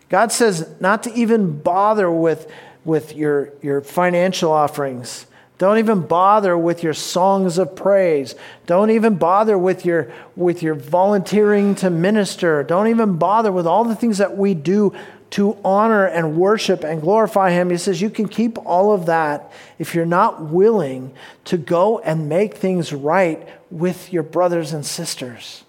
God 0.10 0.34
says 0.34 0.70
not 0.82 1.04
to 1.04 1.14
even 1.14 1.60
bother 1.60 2.12
with 2.12 2.52
with 2.86 3.16
your, 3.16 3.52
your 3.62 3.82
financial 3.82 4.52
offerings. 4.52 5.26
Don't 5.58 5.78
even 5.78 6.02
bother 6.02 6.58
with 6.58 6.84
your 6.84 6.94
songs 6.94 7.58
of 7.58 7.76
praise. 7.76 8.36
Don't 8.66 8.92
even 8.92 9.16
bother 9.16 9.58
with 9.58 9.86
your, 9.86 10.12
with 10.36 10.62
your 10.62 10.76
volunteering 10.76 11.76
to 11.76 11.90
minister. 11.90 12.62
Don't 12.64 12.88
even 12.88 13.18
bother 13.18 13.52
with 13.52 13.66
all 13.66 13.86
the 13.86 13.96
things 13.96 14.18
that 14.18 14.38
we 14.38 14.54
do 14.54 14.94
to 15.32 15.58
honor 15.64 16.06
and 16.06 16.38
worship 16.38 16.84
and 16.84 17.02
glorify 17.02 17.52
Him. 17.52 17.70
He 17.70 17.78
says 17.78 18.02
you 18.02 18.10
can 18.10 18.28
keep 18.28 18.58
all 18.60 18.94
of 18.94 19.06
that 19.06 19.52
if 19.80 19.96
you're 19.96 20.06
not 20.06 20.44
willing 20.44 21.14
to 21.46 21.58
go 21.58 22.00
and 22.00 22.30
make 22.30 22.56
things 22.56 22.94
right 22.94 23.48
with 23.72 24.12
your 24.12 24.24
brothers 24.24 24.74
and 24.74 24.86
sisters. 24.86 25.64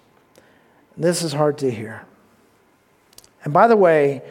This 0.95 1.23
is 1.23 1.33
hard 1.33 1.57
to 1.59 1.71
hear. 1.71 2.05
And 3.43 3.53
by 3.53 3.67
the 3.67 3.77
way, 3.77 4.21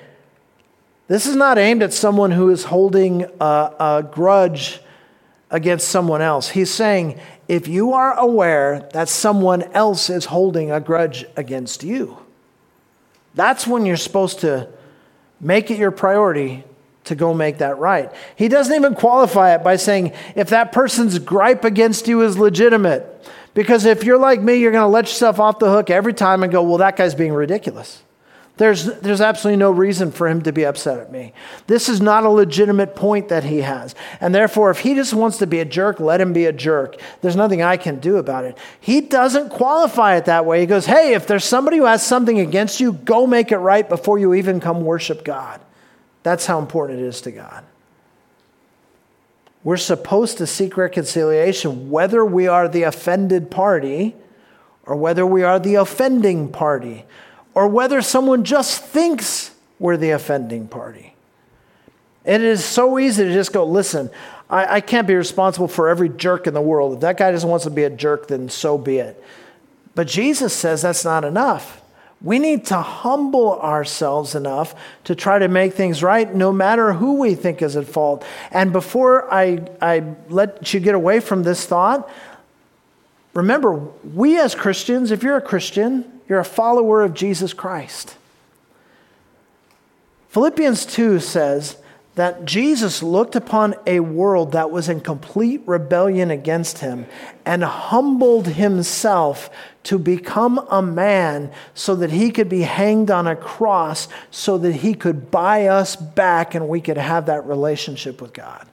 this 1.08 1.26
is 1.26 1.36
not 1.36 1.58
aimed 1.58 1.82
at 1.82 1.92
someone 1.92 2.32
who 2.32 2.50
is 2.50 2.64
holding 2.64 3.26
a, 3.40 3.44
a 3.44 4.08
grudge 4.10 4.80
against 5.50 5.88
someone 5.88 6.20
else. 6.20 6.48
He's 6.48 6.70
saying, 6.70 7.20
if 7.48 7.68
you 7.68 7.92
are 7.92 8.18
aware 8.18 8.88
that 8.92 9.08
someone 9.08 9.62
else 9.74 10.10
is 10.10 10.26
holding 10.26 10.72
a 10.72 10.80
grudge 10.80 11.24
against 11.36 11.84
you, 11.84 12.18
that's 13.34 13.66
when 13.66 13.86
you're 13.86 13.96
supposed 13.96 14.40
to 14.40 14.68
make 15.40 15.70
it 15.70 15.78
your 15.78 15.90
priority 15.90 16.64
to 17.04 17.14
go 17.14 17.32
make 17.32 17.58
that 17.58 17.78
right. 17.78 18.10
He 18.34 18.48
doesn't 18.48 18.74
even 18.74 18.94
qualify 18.94 19.54
it 19.54 19.62
by 19.62 19.76
saying 19.76 20.12
if 20.34 20.48
that 20.50 20.72
person's 20.72 21.18
gripe 21.20 21.64
against 21.64 22.08
you 22.08 22.22
is 22.22 22.36
legitimate. 22.36 23.12
Because 23.54 23.84
if 23.84 24.02
you're 24.02 24.18
like 24.18 24.42
me, 24.42 24.56
you're 24.56 24.72
going 24.72 24.82
to 24.82 24.88
let 24.88 25.04
yourself 25.04 25.38
off 25.38 25.60
the 25.60 25.70
hook 25.70 25.88
every 25.88 26.12
time 26.12 26.42
and 26.42 26.50
go, 26.50 26.62
well, 26.62 26.78
that 26.78 26.96
guy's 26.96 27.14
being 27.14 27.32
ridiculous. 27.32 28.02
There's, 28.58 28.86
there's 29.00 29.20
absolutely 29.20 29.58
no 29.58 29.70
reason 29.70 30.10
for 30.10 30.28
him 30.28 30.40
to 30.42 30.52
be 30.52 30.64
upset 30.64 30.98
at 30.98 31.12
me. 31.12 31.34
This 31.66 31.90
is 31.90 32.00
not 32.00 32.24
a 32.24 32.30
legitimate 32.30 32.96
point 32.96 33.28
that 33.28 33.44
he 33.44 33.58
has. 33.58 33.94
And 34.18 34.34
therefore, 34.34 34.70
if 34.70 34.78
he 34.78 34.94
just 34.94 35.12
wants 35.12 35.36
to 35.38 35.46
be 35.46 35.60
a 35.60 35.64
jerk, 35.66 36.00
let 36.00 36.22
him 36.22 36.32
be 36.32 36.46
a 36.46 36.54
jerk. 36.54 36.98
There's 37.20 37.36
nothing 37.36 37.60
I 37.60 37.76
can 37.76 38.00
do 38.00 38.16
about 38.16 38.46
it. 38.46 38.56
He 38.80 39.02
doesn't 39.02 39.50
qualify 39.50 40.16
it 40.16 40.24
that 40.24 40.46
way. 40.46 40.60
He 40.60 40.66
goes, 40.66 40.86
hey, 40.86 41.12
if 41.12 41.26
there's 41.26 41.44
somebody 41.44 41.76
who 41.76 41.84
has 41.84 42.02
something 42.02 42.40
against 42.40 42.80
you, 42.80 42.94
go 42.94 43.26
make 43.26 43.52
it 43.52 43.58
right 43.58 43.86
before 43.86 44.18
you 44.18 44.32
even 44.32 44.58
come 44.58 44.80
worship 44.80 45.22
God. 45.22 45.60
That's 46.22 46.46
how 46.46 46.58
important 46.58 47.00
it 47.00 47.04
is 47.04 47.20
to 47.22 47.32
God. 47.32 47.62
We're 49.62 49.76
supposed 49.76 50.38
to 50.38 50.46
seek 50.46 50.78
reconciliation 50.78 51.90
whether 51.90 52.24
we 52.24 52.46
are 52.46 52.68
the 52.68 52.84
offended 52.84 53.50
party 53.50 54.14
or 54.84 54.96
whether 54.96 55.26
we 55.26 55.42
are 55.42 55.58
the 55.58 55.74
offending 55.74 56.50
party 56.50 57.04
or 57.56 57.66
whether 57.66 58.02
someone 58.02 58.44
just 58.44 58.84
thinks 58.84 59.50
we're 59.78 59.96
the 59.96 60.10
offending 60.10 60.68
party. 60.68 61.14
And 62.26 62.42
it 62.42 62.46
is 62.46 62.62
so 62.62 62.98
easy 62.98 63.24
to 63.24 63.32
just 63.32 63.50
go, 63.50 63.64
listen, 63.64 64.10
I, 64.50 64.76
I, 64.76 64.80
can't 64.82 65.06
be 65.06 65.14
responsible 65.14 65.66
for 65.66 65.88
every 65.88 66.10
jerk 66.10 66.46
in 66.46 66.52
the 66.52 66.60
world. 66.60 66.92
If 66.92 67.00
that 67.00 67.16
guy 67.16 67.32
just 67.32 67.46
wants 67.46 67.64
to 67.64 67.70
be 67.70 67.84
a 67.84 67.90
jerk, 67.90 68.28
then 68.28 68.50
so 68.50 68.76
be 68.76 68.98
it. 68.98 69.22
But 69.94 70.06
Jesus 70.06 70.52
says 70.52 70.82
that's 70.82 71.04
not 71.04 71.24
enough. 71.24 71.80
We 72.20 72.38
need 72.38 72.66
to 72.66 72.76
humble 72.76 73.58
ourselves 73.58 74.34
enough 74.34 74.74
to 75.04 75.14
try 75.14 75.38
to 75.38 75.48
make 75.48 75.72
things 75.72 76.02
right, 76.02 76.32
no 76.32 76.52
matter 76.52 76.92
who 76.92 77.14
we 77.14 77.34
think 77.34 77.62
is 77.62 77.74
at 77.74 77.86
fault. 77.86 78.22
And 78.50 78.70
before 78.70 79.32
I, 79.32 79.66
I 79.80 80.14
let 80.28 80.74
you 80.74 80.80
get 80.80 80.94
away 80.94 81.20
from 81.20 81.42
this 81.42 81.64
thought, 81.64 82.10
remember, 83.32 83.76
we 84.12 84.38
as 84.38 84.54
Christians, 84.54 85.10
if 85.10 85.22
you're 85.22 85.38
a 85.38 85.42
Christian, 85.42 86.15
you're 86.28 86.40
a 86.40 86.44
follower 86.44 87.02
of 87.02 87.14
Jesus 87.14 87.52
Christ. 87.52 88.16
Philippians 90.28 90.84
2 90.86 91.20
says 91.20 91.76
that 92.16 92.44
Jesus 92.44 93.02
looked 93.02 93.36
upon 93.36 93.74
a 93.86 94.00
world 94.00 94.52
that 94.52 94.70
was 94.70 94.88
in 94.88 95.00
complete 95.00 95.62
rebellion 95.66 96.30
against 96.30 96.78
him 96.78 97.06
and 97.44 97.62
humbled 97.62 98.48
himself 98.48 99.50
to 99.84 99.98
become 99.98 100.58
a 100.70 100.82
man 100.82 101.52
so 101.74 101.94
that 101.94 102.10
he 102.10 102.30
could 102.30 102.48
be 102.48 102.62
hanged 102.62 103.10
on 103.10 103.26
a 103.26 103.36
cross 103.36 104.08
so 104.30 104.58
that 104.58 104.72
he 104.72 104.94
could 104.94 105.30
buy 105.30 105.66
us 105.66 105.94
back 105.94 106.54
and 106.54 106.68
we 106.68 106.80
could 106.80 106.96
have 106.96 107.26
that 107.26 107.46
relationship 107.46 108.20
with 108.20 108.32
God. 108.32 108.66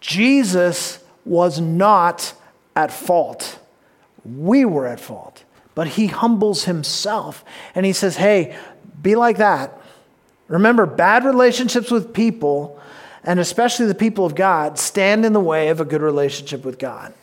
Jesus 0.00 1.02
was 1.24 1.60
not 1.60 2.34
at 2.74 2.92
fault. 2.92 3.58
We 4.24 4.64
were 4.64 4.86
at 4.86 5.00
fault 5.00 5.41
but 5.74 5.88
he 5.88 6.06
humbles 6.06 6.64
himself 6.64 7.44
and 7.74 7.86
he 7.86 7.92
says, 7.92 8.16
Hey, 8.16 8.56
be 9.00 9.16
like 9.16 9.38
that. 9.38 9.78
Remember, 10.48 10.86
bad 10.86 11.24
relationships 11.24 11.90
with 11.90 12.12
people, 12.12 12.78
and 13.24 13.40
especially 13.40 13.86
the 13.86 13.94
people 13.94 14.26
of 14.26 14.34
God, 14.34 14.78
stand 14.78 15.24
in 15.24 15.32
the 15.32 15.40
way 15.40 15.68
of 15.68 15.80
a 15.80 15.84
good 15.84 16.02
relationship 16.02 16.64
with 16.64 16.78
God. 16.78 17.14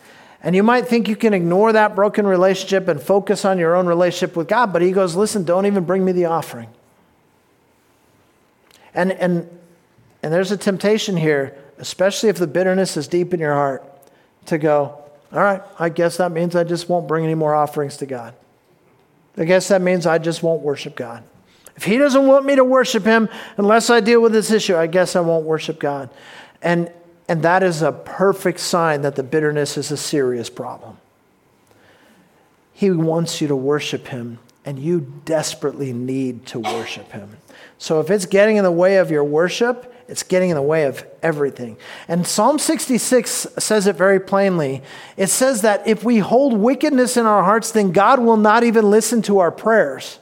And 0.41 0.55
you 0.55 0.63
might 0.63 0.87
think 0.87 1.07
you 1.07 1.15
can 1.15 1.33
ignore 1.33 1.73
that 1.73 1.95
broken 1.95 2.25
relationship 2.25 2.87
and 2.87 3.01
focus 3.01 3.43
on 3.45 3.59
your 3.59 3.75
own 3.75 3.87
relationship 3.87 4.35
with 4.35 4.47
God, 4.47 4.71
but 4.71 4.81
he 4.81 4.91
goes, 4.91 5.15
Listen, 5.15 5.43
don't 5.43 5.65
even 5.65 5.83
bring 5.83 6.03
me 6.03 6.11
the 6.11 6.25
offering. 6.25 6.69
And, 8.93 9.11
and, 9.11 9.47
and 10.23 10.33
there's 10.33 10.51
a 10.51 10.57
temptation 10.57 11.15
here, 11.15 11.57
especially 11.77 12.29
if 12.29 12.37
the 12.37 12.47
bitterness 12.47 12.97
is 12.97 13.07
deep 13.07 13.33
in 13.33 13.39
your 13.39 13.53
heart, 13.53 13.85
to 14.47 14.57
go, 14.57 14.98
All 15.31 15.39
right, 15.39 15.61
I 15.77 15.89
guess 15.89 16.17
that 16.17 16.31
means 16.31 16.55
I 16.55 16.63
just 16.63 16.89
won't 16.89 17.07
bring 17.07 17.23
any 17.23 17.35
more 17.35 17.53
offerings 17.53 17.97
to 17.97 18.05
God. 18.05 18.33
I 19.37 19.45
guess 19.45 19.67
that 19.67 19.81
means 19.81 20.05
I 20.05 20.17
just 20.17 20.41
won't 20.41 20.61
worship 20.61 20.95
God. 20.95 21.23
If 21.75 21.83
He 21.83 21.97
doesn't 21.97 22.25
want 22.25 22.45
me 22.45 22.55
to 22.55 22.63
worship 22.63 23.05
Him 23.05 23.29
unless 23.57 23.89
I 23.89 23.99
deal 23.99 24.21
with 24.21 24.33
this 24.33 24.51
issue, 24.51 24.75
I 24.75 24.87
guess 24.87 25.15
I 25.15 25.21
won't 25.21 25.45
worship 25.45 25.79
God. 25.79 26.09
And, 26.61 26.91
and 27.27 27.43
that 27.43 27.63
is 27.63 27.81
a 27.81 27.91
perfect 27.91 28.59
sign 28.59 29.03
that 29.03 29.15
the 29.15 29.23
bitterness 29.23 29.77
is 29.77 29.91
a 29.91 29.97
serious 29.97 30.49
problem. 30.49 30.97
He 32.73 32.91
wants 32.91 33.39
you 33.39 33.47
to 33.49 33.55
worship 33.55 34.07
Him, 34.07 34.39
and 34.65 34.79
you 34.79 35.13
desperately 35.25 35.93
need 35.93 36.45
to 36.47 36.59
worship 36.59 37.11
Him. 37.11 37.37
So 37.77 37.99
if 37.99 38.09
it's 38.09 38.25
getting 38.25 38.57
in 38.57 38.63
the 38.63 38.71
way 38.71 38.97
of 38.97 39.11
your 39.11 39.23
worship, 39.23 39.93
it's 40.09 40.23
getting 40.23 40.49
in 40.49 40.55
the 40.55 40.61
way 40.61 40.85
of 40.85 41.05
everything. 41.21 41.77
And 42.07 42.25
Psalm 42.25 42.57
66 42.57 43.29
says 43.59 43.85
it 43.85 43.95
very 43.95 44.19
plainly. 44.19 44.81
It 45.17 45.27
says 45.27 45.61
that 45.61 45.87
if 45.87 46.03
we 46.03 46.17
hold 46.17 46.57
wickedness 46.57 47.15
in 47.15 47.25
our 47.27 47.43
hearts, 47.43 47.71
then 47.71 47.91
God 47.91 48.19
will 48.19 48.37
not 48.37 48.63
even 48.63 48.89
listen 48.89 49.21
to 49.23 49.39
our 49.39 49.51
prayers. 49.51 50.19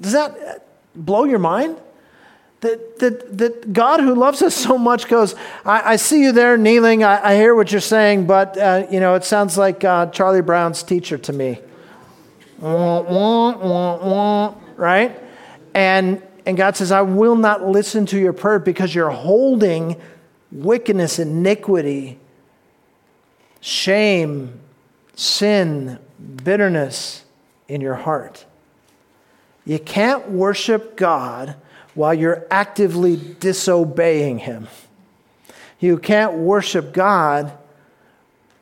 Does 0.00 0.12
that 0.12 0.66
blow 0.94 1.24
your 1.24 1.38
mind? 1.38 1.76
That, 2.60 2.98
that, 2.98 3.38
that 3.38 3.72
God, 3.72 4.00
who 4.00 4.16
loves 4.16 4.42
us 4.42 4.54
so 4.54 4.76
much, 4.76 5.06
goes, 5.06 5.36
I, 5.64 5.92
I 5.92 5.96
see 5.96 6.22
you 6.22 6.32
there 6.32 6.56
kneeling. 6.56 7.04
I, 7.04 7.30
I, 7.30 7.36
hear 7.36 7.54
what 7.54 7.70
you're 7.70 7.80
saying, 7.80 8.26
but 8.26 8.58
uh, 8.58 8.86
you 8.90 8.98
know, 8.98 9.14
it 9.14 9.22
sounds 9.22 9.56
like 9.56 9.84
uh, 9.84 10.06
Charlie 10.06 10.42
Brown's 10.42 10.82
teacher 10.82 11.18
to 11.18 11.32
me. 11.32 11.60
right? 14.76 15.16
And, 15.72 16.20
and 16.48 16.56
God 16.56 16.78
says, 16.78 16.90
I 16.90 17.02
will 17.02 17.36
not 17.36 17.68
listen 17.68 18.06
to 18.06 18.18
your 18.18 18.32
prayer 18.32 18.58
because 18.58 18.94
you're 18.94 19.10
holding 19.10 20.00
wickedness, 20.50 21.18
iniquity, 21.18 22.18
shame, 23.60 24.58
sin, 25.14 25.98
bitterness 26.42 27.26
in 27.68 27.82
your 27.82 27.96
heart. 27.96 28.46
You 29.66 29.78
can't 29.78 30.30
worship 30.30 30.96
God 30.96 31.54
while 31.92 32.14
you're 32.14 32.46
actively 32.50 33.16
disobeying 33.16 34.38
Him. 34.38 34.68
You 35.78 35.98
can't 35.98 36.32
worship 36.32 36.94
God 36.94 37.52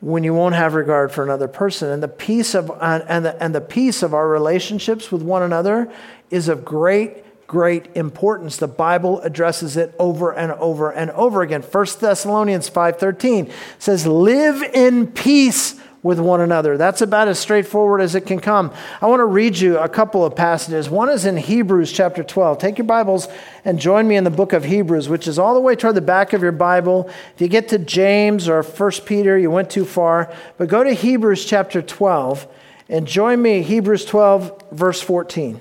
when 0.01 0.25
you 0.25 0.33
won't 0.33 0.55
have 0.55 0.73
regard 0.73 1.13
for 1.13 1.23
another 1.23 1.47
person. 1.47 1.87
And 1.87 2.03
the 2.03 2.09
peace 2.09 2.53
of, 2.53 2.69
and, 2.81 3.23
the, 3.23 3.41
and 3.41 3.55
the 3.55 3.61
peace 3.61 4.03
of 4.03 4.13
our 4.13 4.27
relationships 4.27 5.09
with 5.09 5.21
one 5.21 5.41
another 5.41 5.89
is 6.29 6.49
of 6.49 6.65
great, 6.65 7.23
great 7.47 7.95
importance. 7.95 8.57
The 8.57 8.67
Bible 8.67 9.21
addresses 9.21 9.77
it 9.77 9.95
over 9.97 10.33
and 10.33 10.51
over 10.51 10.91
and 10.91 11.09
over 11.11 11.41
again. 11.41 11.61
1 11.61 11.85
Thessalonians 11.99 12.69
5.13 12.69 13.51
says, 13.79 14.05
live 14.05 14.61
in 14.61 15.07
peace 15.07 15.79
with 16.03 16.19
one 16.19 16.41
another. 16.41 16.77
That's 16.77 17.01
about 17.01 17.27
as 17.27 17.39
straightforward 17.39 18.01
as 18.01 18.15
it 18.15 18.25
can 18.25 18.39
come. 18.39 18.73
I 19.01 19.07
want 19.07 19.21
to 19.21 19.25
read 19.25 19.57
you 19.57 19.77
a 19.77 19.89
couple 19.89 20.23
of 20.23 20.35
passages. 20.35 20.89
One 20.89 21.09
is 21.09 21.25
in 21.25 21.37
Hebrews 21.37 21.91
chapter 21.91 22.23
12. 22.23 22.59
Take 22.59 22.77
your 22.77 22.85
Bibles 22.85 23.27
and 23.65 23.79
join 23.79 24.07
me 24.07 24.15
in 24.15 24.23
the 24.23 24.29
book 24.29 24.53
of 24.53 24.63
Hebrews, 24.63 25.09
which 25.09 25.27
is 25.27 25.39
all 25.39 25.53
the 25.53 25.59
way 25.59 25.75
toward 25.75 25.95
the 25.95 26.01
back 26.01 26.33
of 26.33 26.41
your 26.41 26.51
Bible. 26.51 27.09
If 27.33 27.41
you 27.41 27.47
get 27.47 27.69
to 27.69 27.79
James 27.79 28.47
or 28.47 28.61
1 28.61 28.91
Peter, 29.05 29.37
you 29.37 29.49
went 29.49 29.69
too 29.69 29.85
far. 29.85 30.33
But 30.57 30.69
go 30.69 30.83
to 30.83 30.93
Hebrews 30.93 31.45
chapter 31.45 31.81
12 31.81 32.47
and 32.89 33.07
join 33.07 33.41
me, 33.41 33.61
Hebrews 33.61 34.05
12, 34.05 34.71
verse 34.71 35.01
14. 35.01 35.59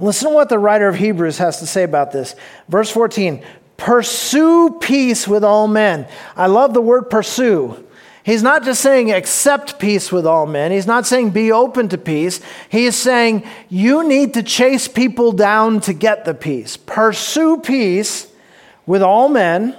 Listen 0.00 0.30
to 0.30 0.34
what 0.34 0.48
the 0.48 0.58
writer 0.58 0.88
of 0.88 0.96
Hebrews 0.96 1.38
has 1.38 1.58
to 1.60 1.66
say 1.66 1.82
about 1.82 2.10
this. 2.10 2.34
Verse 2.68 2.90
14 2.90 3.44
Pursue 3.76 4.78
peace 4.80 5.26
with 5.28 5.44
all 5.44 5.66
men. 5.66 6.06
I 6.36 6.46
love 6.46 6.74
the 6.74 6.82
word 6.82 7.08
pursue. 7.08 7.86
He's 8.22 8.42
not 8.42 8.64
just 8.64 8.82
saying 8.82 9.10
accept 9.10 9.78
peace 9.78 10.12
with 10.12 10.26
all 10.26 10.46
men. 10.46 10.70
He's 10.70 10.86
not 10.86 11.06
saying 11.06 11.30
be 11.30 11.50
open 11.50 11.88
to 11.88 11.98
peace. 11.98 12.40
He 12.68 12.84
is 12.84 12.96
saying 12.96 13.44
you 13.70 14.06
need 14.06 14.34
to 14.34 14.42
chase 14.42 14.86
people 14.86 15.32
down 15.32 15.80
to 15.80 15.94
get 15.94 16.24
the 16.24 16.34
peace. 16.34 16.76
Pursue 16.76 17.58
peace 17.58 18.30
with 18.84 19.02
all 19.02 19.28
men 19.28 19.76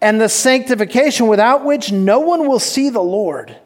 and 0.00 0.20
the 0.20 0.28
sanctification 0.28 1.28
without 1.28 1.64
which 1.64 1.92
no 1.92 2.18
one 2.20 2.48
will 2.48 2.58
see 2.58 2.90
the 2.90 3.00
Lord. 3.00 3.56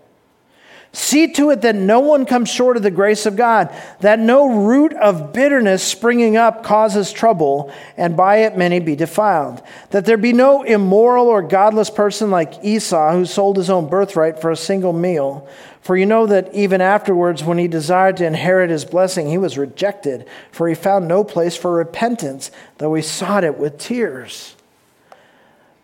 See 0.95 1.33
to 1.33 1.51
it 1.51 1.63
that 1.63 1.75
no 1.75 2.01
one 2.01 2.27
comes 2.27 2.51
short 2.51 2.77
of 2.77 2.83
the 2.83 2.91
grace 2.91 3.25
of 3.25 3.35
God, 3.35 3.75
that 4.01 4.19
no 4.19 4.65
root 4.65 4.93
of 4.93 5.33
bitterness 5.33 5.83
springing 5.83 6.37
up 6.37 6.63
causes 6.63 7.11
trouble, 7.11 7.73
and 7.97 8.15
by 8.15 8.39
it 8.39 8.59
many 8.59 8.79
be 8.79 8.95
defiled. 8.95 9.63
That 9.91 10.05
there 10.05 10.19
be 10.19 10.35
no 10.35 10.63
immoral 10.63 11.29
or 11.29 11.41
godless 11.41 11.89
person 11.89 12.31
like 12.31 12.63
Esau, 12.63 13.13
who 13.13 13.25
sold 13.25 13.57
his 13.57 13.71
own 13.71 13.89
birthright 13.89 14.39
for 14.39 14.51
a 14.51 14.57
single 14.57 14.93
meal. 14.93 15.49
For 15.81 15.97
you 15.97 16.05
know 16.05 16.27
that 16.27 16.55
even 16.55 16.83
afterwards, 16.83 17.43
when 17.43 17.57
he 17.57 17.69
desired 17.69 18.19
to 18.19 18.27
inherit 18.27 18.69
his 18.69 18.85
blessing, 18.85 19.29
he 19.29 19.39
was 19.39 19.57
rejected, 19.57 20.27
for 20.51 20.69
he 20.69 20.75
found 20.75 21.09
no 21.09 21.25
place 21.25 21.57
for 21.57 21.73
repentance, 21.73 22.51
though 22.77 22.93
he 22.93 23.03
sought 23.03 23.45
it 23.45 23.57
with 23.57 23.79
tears. 23.79 24.57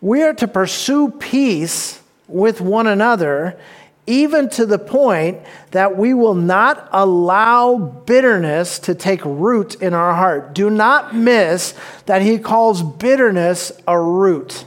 We 0.01 0.21
are 0.21 0.33
to 0.35 0.47
pursue 0.47 1.09
peace 1.09 1.99
with 2.27 2.61
one 2.61 2.85
another 2.85 3.59
even 4.09 4.49
to 4.49 4.65
the 4.65 4.79
point 4.79 5.39
that 5.69 5.95
we 5.95 6.15
will 6.15 6.33
not 6.33 6.89
allow 6.91 7.77
bitterness 7.77 8.79
to 8.79 8.95
take 8.95 9.23
root 9.23 9.75
in 9.75 9.93
our 9.93 10.15
heart. 10.15 10.53
Do 10.55 10.71
not 10.71 11.15
miss 11.15 11.75
that 12.07 12.23
he 12.23 12.39
calls 12.39 12.81
bitterness 12.81 13.71
a 13.87 13.99
root. 13.99 14.65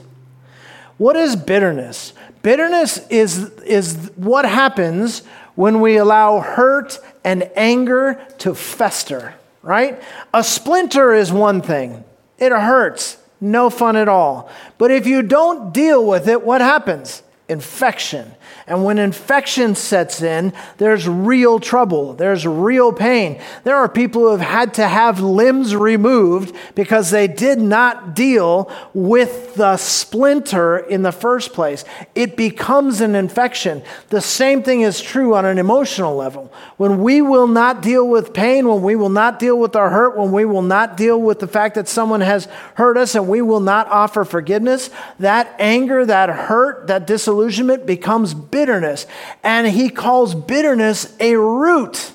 What 0.96 1.16
is 1.16 1.35
bitterness? 1.35 2.12
Bitterness 2.42 3.05
is, 3.09 3.50
is 3.62 4.12
what 4.14 4.44
happens 4.44 5.24
when 5.57 5.81
we 5.81 5.96
allow 5.96 6.38
hurt 6.38 7.00
and 7.24 7.50
anger 7.57 8.24
to 8.38 8.55
fester, 8.55 9.35
right? 9.62 10.00
A 10.33 10.44
splinter 10.44 11.12
is 11.12 11.33
one 11.33 11.61
thing, 11.61 12.05
it 12.38 12.52
hurts, 12.52 13.18
no 13.40 13.70
fun 13.70 13.96
at 13.96 14.09
all. 14.09 14.48
But 14.78 14.92
if 14.92 15.05
you 15.09 15.22
don't 15.22 15.74
deal 15.74 16.07
with 16.07 16.28
it, 16.28 16.42
what 16.42 16.61
happens? 16.61 17.24
Infection 17.48 18.37
and 18.72 18.87
when 18.87 18.98
infection 18.98 19.74
sets 19.74 20.22
in, 20.22 20.54
there's 20.78 21.06
real 21.06 21.61
trouble. 21.61 22.14
There's 22.14 22.46
real 22.46 22.90
pain. 22.90 23.38
There 23.64 23.76
are 23.76 23.87
people 23.87 24.22
who 24.22 24.30
have 24.30 24.40
had 24.40 24.72
to 24.74 24.88
have 24.88 25.20
limbs 25.20 25.76
removed 25.76 26.56
because 26.74 27.11
they 27.11 27.28
did 27.28 27.61
not 27.61 28.14
deal 28.14 28.72
with 28.94 29.56
the 29.56 29.76
splinter 29.76 30.78
in 30.78 31.02
the 31.02 31.12
first 31.12 31.52
place. 31.52 31.85
It 32.14 32.35
becomes 32.35 33.02
an 33.02 33.14
infection. 33.14 33.82
The 34.08 34.22
same 34.22 34.62
thing 34.62 34.80
is 34.80 35.02
true 35.02 35.35
on 35.35 35.44
an 35.44 35.58
emotional 35.58 36.16
level. 36.16 36.50
When 36.78 37.02
we 37.02 37.20
will 37.20 37.48
not 37.48 37.82
deal 37.82 38.08
with 38.08 38.32
pain, 38.32 38.66
when 38.66 38.80
we 38.80 38.96
will 38.96 39.11
not 39.11 39.38
deal 39.38 39.58
with 39.58 39.76
our 39.76 39.90
hurt, 39.90 40.16
when 40.16 40.32
we 40.32 40.46
will 40.46 40.62
not 40.62 40.96
deal 40.96 41.20
with 41.20 41.40
the 41.40 41.46
fact 41.46 41.74
that 41.74 41.88
someone 41.88 42.22
has 42.22 42.46
hurt 42.76 42.96
us 42.96 43.14
and 43.14 43.28
we 43.28 43.42
will 43.42 43.61
not 43.61 43.87
offer 43.88 44.24
forgiveness, 44.24 44.88
that 45.18 45.54
anger, 45.58 46.06
that 46.06 46.30
hurt, 46.30 46.87
that 46.87 47.06
disillusionment 47.06 47.85
becomes 47.85 48.32
bitterness. 48.62 49.07
And 49.42 49.66
he 49.66 49.88
calls 49.90 50.37
bitterness 50.37 51.16
a 51.18 51.35
root, 51.37 52.12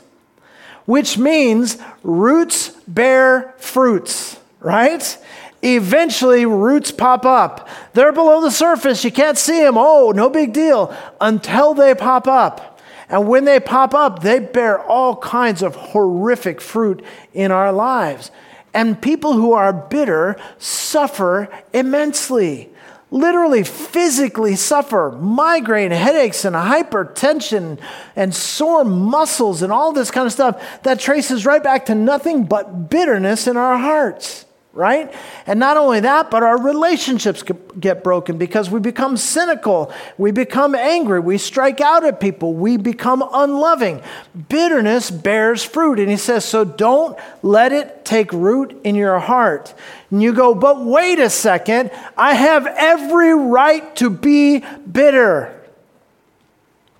which 0.86 1.18
means 1.18 1.78
roots 2.04 2.70
bear 2.88 3.54
fruits, 3.58 4.40
right? 4.62 5.18
Eventually, 5.62 6.46
roots 6.46 6.92
pop 6.92 7.26
up. 7.26 7.68
They're 7.94 8.14
below 8.14 8.42
the 8.42 8.52
surface. 8.52 9.04
You 9.04 9.12
can't 9.12 9.38
see 9.38 9.60
them. 9.60 9.76
Oh, 9.78 10.14
no 10.16 10.30
big 10.30 10.54
deal 10.54 10.96
until 11.20 11.74
they 11.74 11.94
pop 11.94 12.28
up. 12.28 12.80
And 13.10 13.28
when 13.28 13.44
they 13.44 13.60
pop 13.60 13.94
up, 13.94 14.22
they 14.22 14.40
bear 14.40 14.80
all 14.80 15.18
kinds 15.18 15.62
of 15.62 15.76
horrific 15.76 16.62
fruit 16.62 17.04
in 17.34 17.52
our 17.52 17.74
lives. 17.74 18.32
And 18.74 19.02
people 19.02 19.34
who 19.34 19.52
are 19.52 19.74
bitter 19.74 20.38
suffer 20.60 21.50
immensely 21.74 22.70
literally 23.10 23.64
physically 23.64 24.56
suffer 24.56 25.12
migraine 25.20 25.92
headaches 25.92 26.44
and 26.44 26.56
hypertension 26.56 27.80
and 28.16 28.34
sore 28.36 28.84
muscles 28.84 29.62
and 29.62 29.72
all 29.72 29.94
this 29.94 30.12
kind 30.12 30.26
of 30.26 30.34
stuff 30.34 30.82
that 30.84 31.00
traces 31.00 31.46
right 31.46 31.64
back 31.64 31.86
to 31.86 31.96
nothing 31.96 32.44
but 32.44 32.90
bitterness 32.90 33.48
in 33.48 33.56
our 33.56 33.78
hearts 33.78 34.46
right? 34.78 35.12
And 35.48 35.60
not 35.60 35.76
only 35.76 36.02
that, 36.02 36.30
but 36.30 36.44
our 36.44 36.62
relationships 36.62 37.44
get 37.80 38.04
broken 38.04 38.38
because 38.38 38.70
we 38.70 38.80
become 38.80 39.18
cynical, 39.18 39.92
we 40.20 40.30
become 40.30 40.76
angry, 40.76 41.20
we 41.20 41.40
strike 41.40 41.82
out 41.82 42.06
at 42.06 42.20
people, 42.20 42.54
we 42.54 42.78
become 42.78 43.28
unloving. 43.34 44.04
Bitterness 44.50 45.10
bears 45.10 45.64
fruit. 45.64 46.00
And 46.00 46.10
he 46.12 46.16
says, 46.16 46.46
so 46.46 46.64
don't 46.64 47.18
let 47.42 47.72
it 47.72 48.06
take 48.06 48.32
root 48.32 48.80
in 48.84 48.94
your 48.94 49.18
heart. 49.18 49.74
And 50.12 50.22
you 50.22 50.32
go, 50.32 50.54
but 50.54 50.86
wait 50.86 51.18
a 51.18 51.32
second, 51.32 51.90
I 52.16 52.36
have 52.36 52.68
every 52.68 53.34
right 53.34 53.96
to 53.96 54.12
be 54.12 54.60
bitter. 54.90 55.60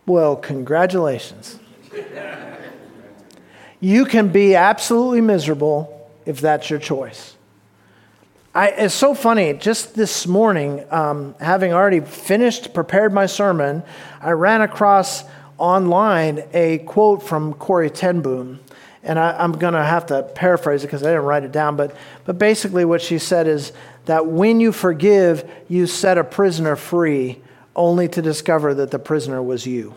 Well, 0.08 0.36
congratulations. 0.36 1.60
you 3.80 4.06
can 4.06 4.30
be 4.30 4.56
absolutely 4.56 5.22
miserable 5.22 6.10
if 6.26 6.42
that's 6.42 6.72
your 6.72 6.80
choice. 6.80 7.37
I, 8.58 8.70
it's 8.70 8.96
so 8.96 9.14
funny. 9.14 9.54
Just 9.54 9.94
this 9.94 10.26
morning, 10.26 10.84
um, 10.90 11.36
having 11.40 11.74
already 11.74 12.00
finished, 12.00 12.74
prepared 12.74 13.14
my 13.14 13.28
sermon, 13.28 13.84
I 14.20 14.32
ran 14.32 14.62
across 14.62 15.24
online 15.60 16.44
a 16.54 16.80
quote 16.80 17.22
from 17.22 17.54
Corrie 17.54 17.92
ten 17.92 18.22
Boom. 18.22 18.60
And 19.04 19.20
I, 19.20 19.44
am 19.44 19.52
going 19.52 19.76
to 19.76 19.84
have 19.84 20.08
to 20.08 20.24
paraphrase 20.24 20.84
it 20.84 20.88
because 20.88 21.04
I 21.04 21.10
didn't 21.12 21.26
write 21.26 21.44
it 21.44 21.52
down. 21.52 21.76
But, 21.76 21.96
but 22.26 22.40
basically, 22.40 22.84
what 22.84 23.00
she 23.00 23.20
said 23.20 23.46
is 23.46 23.74
that 24.06 24.26
when 24.26 24.60
you 24.60 24.72
forgive, 24.72 25.48
you 25.68 25.86
set 25.86 26.18
a 26.18 26.24
prisoner 26.24 26.76
free, 26.76 27.40
only 27.76 28.08
to 28.08 28.24
discover 28.24 28.74
that 28.74 28.90
the 28.90 28.98
prisoner 28.98 29.40
was 29.40 29.68
you. 29.68 29.94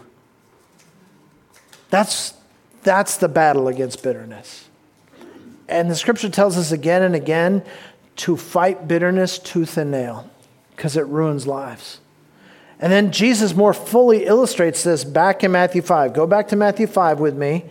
That's, 1.89 2.35
that's 2.83 3.17
the 3.17 3.29
battle 3.29 3.69
against 3.69 4.03
bitterness. 4.03 4.67
And 5.67 5.91
the 5.91 5.95
scripture 5.95 6.29
tells 6.29 6.59
us 6.59 6.73
again 6.73 7.03
and 7.03 7.15
again 7.15 7.65
to 8.21 8.37
fight 8.37 8.87
bitterness 8.87 9.39
tooth 9.39 9.79
and 9.79 9.91
nail 9.91 10.29
because 10.77 10.95
it 10.95 11.07
ruins 11.07 11.47
lives. 11.47 12.01
And 12.79 12.93
then 12.93 13.13
Jesus 13.13 13.55
more 13.55 13.73
fully 13.73 14.27
illustrates 14.27 14.85
this 14.85 15.05
back 15.05 15.43
in 15.43 15.53
Matthew 15.53 15.81
5. 15.81 16.13
Go 16.13 16.27
back 16.27 16.49
to 16.49 16.57
Matthew 16.57 16.87
5 16.87 17.19
with 17.19 17.35
me. 17.35 17.65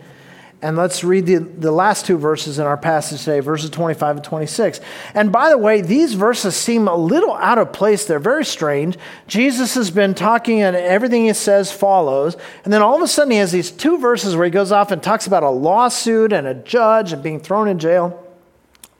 And 0.62 0.76
let's 0.76 1.04
read 1.04 1.26
the, 1.26 1.36
the 1.36 1.70
last 1.70 2.04
two 2.04 2.18
verses 2.18 2.58
in 2.58 2.66
our 2.66 2.76
passage 2.76 3.20
today, 3.20 3.40
verses 3.40 3.70
25 3.70 4.16
and 4.16 4.24
26. 4.24 4.80
And 5.14 5.32
by 5.32 5.50
the 5.50 5.56
way, 5.56 5.82
these 5.82 6.14
verses 6.14 6.54
seem 6.54 6.86
a 6.86 6.96
little 6.96 7.34
out 7.34 7.58
of 7.58 7.72
place. 7.72 8.04
They're 8.04 8.18
very 8.18 8.44
strange. 8.44 8.98
Jesus 9.26 9.74
has 9.76 9.90
been 9.90 10.14
talking, 10.14 10.60
and 10.60 10.76
everything 10.76 11.26
he 11.26 11.32
says 11.32 11.72
follows. 11.72 12.36
And 12.64 12.72
then 12.72 12.82
all 12.82 12.96
of 12.96 13.02
a 13.02 13.08
sudden, 13.08 13.30
he 13.30 13.38
has 13.38 13.52
these 13.52 13.70
two 13.70 13.98
verses 13.98 14.36
where 14.36 14.44
he 14.44 14.50
goes 14.50 14.70
off 14.70 14.90
and 14.90 15.02
talks 15.02 15.26
about 15.26 15.44
a 15.44 15.48
lawsuit 15.48 16.32
and 16.32 16.46
a 16.46 16.54
judge 16.54 17.12
and 17.12 17.22
being 17.22 17.40
thrown 17.40 17.66
in 17.66 17.78
jail. 17.78 18.29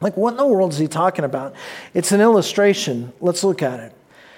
Like, 0.00 0.16
what 0.16 0.32
in 0.32 0.36
the 0.36 0.46
world 0.46 0.72
is 0.72 0.78
he 0.78 0.88
talking 0.88 1.24
about? 1.24 1.54
It's 1.92 2.12
an 2.12 2.20
illustration. 2.20 3.12
Let's 3.20 3.44
look 3.44 3.62
at 3.62 3.80
it. 3.80 3.92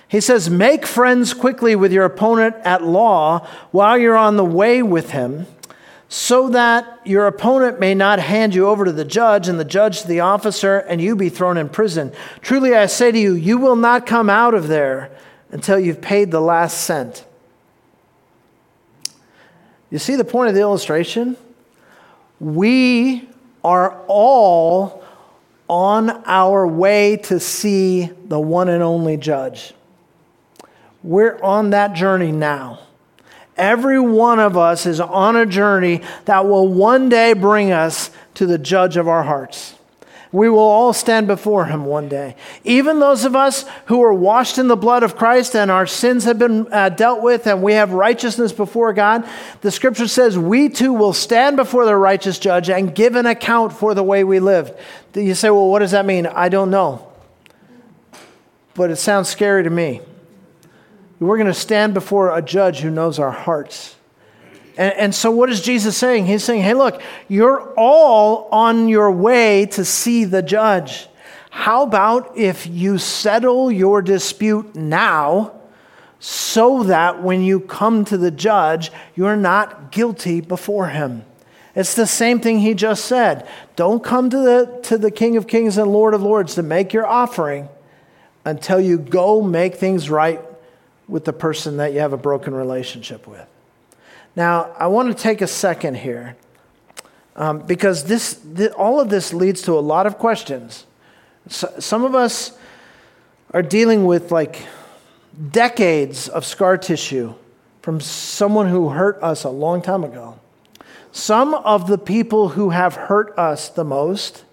He 0.08 0.20
says, 0.20 0.50
Make 0.50 0.86
friends 0.86 1.34
quickly 1.34 1.76
with 1.76 1.92
your 1.92 2.04
opponent 2.04 2.56
at 2.64 2.82
law 2.82 3.46
while 3.70 3.96
you're 3.96 4.16
on 4.16 4.36
the 4.36 4.44
way 4.44 4.82
with 4.82 5.10
him 5.10 5.46
so 6.12 6.50
that 6.50 7.00
your 7.06 7.26
opponent 7.26 7.80
may 7.80 7.94
not 7.94 8.18
hand 8.18 8.54
you 8.54 8.66
over 8.66 8.84
to 8.84 8.92
the 8.92 9.04
judge 9.04 9.48
and 9.48 9.58
the 9.58 9.64
judge 9.64 10.02
to 10.02 10.08
the 10.08 10.20
officer 10.20 10.76
and 10.80 11.00
you 11.00 11.16
be 11.16 11.30
thrown 11.30 11.56
in 11.56 11.70
prison. 11.70 12.12
Truly 12.42 12.74
I 12.74 12.84
say 12.84 13.10
to 13.10 13.18
you, 13.18 13.32
you 13.32 13.56
will 13.56 13.76
not 13.76 14.04
come 14.04 14.28
out 14.28 14.52
of 14.52 14.68
there 14.68 15.10
until 15.50 15.78
you've 15.78 16.02
paid 16.02 16.30
the 16.30 16.40
last 16.40 16.82
cent. 16.82 17.24
You 19.88 19.98
see 19.98 20.16
the 20.16 20.24
point 20.24 20.50
of 20.50 20.54
the 20.54 20.60
illustration? 20.60 21.38
We 22.38 23.26
are 23.64 23.98
all 24.06 25.01
on 25.72 26.10
our 26.26 26.66
way 26.66 27.16
to 27.16 27.40
see 27.40 28.04
the 28.26 28.38
one 28.38 28.68
and 28.68 28.82
only 28.82 29.16
judge. 29.16 29.72
We're 31.02 31.42
on 31.42 31.70
that 31.70 31.94
journey 31.94 32.30
now. 32.30 32.80
Every 33.56 33.98
one 33.98 34.38
of 34.38 34.58
us 34.58 34.84
is 34.84 35.00
on 35.00 35.34
a 35.34 35.46
journey 35.46 36.02
that 36.26 36.44
will 36.46 36.68
one 36.68 37.08
day 37.08 37.32
bring 37.32 37.72
us 37.72 38.10
to 38.34 38.44
the 38.44 38.58
judge 38.58 38.98
of 38.98 39.08
our 39.08 39.22
hearts. 39.22 39.74
We 40.32 40.48
will 40.48 40.60
all 40.60 40.94
stand 40.94 41.26
before 41.26 41.66
him 41.66 41.84
one 41.84 42.08
day. 42.08 42.36
Even 42.64 43.00
those 43.00 43.26
of 43.26 43.36
us 43.36 43.66
who 43.86 44.02
are 44.02 44.14
washed 44.14 44.56
in 44.56 44.66
the 44.66 44.76
blood 44.76 45.02
of 45.02 45.14
Christ 45.14 45.54
and 45.54 45.70
our 45.70 45.86
sins 45.86 46.24
have 46.24 46.38
been 46.38 46.72
uh, 46.72 46.88
dealt 46.88 47.22
with 47.22 47.46
and 47.46 47.62
we 47.62 47.74
have 47.74 47.92
righteousness 47.92 48.50
before 48.50 48.94
God, 48.94 49.28
the 49.60 49.70
scripture 49.70 50.08
says 50.08 50.38
we 50.38 50.70
too 50.70 50.94
will 50.94 51.12
stand 51.12 51.56
before 51.56 51.84
the 51.84 51.94
righteous 51.94 52.38
judge 52.38 52.70
and 52.70 52.94
give 52.94 53.14
an 53.14 53.26
account 53.26 53.74
for 53.74 53.92
the 53.92 54.02
way 54.02 54.24
we 54.24 54.40
lived. 54.40 54.72
You 55.14 55.34
say, 55.34 55.50
well, 55.50 55.68
what 55.68 55.80
does 55.80 55.90
that 55.90 56.06
mean? 56.06 56.26
I 56.26 56.48
don't 56.48 56.70
know. 56.70 57.12
But 58.72 58.90
it 58.90 58.96
sounds 58.96 59.28
scary 59.28 59.64
to 59.64 59.70
me. 59.70 60.00
We're 61.20 61.36
going 61.36 61.46
to 61.46 61.54
stand 61.54 61.92
before 61.92 62.34
a 62.36 62.40
judge 62.40 62.80
who 62.80 62.90
knows 62.90 63.18
our 63.18 63.30
hearts. 63.30 63.96
And, 64.76 64.92
and, 64.94 65.14
so, 65.14 65.30
what 65.30 65.50
is 65.50 65.60
Jesus 65.60 65.96
saying? 65.96 66.26
He's 66.26 66.44
saying, 66.44 66.62
hey, 66.62 66.74
look, 66.74 67.00
you're 67.28 67.74
all 67.74 68.48
on 68.50 68.88
your 68.88 69.10
way 69.10 69.66
to 69.66 69.84
see 69.84 70.24
the 70.24 70.42
judge. 70.42 71.08
How 71.50 71.82
about 71.82 72.36
if 72.38 72.66
you 72.66 72.96
settle 72.96 73.70
your 73.70 74.00
dispute 74.00 74.74
now 74.74 75.52
so 76.18 76.84
that 76.84 77.22
when 77.22 77.42
you 77.42 77.60
come 77.60 78.06
to 78.06 78.16
the 78.16 78.30
judge, 78.30 78.90
you're 79.14 79.36
not 79.36 79.92
guilty 79.92 80.40
before 80.40 80.88
him? 80.88 81.24
It's 81.74 81.94
the 81.94 82.06
same 82.06 82.40
thing 82.40 82.60
he 82.60 82.72
just 82.72 83.04
said. 83.04 83.46
Don't 83.76 84.02
come 84.02 84.30
to 84.30 84.38
the, 84.38 84.80
to 84.84 84.96
the 84.96 85.10
King 85.10 85.36
of 85.36 85.46
Kings 85.46 85.76
and 85.76 85.92
Lord 85.92 86.14
of 86.14 86.22
Lords 86.22 86.54
to 86.54 86.62
make 86.62 86.92
your 86.92 87.06
offering 87.06 87.68
until 88.44 88.80
you 88.80 88.98
go 88.98 89.42
make 89.42 89.76
things 89.76 90.08
right 90.08 90.40
with 91.06 91.24
the 91.24 91.32
person 91.32 91.76
that 91.78 91.92
you 91.92 92.00
have 92.00 92.12
a 92.12 92.18
broken 92.18 92.54
relationship 92.54 93.26
with. 93.26 93.46
Now, 94.34 94.74
I 94.78 94.86
want 94.86 95.14
to 95.14 95.22
take 95.22 95.42
a 95.42 95.46
second 95.46 95.96
here 95.96 96.36
um, 97.36 97.60
because 97.60 98.04
this, 98.04 98.40
th- 98.56 98.72
all 98.72 99.00
of 99.00 99.10
this 99.10 99.34
leads 99.34 99.62
to 99.62 99.72
a 99.72 99.80
lot 99.80 100.06
of 100.06 100.18
questions. 100.18 100.86
So, 101.48 101.72
some 101.78 102.04
of 102.04 102.14
us 102.14 102.56
are 103.52 103.62
dealing 103.62 104.06
with 104.06 104.32
like 104.32 104.66
decades 105.50 106.28
of 106.28 106.44
scar 106.44 106.78
tissue 106.78 107.34
from 107.82 108.00
someone 108.00 108.68
who 108.68 108.90
hurt 108.90 109.22
us 109.22 109.44
a 109.44 109.50
long 109.50 109.82
time 109.82 110.04
ago. 110.04 110.38
Some 111.10 111.52
of 111.54 111.88
the 111.88 111.98
people 111.98 112.50
who 112.50 112.70
have 112.70 112.94
hurt 112.94 113.36
us 113.38 113.68
the 113.68 113.84
most 113.84 114.44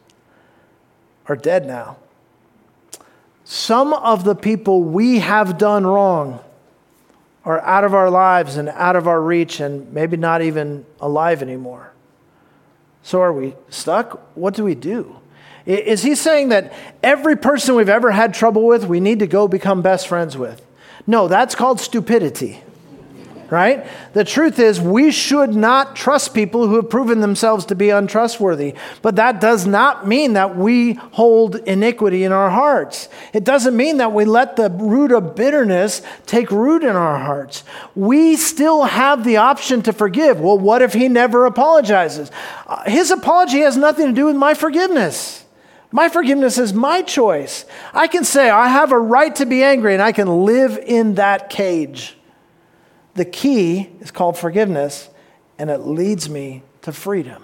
are 1.27 1.35
dead 1.35 1.65
now. 1.65 1.97
Some 3.45 3.93
of 3.93 4.25
the 4.25 4.35
people 4.35 4.83
we 4.83 5.19
have 5.19 5.57
done 5.57 5.87
wrong 5.87 6.39
are 7.45 7.61
out 7.61 7.83
of 7.83 7.93
our 7.93 8.09
lives 8.09 8.57
and 8.57 8.69
out 8.69 8.95
of 8.95 9.07
our 9.07 9.21
reach 9.21 9.59
and 9.59 9.91
maybe 9.93 10.17
not 10.17 10.41
even 10.41 10.85
alive 10.99 11.41
anymore. 11.41 11.93
So 13.01 13.21
are 13.21 13.33
we 13.33 13.55
stuck? 13.69 14.35
What 14.35 14.53
do 14.53 14.63
we 14.63 14.75
do? 14.75 15.15
Is 15.65 16.03
he 16.03 16.15
saying 16.15 16.49
that 16.49 16.73
every 17.03 17.37
person 17.37 17.75
we've 17.75 17.89
ever 17.89 18.11
had 18.11 18.33
trouble 18.33 18.65
with, 18.65 18.85
we 18.85 18.99
need 18.99 19.19
to 19.19 19.27
go 19.27 19.47
become 19.47 19.81
best 19.81 20.07
friends 20.07 20.37
with? 20.37 20.65
No, 21.05 21.27
that's 21.27 21.55
called 21.55 21.79
stupidity 21.79 22.63
right? 23.51 23.87
The 24.13 24.23
truth 24.23 24.59
is, 24.59 24.79
we 24.79 25.11
should 25.11 25.55
not 25.55 25.95
trust 25.95 26.33
people 26.33 26.67
who 26.67 26.75
have 26.75 26.89
proven 26.89 27.21
themselves 27.21 27.65
to 27.65 27.75
be 27.75 27.89
untrustworthy. 27.89 28.75
But 29.01 29.15
that 29.15 29.41
does 29.41 29.65
not 29.65 30.07
mean 30.07 30.33
that 30.33 30.55
we 30.55 30.93
hold 30.93 31.55
iniquity 31.55 32.23
in 32.23 32.31
our 32.31 32.49
hearts. 32.49 33.09
It 33.33 33.43
doesn't 33.43 33.75
mean 33.75 33.97
that 33.97 34.13
we 34.13 34.25
let 34.25 34.55
the 34.55 34.69
root 34.69 35.11
of 35.11 35.35
bitterness 35.35 36.01
take 36.25 36.51
root 36.51 36.83
in 36.83 36.95
our 36.95 37.19
hearts. 37.19 37.63
We 37.95 38.35
still 38.35 38.83
have 38.83 39.23
the 39.23 39.37
option 39.37 39.81
to 39.83 39.93
forgive. 39.93 40.39
Well, 40.39 40.59
what 40.59 40.81
if 40.81 40.93
he 40.93 41.07
never 41.07 41.45
apologizes? 41.45 42.31
Uh, 42.67 42.83
his 42.89 43.11
apology 43.11 43.59
has 43.59 43.77
nothing 43.77 44.07
to 44.07 44.13
do 44.13 44.25
with 44.25 44.35
my 44.35 44.53
forgiveness. 44.53 45.45
My 45.91 46.07
forgiveness 46.07 46.59
is 46.59 46.71
my 46.71 47.01
choice. 47.01 47.65
I 47.93 48.07
can 48.07 48.23
say, 48.23 48.49
I 48.49 48.67
have 48.67 48.91
a 48.91 48.99
right 48.99 49.35
to 49.37 49.45
be 49.47 49.63
angry, 49.63 49.93
and 49.93 50.03
I 50.03 50.11
can 50.11 50.45
live 50.45 50.77
in 50.77 51.15
that 51.15 51.49
cage. 51.49 52.15
The 53.15 53.25
key 53.25 53.89
is 53.99 54.11
called 54.11 54.37
forgiveness, 54.37 55.09
and 55.57 55.69
it 55.69 55.79
leads 55.79 56.29
me 56.29 56.63
to 56.83 56.91
freedom. 56.91 57.43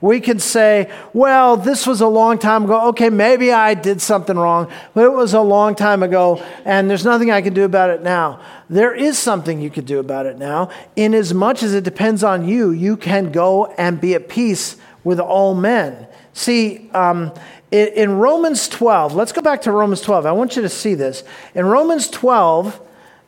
We 0.00 0.18
can 0.18 0.40
say, 0.40 0.90
well, 1.12 1.56
this 1.56 1.86
was 1.86 2.00
a 2.00 2.08
long 2.08 2.38
time 2.38 2.64
ago. 2.64 2.88
Okay, 2.88 3.08
maybe 3.08 3.52
I 3.52 3.74
did 3.74 4.02
something 4.02 4.36
wrong, 4.36 4.68
but 4.94 5.04
it 5.04 5.12
was 5.12 5.32
a 5.32 5.40
long 5.40 5.76
time 5.76 6.02
ago, 6.02 6.44
and 6.64 6.90
there's 6.90 7.04
nothing 7.04 7.30
I 7.30 7.40
can 7.40 7.54
do 7.54 7.62
about 7.62 7.90
it 7.90 8.02
now. 8.02 8.40
There 8.68 8.92
is 8.92 9.16
something 9.16 9.60
you 9.60 9.70
can 9.70 9.84
do 9.84 10.00
about 10.00 10.26
it 10.26 10.38
now. 10.38 10.70
In 10.96 11.14
as 11.14 11.32
much 11.32 11.62
as 11.62 11.72
it 11.72 11.84
depends 11.84 12.24
on 12.24 12.48
you, 12.48 12.72
you 12.72 12.96
can 12.96 13.30
go 13.30 13.66
and 13.78 14.00
be 14.00 14.14
at 14.14 14.28
peace 14.28 14.76
with 15.04 15.20
all 15.20 15.54
men. 15.54 16.08
See, 16.32 16.90
um, 16.92 17.32
in 17.70 18.18
Romans 18.18 18.68
12, 18.68 19.14
let's 19.14 19.30
go 19.30 19.40
back 19.40 19.62
to 19.62 19.72
Romans 19.72 20.00
12. 20.00 20.26
I 20.26 20.32
want 20.32 20.56
you 20.56 20.62
to 20.62 20.68
see 20.68 20.94
this. 20.94 21.22
In 21.54 21.64
Romans 21.64 22.08
12, 22.08 22.80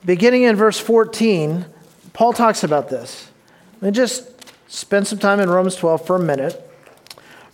beginning 0.05 0.43
in 0.43 0.57
verse 0.57 0.79
14, 0.79 1.67
Paul 2.13 2.33
talks 2.33 2.65
about 2.65 2.89
this. 2.89 3.29
Let 3.81 3.89
me 3.89 3.91
just 3.93 4.31
spend 4.71 5.07
some 5.07 5.19
time 5.19 5.41
in 5.41 5.51
Romans 5.51 5.77
12 5.77 6.07
for 6.07 6.17
a 6.17 6.21
minute. 6.21 6.61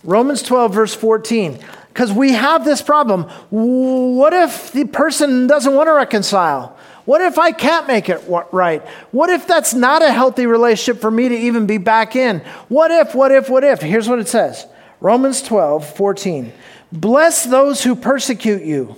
Romans 0.03 0.41
12, 0.41 0.73
verse 0.73 0.93
14. 0.95 1.59
Because 1.89 2.11
we 2.11 2.31
have 2.31 2.63
this 2.63 2.81
problem. 2.81 3.23
What 3.49 4.33
if 4.33 4.71
the 4.71 4.85
person 4.85 5.47
doesn't 5.47 5.73
want 5.73 5.87
to 5.87 5.93
reconcile? 5.93 6.77
What 7.05 7.21
if 7.21 7.37
I 7.37 7.51
can't 7.51 7.87
make 7.87 8.09
it 8.09 8.23
right? 8.51 8.81
What 9.11 9.29
if 9.29 9.47
that's 9.47 9.73
not 9.73 10.01
a 10.03 10.11
healthy 10.11 10.45
relationship 10.45 11.01
for 11.01 11.11
me 11.11 11.29
to 11.29 11.35
even 11.35 11.65
be 11.65 11.77
back 11.77 12.15
in? 12.15 12.39
What 12.69 12.91
if, 12.91 13.13
what 13.15 13.31
if, 13.31 13.49
what 13.49 13.63
if? 13.63 13.81
Here's 13.81 14.07
what 14.07 14.19
it 14.19 14.27
says 14.27 14.65
Romans 14.99 15.41
12, 15.41 15.95
14. 15.95 16.53
Bless 16.91 17.43
those 17.43 17.83
who 17.83 17.95
persecute 17.95 18.63
you. 18.63 18.95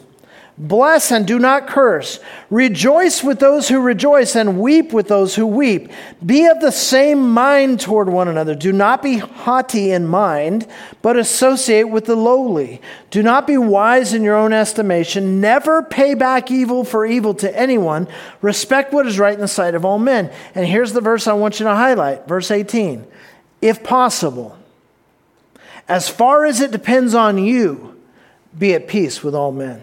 Bless 0.56 1.12
and 1.12 1.26
do 1.26 1.40
not 1.40 1.66
curse. 1.66 2.20
Rejoice 2.52 3.24
with 3.24 3.40
those 3.40 3.70
who 3.70 3.82
rejoice 3.82 4.36
and 4.36 4.60
weep 4.60 4.94
with 4.94 5.08
those 5.08 5.34
who 5.34 5.48
weep. 5.48 5.92
Be 6.24 6.46
of 6.46 6.62
the 6.62 6.72
same 6.72 7.32
mind 7.32 7.80
toward 7.80 8.08
one 8.08 8.28
another. 8.28 8.54
Do 8.54 8.72
not 8.72 9.02
be 9.02 9.18
haughty 9.18 9.92
in 9.92 10.06
mind, 10.06 10.68
but 11.02 11.18
associate 11.18 11.90
with 11.90 12.06
the 12.06 12.16
lowly. 12.16 12.82
Do 13.10 13.24
not 13.24 13.48
be 13.48 13.58
wise 13.58 14.14
in 14.14 14.22
your 14.22 14.36
own 14.36 14.54
estimation. 14.54 15.42
Never 15.42 15.82
pay 15.82 16.14
back 16.14 16.52
evil 16.52 16.84
for 16.84 17.04
evil 17.04 17.34
to 17.36 17.60
anyone. 17.60 18.08
Respect 18.44 18.94
what 18.94 19.08
is 19.08 19.18
right 19.18 19.34
in 19.34 19.42
the 19.42 19.48
sight 19.48 19.74
of 19.74 19.86
all 19.86 19.98
men. 19.98 20.32
And 20.54 20.68
here's 20.68 20.94
the 20.94 21.02
verse 21.02 21.28
I 21.28 21.34
want 21.34 21.60
you 21.60 21.64
to 21.64 21.76
highlight 21.76 22.28
verse 22.28 22.52
18. 22.52 23.08
If 23.60 23.84
possible, 23.84 24.56
as 25.88 26.10
far 26.10 26.46
as 26.46 26.62
it 26.62 26.70
depends 26.70 27.16
on 27.16 27.40
you, 27.40 28.00
be 28.56 28.76
at 28.76 28.88
peace 28.88 29.24
with 29.24 29.34
all 29.34 29.52
men. 29.52 29.82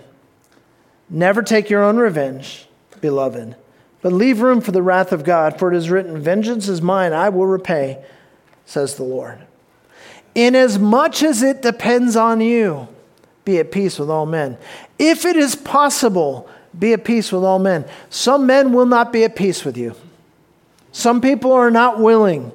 Never 1.10 1.42
take 1.42 1.68
your 1.68 1.82
own 1.82 1.96
revenge, 1.96 2.66
beloved, 3.00 3.56
but 4.00 4.12
leave 4.12 4.40
room 4.40 4.60
for 4.60 4.70
the 4.70 4.82
wrath 4.82 5.10
of 5.10 5.24
God, 5.24 5.58
for 5.58 5.72
it 5.72 5.76
is 5.76 5.90
written, 5.90 6.22
Vengeance 6.22 6.68
is 6.68 6.80
mine, 6.80 7.12
I 7.12 7.28
will 7.28 7.46
repay, 7.46 8.02
says 8.64 8.94
the 8.94 9.02
Lord. 9.02 9.40
Inasmuch 10.36 11.24
as 11.24 11.42
it 11.42 11.62
depends 11.62 12.14
on 12.14 12.40
you, 12.40 12.86
be 13.44 13.58
at 13.58 13.72
peace 13.72 13.98
with 13.98 14.08
all 14.08 14.26
men. 14.26 14.56
If 14.98 15.24
it 15.24 15.34
is 15.36 15.56
possible, 15.56 16.48
be 16.78 16.92
at 16.92 17.04
peace 17.04 17.32
with 17.32 17.42
all 17.42 17.58
men. 17.58 17.84
Some 18.08 18.46
men 18.46 18.72
will 18.72 18.86
not 18.86 19.12
be 19.12 19.24
at 19.24 19.34
peace 19.34 19.64
with 19.64 19.76
you. 19.76 19.96
Some 20.92 21.20
people 21.20 21.52
are 21.52 21.70
not 21.70 21.98
willing 21.98 22.52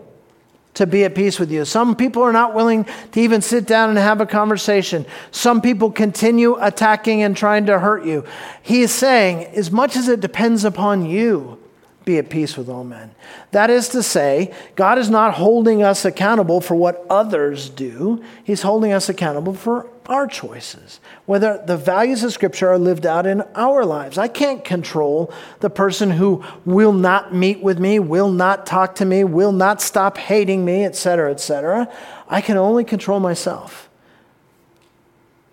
to 0.75 0.87
be 0.87 1.03
at 1.03 1.15
peace 1.15 1.39
with 1.39 1.51
you. 1.51 1.65
Some 1.65 1.95
people 1.95 2.21
are 2.23 2.31
not 2.31 2.53
willing 2.53 2.85
to 3.11 3.19
even 3.19 3.41
sit 3.41 3.65
down 3.65 3.89
and 3.89 3.97
have 3.97 4.21
a 4.21 4.25
conversation. 4.25 5.05
Some 5.31 5.61
people 5.61 5.91
continue 5.91 6.57
attacking 6.59 7.23
and 7.23 7.35
trying 7.35 7.65
to 7.65 7.79
hurt 7.79 8.05
you. 8.05 8.23
He 8.61 8.81
is 8.81 8.91
saying, 8.91 9.45
as 9.55 9.71
much 9.71 9.95
as 9.95 10.07
it 10.07 10.19
depends 10.19 10.63
upon 10.63 11.05
you, 11.05 11.59
be 12.05 12.19
at 12.19 12.29
peace 12.29 12.55
with 12.55 12.69
all 12.69 12.83
men. 12.83 13.13
That 13.51 13.69
is 13.69 13.89
to 13.89 14.03
say, 14.03 14.53
God 14.75 14.97
is 14.99 15.09
not 15.09 15.33
holding 15.33 15.81
us 15.81 16.05
accountable 16.05 16.61
for 16.61 16.75
what 16.75 17.05
others 17.09 17.69
do, 17.69 18.23
He's 18.43 18.61
holding 18.61 18.93
us 18.93 19.09
accountable 19.09 19.55
for 19.55 19.89
our 20.05 20.27
choices, 20.27 20.99
whether 21.25 21.63
the 21.65 21.77
values 21.77 22.23
of 22.23 22.31
Scripture 22.31 22.69
are 22.69 22.77
lived 22.77 23.07
out 23.07 23.25
in 23.25 23.41
our 23.55 23.83
lives. 23.83 24.19
I 24.19 24.27
can't 24.27 24.63
control 24.63 25.33
the 25.61 25.69
person 25.69 26.11
who 26.11 26.43
will 26.63 26.93
not 26.93 27.33
meet 27.33 27.61
with 27.61 27.79
me, 27.79 27.97
will 27.97 28.31
not 28.31 28.67
talk 28.67 28.95
to 28.95 29.05
me, 29.05 29.23
will 29.23 29.51
not 29.51 29.81
stop 29.81 30.17
hating 30.17 30.63
me, 30.63 30.85
etc., 30.85 31.31
etc. 31.31 31.91
I 32.29 32.41
can 32.41 32.57
only 32.57 32.83
control 32.83 33.19
myself. 33.19 33.89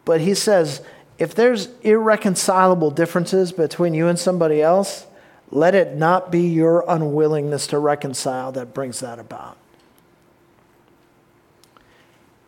But 0.05 0.21
He 0.21 0.35
says, 0.35 0.83
if 1.19 1.35
there's 1.35 1.69
irreconcilable 1.83 2.91
differences 2.91 3.53
between 3.53 3.95
you 3.95 4.09
and 4.09 4.19
somebody 4.19 4.61
else, 4.61 5.07
let 5.53 5.75
it 5.75 5.95
not 5.95 6.33
be 6.33 6.49
your 6.49 6.83
unwillingness 6.89 7.67
to 7.69 7.79
reconcile 7.79 8.53
that 8.53 8.73
brings 8.73 9.01
that 9.01 9.19
about. 9.19 9.59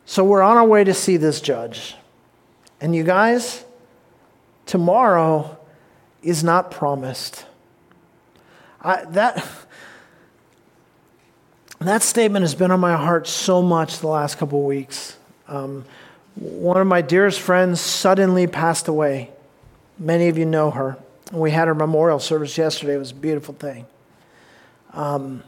So 0.07 0.25
we're 0.25 0.43
on 0.43 0.57
our 0.57 0.67
way 0.67 0.85
to 0.85 0.95
see 0.95 1.19
this 1.19 1.43
judge. 1.43 1.95
And 2.81 2.97
you 2.97 3.05
guys, 3.05 3.65
tomorrow 4.65 5.59
is 6.23 6.43
not 6.43 6.71
promised. 6.71 7.45
I, 8.81 9.05
that, 9.05 9.47
that 11.81 12.03
statement 12.03 12.43
has 12.43 12.55
been 12.55 12.71
on 12.71 12.81
my 12.81 12.97
heart 12.97 13.27
so 13.27 13.61
much 13.61 13.99
the 13.99 14.09
last 14.09 14.39
couple 14.39 14.61
of 14.61 14.65
weeks. 14.65 15.19
Um, 15.47 15.85
one 16.37 16.79
of 16.79 16.87
my 16.87 17.03
dearest 17.03 17.39
friends 17.39 17.83
suddenly 17.83 18.47
passed 18.47 18.89
away. 18.89 19.31
Many 19.99 20.29
of 20.29 20.39
you 20.39 20.47
know 20.47 20.71
her. 20.71 20.97
We 21.35 21.51
had 21.51 21.69
her 21.69 21.75
memorial 21.75 22.21
service 22.21 22.57
yesterday. 22.57 22.95
It 22.95 22.99
was 22.99 23.11
a 23.11 23.17
beautiful 23.17 23.55
thing. 23.55 23.87
Um, 24.93 25.43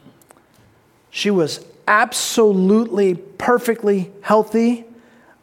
she 1.09 1.31
was 1.31 1.65
absolutely 1.87 3.15
perfectly 3.15 4.11
healthy 4.21 4.85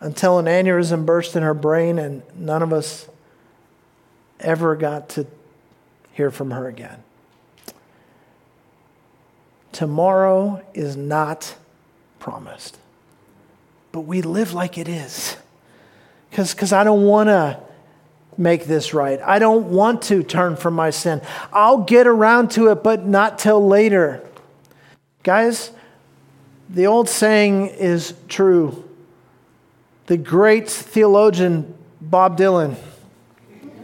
until 0.01 0.39
an 0.39 0.47
aneurysm 0.47 1.07
burst 1.07 1.35
in 1.35 1.43
her 1.43 1.55
brain, 1.55 1.99
and 1.99 2.23
none 2.37 2.63
of 2.63 2.73
us 2.73 3.09
ever 4.41 4.77
got 4.77 5.09
to 5.11 5.27
hear 6.13 6.31
from 6.31 6.51
her 6.51 6.69
again. 6.69 7.03
Tomorrow 9.73 10.63
is 10.75 10.97
not 10.97 11.57
promised, 12.19 12.79
but 13.91 14.01
we 14.01 14.21
live 14.23 14.53
like 14.53 14.77
it 14.77 14.89
is. 14.89 15.37
Because 16.31 16.73
I 16.73 16.85
don't 16.85 17.05
want 17.05 17.29
to 17.29 17.61
make 18.37 18.65
this 18.65 18.95
right. 18.95 19.21
I 19.21 19.39
don't 19.39 19.71
want 19.71 20.03
to 20.03 20.23
turn 20.23 20.57
from 20.57 20.75
my 20.75 20.91
sin. 20.91 21.21
I'll 21.53 21.79
get 21.79 22.07
around 22.07 22.51
to 22.53 22.71
it, 22.71 22.83
but 22.83 23.07
not 23.07 23.39
till 23.39 23.67
later. 23.67 24.23
Guys, 25.23 25.71
the 26.69 26.87
old 26.87 27.09
saying 27.09 27.69
is 27.69 28.15
true. 28.29 28.89
The 30.07 30.17
great 30.17 30.69
theologian 30.69 31.75
Bob 32.01 32.37
Dylan 32.37 32.77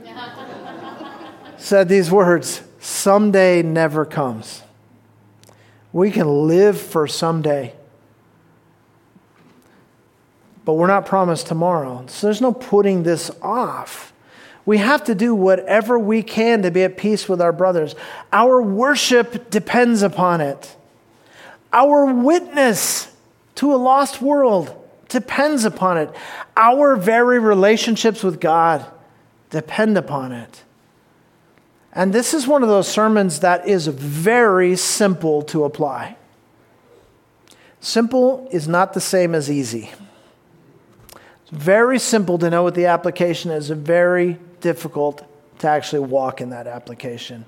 said 1.57 1.89
these 1.89 2.11
words 2.11 2.63
someday 2.81 3.63
never 3.63 4.05
comes. 4.05 4.63
We 5.93 6.11
can 6.11 6.47
live 6.47 6.81
for 6.81 7.07
someday 7.07 7.75
but 10.71 10.75
we're 10.75 10.87
not 10.87 11.05
promised 11.05 11.49
tomorrow. 11.49 12.05
So 12.07 12.29
there's 12.29 12.41
no 12.41 12.53
putting 12.53 13.03
this 13.03 13.31
off. 13.43 14.10
We 14.67 14.79
have 14.79 15.05
to 15.05 15.15
do 15.15 15.35
whatever 15.35 15.99
we 15.99 16.23
can 16.23 16.63
to 16.63 16.71
be 16.71 16.83
at 16.83 16.97
peace 16.97 17.29
with 17.29 17.41
our 17.41 17.53
brothers. 17.53 17.95
Our 18.33 18.61
worship 18.61 19.51
depends 19.51 20.03
upon 20.03 20.41
it. 20.41 20.77
Our 21.73 22.13
witness 22.13 23.15
to 23.57 23.75
a 23.75 23.77
lost 23.77 24.21
world 24.21 24.77
depends 25.09 25.65
upon 25.65 25.99
it. 25.99 26.11
Our 26.57 26.97
very 26.97 27.39
relationships 27.39 28.23
with 28.23 28.41
God 28.41 28.85
depend 29.51 29.97
upon 29.97 30.33
it. 30.33 30.63
And 31.93 32.13
this 32.13 32.35
is 32.35 32.47
one 32.47 32.63
of 32.63 32.69
those 32.69 32.87
sermons 32.87 33.41
that 33.41 33.67
is 33.67 33.87
very 33.89 34.77
simple 34.77 35.43
to 35.43 35.65
apply. 35.65 36.17
Simple 37.81 38.49
is 38.53 38.69
not 38.69 38.93
the 38.93 39.01
same 39.01 39.35
as 39.35 39.51
easy. 39.51 39.91
It's 41.43 41.51
very 41.51 41.99
simple 41.99 42.39
to 42.39 42.51
know 42.51 42.63
what 42.63 42.75
the 42.75 42.87
application 42.87 43.51
is, 43.51 43.71
very 43.71 44.39
difficult 44.61 45.25
to 45.61 45.69
actually 45.69 46.01
walk 46.01 46.41
in 46.41 46.51
that 46.51 46.67
application. 46.67 47.45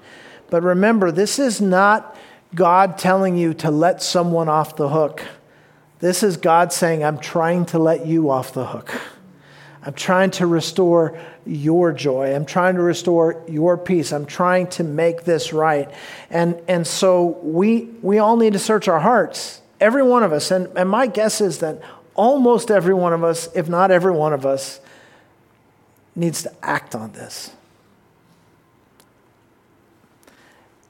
But 0.51 0.63
remember, 0.63 1.11
this 1.11 1.39
is 1.39 1.61
not 1.61 2.17
God 2.55 2.99
telling 2.99 3.37
you 3.37 3.55
to 3.55 3.71
let 3.71 4.03
someone 4.03 4.49
off 4.49 4.77
the 4.77 4.89
hook. 4.89 5.23
This 6.01 6.23
is 6.23 6.37
God 6.37 6.73
saying, 6.73 7.05
I'm 7.05 7.19
trying 7.19 7.67
to 7.67 7.79
let 7.79 8.07
you 8.07 8.31
off 8.31 8.53
the 8.53 8.67
hook. 8.67 8.95
I'm 9.85 9.95
trying 9.95 10.31
to 10.33 10.47
restore 10.47 11.19
your 11.45 11.93
joy. 11.93 12.35
I'm 12.35 12.45
trying 12.45 12.77
to 12.77 12.83
restore 12.83 13.43
your 13.49 13.77
peace. 13.77 14.13
I'm 14.13 14.27
trying 14.27 14.69
to 14.69 14.85
make 14.85 15.25
this 15.25 15.53
right. 15.53 15.91
And, 16.31 16.61
and 16.69 16.87
so 16.87 17.39
we, 17.43 17.89
we 18.01 18.19
all 18.19 18.37
need 18.37 18.53
to 18.53 18.59
search 18.59 18.87
our 18.87 19.01
hearts, 19.01 19.61
every 19.81 20.03
one 20.03 20.23
of 20.23 20.33
us. 20.33 20.51
And, 20.51 20.69
and 20.77 20.89
my 20.89 21.09
guess 21.09 21.41
is 21.41 21.59
that 21.59 21.81
almost 22.15 22.71
every 22.71 22.95
one 22.95 23.13
of 23.13 23.25
us, 23.25 23.49
if 23.57 23.69
not 23.69 23.91
every 23.91 24.13
one 24.13 24.33
of 24.33 24.47
us, 24.47 24.81
needs 26.15 26.43
to 26.43 26.53
act 26.63 26.95
on 26.95 27.13
this. 27.13 27.51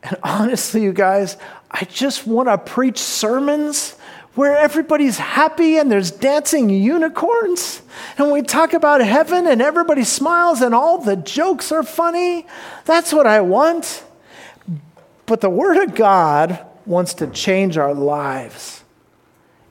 And 0.03 0.17
honestly, 0.23 0.83
you 0.83 0.93
guys, 0.93 1.37
I 1.71 1.85
just 1.85 2.27
want 2.27 2.49
to 2.49 2.59
preach 2.59 2.99
sermons 2.99 3.97
where 4.35 4.57
everybody's 4.57 5.19
happy 5.19 5.77
and 5.77 5.91
there's 5.91 6.11
dancing 6.11 6.71
unicorns. 6.71 7.83
And 8.17 8.33
we 8.33 8.43
talk 8.43 8.73
about 8.73 9.03
heaven 9.03 9.47
and 9.47 9.61
everybody 9.61 10.05
smiles 10.05 10.63
and 10.63 10.75
all 10.75 10.99
the 10.99 11.17
jokes 11.17 11.71
are 11.71 11.83
funny. 11.83 12.47
That's 12.87 13.13
what 13.13 13.27
I 13.27 13.43
want. 13.43 14.05
But 15.27 15.41
the 15.43 15.51
Word 15.51 15.77
of 15.77 15.95
God 15.95 16.65
wants 16.87 17.15
to 17.15 17.27
change 17.27 17.77
our 17.77 17.95
lives. 17.95 18.83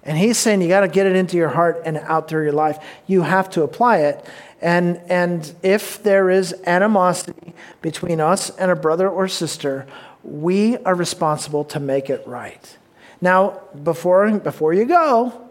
And 0.04 0.18
He's 0.18 0.38
saying 0.38 0.62
you 0.62 0.68
got 0.68 0.82
to 0.82 0.88
get 0.88 1.08
it 1.08 1.16
into 1.16 1.38
your 1.38 1.50
heart 1.50 1.82
and 1.86 1.98
out 1.98 2.28
through 2.28 2.44
your 2.44 2.54
life. 2.54 2.78
You 3.08 3.24
have 3.24 3.50
to 3.52 3.64
apply 3.64 4.00
it. 4.00 4.26
And, 4.62 4.98
and 5.10 5.54
if 5.64 6.04
there 6.04 6.30
is 6.30 6.54
animosity 6.66 7.54
between 7.82 8.22
us 8.22 8.52
and 8.52 8.70
a 8.70 8.76
brother 8.76 9.10
or 9.10 9.28
sister, 9.28 9.88
we 10.24 10.78
are 10.78 10.94
responsible 10.94 11.64
to 11.66 11.80
make 11.80 12.10
it 12.10 12.26
right. 12.28 12.78
Now, 13.22 13.62
before, 13.84 14.40
before 14.40 14.74
you 14.74 14.86
go, 14.86 15.50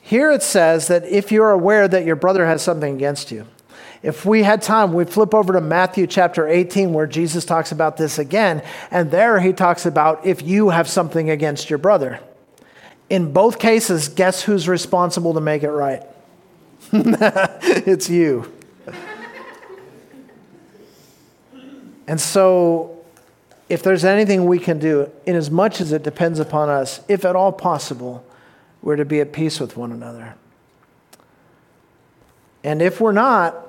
here 0.00 0.30
it 0.32 0.42
says 0.42 0.88
that 0.88 1.04
if 1.04 1.32
you're 1.32 1.50
aware 1.50 1.88
that 1.88 2.04
your 2.04 2.16
brother 2.16 2.46
has 2.46 2.62
something 2.62 2.94
against 2.94 3.30
you, 3.30 3.46
if 4.02 4.24
we 4.24 4.42
had 4.42 4.62
time, 4.62 4.94
we'd 4.94 5.10
flip 5.10 5.34
over 5.34 5.52
to 5.52 5.60
Matthew 5.60 6.06
chapter 6.06 6.48
18, 6.48 6.94
where 6.94 7.06
Jesus 7.06 7.44
talks 7.44 7.70
about 7.70 7.98
this 7.98 8.18
again. 8.18 8.62
And 8.90 9.10
there 9.10 9.40
he 9.40 9.52
talks 9.52 9.84
about 9.84 10.24
if 10.24 10.40
you 10.40 10.70
have 10.70 10.88
something 10.88 11.28
against 11.28 11.68
your 11.68 11.78
brother. 11.78 12.18
In 13.10 13.32
both 13.32 13.58
cases, 13.58 14.08
guess 14.08 14.42
who's 14.42 14.68
responsible 14.68 15.34
to 15.34 15.40
make 15.40 15.62
it 15.62 15.70
right? 15.70 16.02
it's 16.92 18.10
you. 18.10 18.52
And 22.06 22.20
so, 22.20 23.04
if 23.68 23.84
there's 23.84 24.04
anything 24.04 24.46
we 24.46 24.58
can 24.58 24.80
do, 24.80 25.08
in 25.26 25.36
as 25.36 25.48
much 25.48 25.80
as 25.80 25.92
it 25.92 26.02
depends 26.02 26.40
upon 26.40 26.68
us, 26.68 27.00
if 27.06 27.24
at 27.24 27.36
all 27.36 27.52
possible, 27.52 28.24
we're 28.82 28.96
to 28.96 29.04
be 29.04 29.20
at 29.20 29.32
peace 29.32 29.60
with 29.60 29.76
one 29.76 29.92
another. 29.92 30.34
And 32.64 32.82
if 32.82 33.00
we're 33.00 33.12
not, 33.12 33.68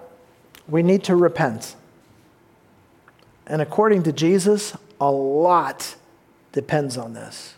we 0.68 0.82
need 0.82 1.04
to 1.04 1.16
repent. 1.16 1.76
And 3.46 3.62
according 3.62 4.04
to 4.04 4.12
Jesus, 4.12 4.76
a 5.00 5.12
lot 5.12 5.96
depends 6.52 6.98
on 6.98 7.14
this. 7.14 7.56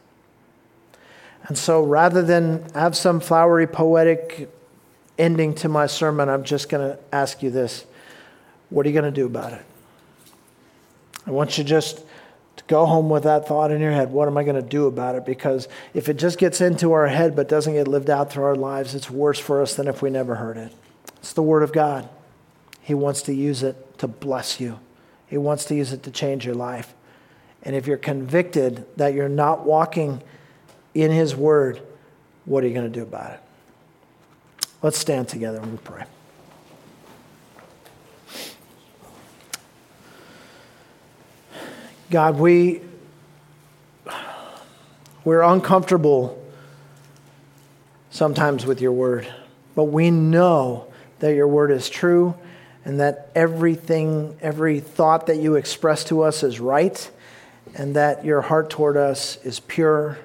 And 1.43 1.57
so 1.57 1.81
rather 1.81 2.21
than 2.21 2.69
have 2.73 2.95
some 2.97 3.19
flowery, 3.19 3.67
poetic 3.67 4.49
ending 5.17 5.53
to 5.55 5.69
my 5.69 5.87
sermon, 5.87 6.29
I'm 6.29 6.43
just 6.43 6.69
going 6.69 6.91
to 6.91 6.99
ask 7.11 7.43
you 7.43 7.49
this 7.49 7.85
What 8.69 8.85
are 8.85 8.89
you 8.89 8.99
going 8.99 9.11
to 9.11 9.19
do 9.19 9.25
about 9.25 9.53
it? 9.53 9.65
I 11.25 11.31
want 11.31 11.57
you 11.57 11.63
just 11.63 11.99
To 12.57 12.63
go 12.67 12.85
home 12.85 13.09
with 13.09 13.23
that 13.23 13.47
thought 13.47 13.71
in 13.71 13.81
your 13.81 13.91
head 13.91 14.11
what 14.11 14.27
am 14.27 14.37
I 14.37 14.43
going 14.43 14.61
to 14.61 14.67
do 14.67 14.87
about 14.87 15.15
it? 15.15 15.25
Because 15.25 15.67
if 15.93 16.09
it 16.09 16.17
just 16.17 16.37
gets 16.37 16.61
into 16.61 16.91
our 16.93 17.07
head 17.07 17.35
but 17.35 17.49
doesn't 17.49 17.73
get 17.73 17.87
lived 17.87 18.09
out 18.09 18.31
through 18.31 18.45
our 18.45 18.55
lives, 18.55 18.95
it's 18.95 19.09
worse 19.09 19.39
for 19.39 19.61
us 19.61 19.75
than 19.75 19.87
if 19.87 20.01
we 20.01 20.09
never 20.09 20.35
heard 20.35 20.57
it. 20.57 20.73
It's 21.17 21.33
the 21.33 21.43
Word 21.43 21.63
of 21.63 21.71
God. 21.71 22.09
He 22.81 22.93
wants 22.93 23.21
to 23.23 23.33
use 23.33 23.63
it 23.63 23.97
to 23.99 24.07
bless 24.07 24.59
you, 24.59 24.79
He 25.27 25.37
wants 25.37 25.65
to 25.65 25.75
use 25.75 25.93
it 25.93 26.03
to 26.03 26.11
change 26.11 26.45
your 26.45 26.55
life. 26.55 26.93
And 27.65 27.77
if 27.77 27.87
you're 27.87 27.95
convicted 27.95 28.85
that 28.97 29.13
you're 29.13 29.29
not 29.29 29.65
walking 29.65 30.21
in 30.93 31.11
His 31.11 31.33
Word, 31.33 31.81
what 32.43 32.61
are 32.63 32.67
you 32.67 32.73
going 32.73 32.91
to 32.91 32.99
do 32.99 33.03
about 33.03 33.31
it? 33.31 33.39
Let's 34.83 34.97
stand 34.97 35.29
together 35.29 35.59
and 35.59 35.71
we 35.71 35.77
pray. 35.77 36.03
God, 42.11 42.37
we, 42.37 42.81
we're 45.23 45.41
uncomfortable 45.41 46.37
sometimes 48.11 48.65
with 48.65 48.81
your 48.81 48.91
word, 48.91 49.25
but 49.73 49.85
we 49.85 50.11
know 50.11 50.87
that 51.19 51.33
your 51.33 51.47
word 51.47 51.71
is 51.71 51.89
true 51.89 52.35
and 52.83 52.99
that 52.99 53.31
everything, 53.33 54.37
every 54.41 54.81
thought 54.81 55.27
that 55.27 55.37
you 55.37 55.55
express 55.55 56.03
to 56.03 56.23
us 56.23 56.43
is 56.43 56.59
right 56.59 57.09
and 57.73 57.95
that 57.95 58.25
your 58.25 58.41
heart 58.41 58.69
toward 58.69 58.97
us 58.97 59.37
is 59.45 59.61
pure 59.61 60.19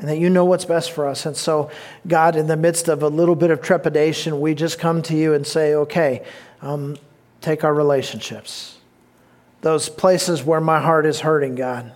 and 0.00 0.08
that 0.08 0.18
you 0.18 0.30
know 0.30 0.46
what's 0.46 0.64
best 0.64 0.92
for 0.92 1.06
us. 1.06 1.26
And 1.26 1.36
so, 1.36 1.70
God, 2.08 2.34
in 2.34 2.46
the 2.46 2.56
midst 2.56 2.88
of 2.88 3.02
a 3.02 3.08
little 3.08 3.36
bit 3.36 3.50
of 3.50 3.60
trepidation, 3.60 4.40
we 4.40 4.54
just 4.54 4.78
come 4.78 5.02
to 5.02 5.14
you 5.14 5.34
and 5.34 5.46
say, 5.46 5.74
okay, 5.74 6.24
um, 6.62 6.96
take 7.42 7.64
our 7.64 7.74
relationships, 7.74 8.78
those 9.60 9.90
places 9.90 10.42
where 10.42 10.60
my 10.60 10.80
heart 10.80 11.04
is 11.04 11.20
hurting, 11.20 11.54
God. 11.54 11.92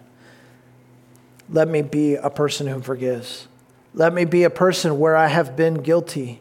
Let 1.49 1.67
me 1.67 1.81
be 1.81 2.15
a 2.17 2.29
person 2.29 2.67
who 2.67 2.83
forgives. 2.83 3.49
Let 3.95 4.13
me 4.13 4.27
be 4.27 4.45
a 4.45 4.51
person 4.51 4.99
where 4.99 5.17
I 5.17 5.29
have 5.29 5.57
been 5.57 5.75
guilty, 5.75 6.41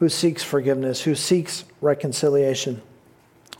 who 0.00 0.08
seeks 0.08 0.42
forgiveness, 0.42 1.02
who 1.02 1.14
seeks 1.14 1.64
reconciliation, 1.80 2.82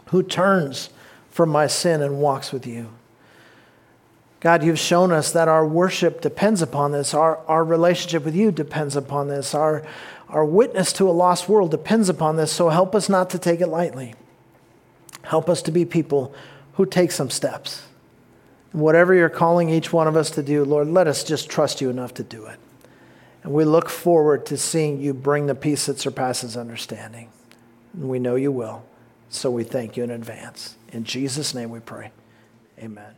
who 0.07 0.25
turns 0.25 0.91
from 1.31 1.51
my 1.51 1.69
sin 1.69 2.03
and 2.03 2.19
walks 2.21 2.53
with 2.53 2.67
you. 2.67 2.89
God, 4.47 4.62
you've 4.62 4.78
shown 4.78 5.11
us 5.11 5.32
that 5.32 5.49
our 5.49 5.66
worship 5.66 6.20
depends 6.20 6.62
upon 6.62 6.92
this. 6.92 7.14
Our, 7.14 7.38
our 7.49 7.64
relationship 7.64 8.24
with 8.24 8.36
you 8.36 8.53
depends 8.53 8.94
upon 8.94 9.26
this. 9.26 9.57
Our, 9.57 9.84
our 10.28 10.44
witness 10.44 10.92
to 10.92 11.11
a 11.11 11.11
lost 11.11 11.49
world 11.49 11.72
depends 11.72 12.09
upon 12.09 12.36
this. 12.36 12.53
So 12.53 12.68
help 12.68 12.94
us 12.94 13.09
not 13.09 13.28
to 13.30 13.40
take 13.40 13.61
it 13.61 13.66
lightly. 13.66 14.14
Help 15.22 15.49
us 15.49 15.62
to 15.62 15.72
be 15.72 15.84
people 15.84 16.32
who 16.74 16.86
take 16.86 17.11
some 17.11 17.28
steps. 17.28 17.82
whatever 18.70 19.14
you're 19.14 19.28
calling 19.28 19.68
each 19.68 19.92
one 19.92 20.07
of 20.07 20.14
us 20.14 20.30
to 20.30 20.44
do, 20.44 20.64
Lord, 20.64 20.86
let 20.86 21.09
us 21.09 21.24
just 21.24 21.51
trust 21.51 21.80
you 21.80 21.90
enough 21.90 22.14
to 22.14 22.22
do 22.22 22.47
it. 22.47 22.61
And 23.42 23.53
we 23.53 23.64
look 23.64 23.88
forward 23.88 24.47
to 24.47 24.57
seeing 24.57 25.01
you 25.01 25.12
bring 25.12 25.47
the 25.47 25.57
peace 25.57 25.86
that 25.86 25.99
surpasses 25.99 26.57
understanding. 26.57 27.30
And 27.94 28.09
we 28.09 28.20
know 28.20 28.36
you 28.36 28.53
will. 28.53 28.84
So 29.28 29.51
we 29.51 29.64
thank 29.64 29.97
you 29.97 30.05
in 30.05 30.12
advance. 30.12 30.76
In 30.92 31.03
Jesus' 31.03 31.53
name 31.53 31.70
we 31.70 31.80
pray. 31.80 32.12
Amen. 32.78 33.16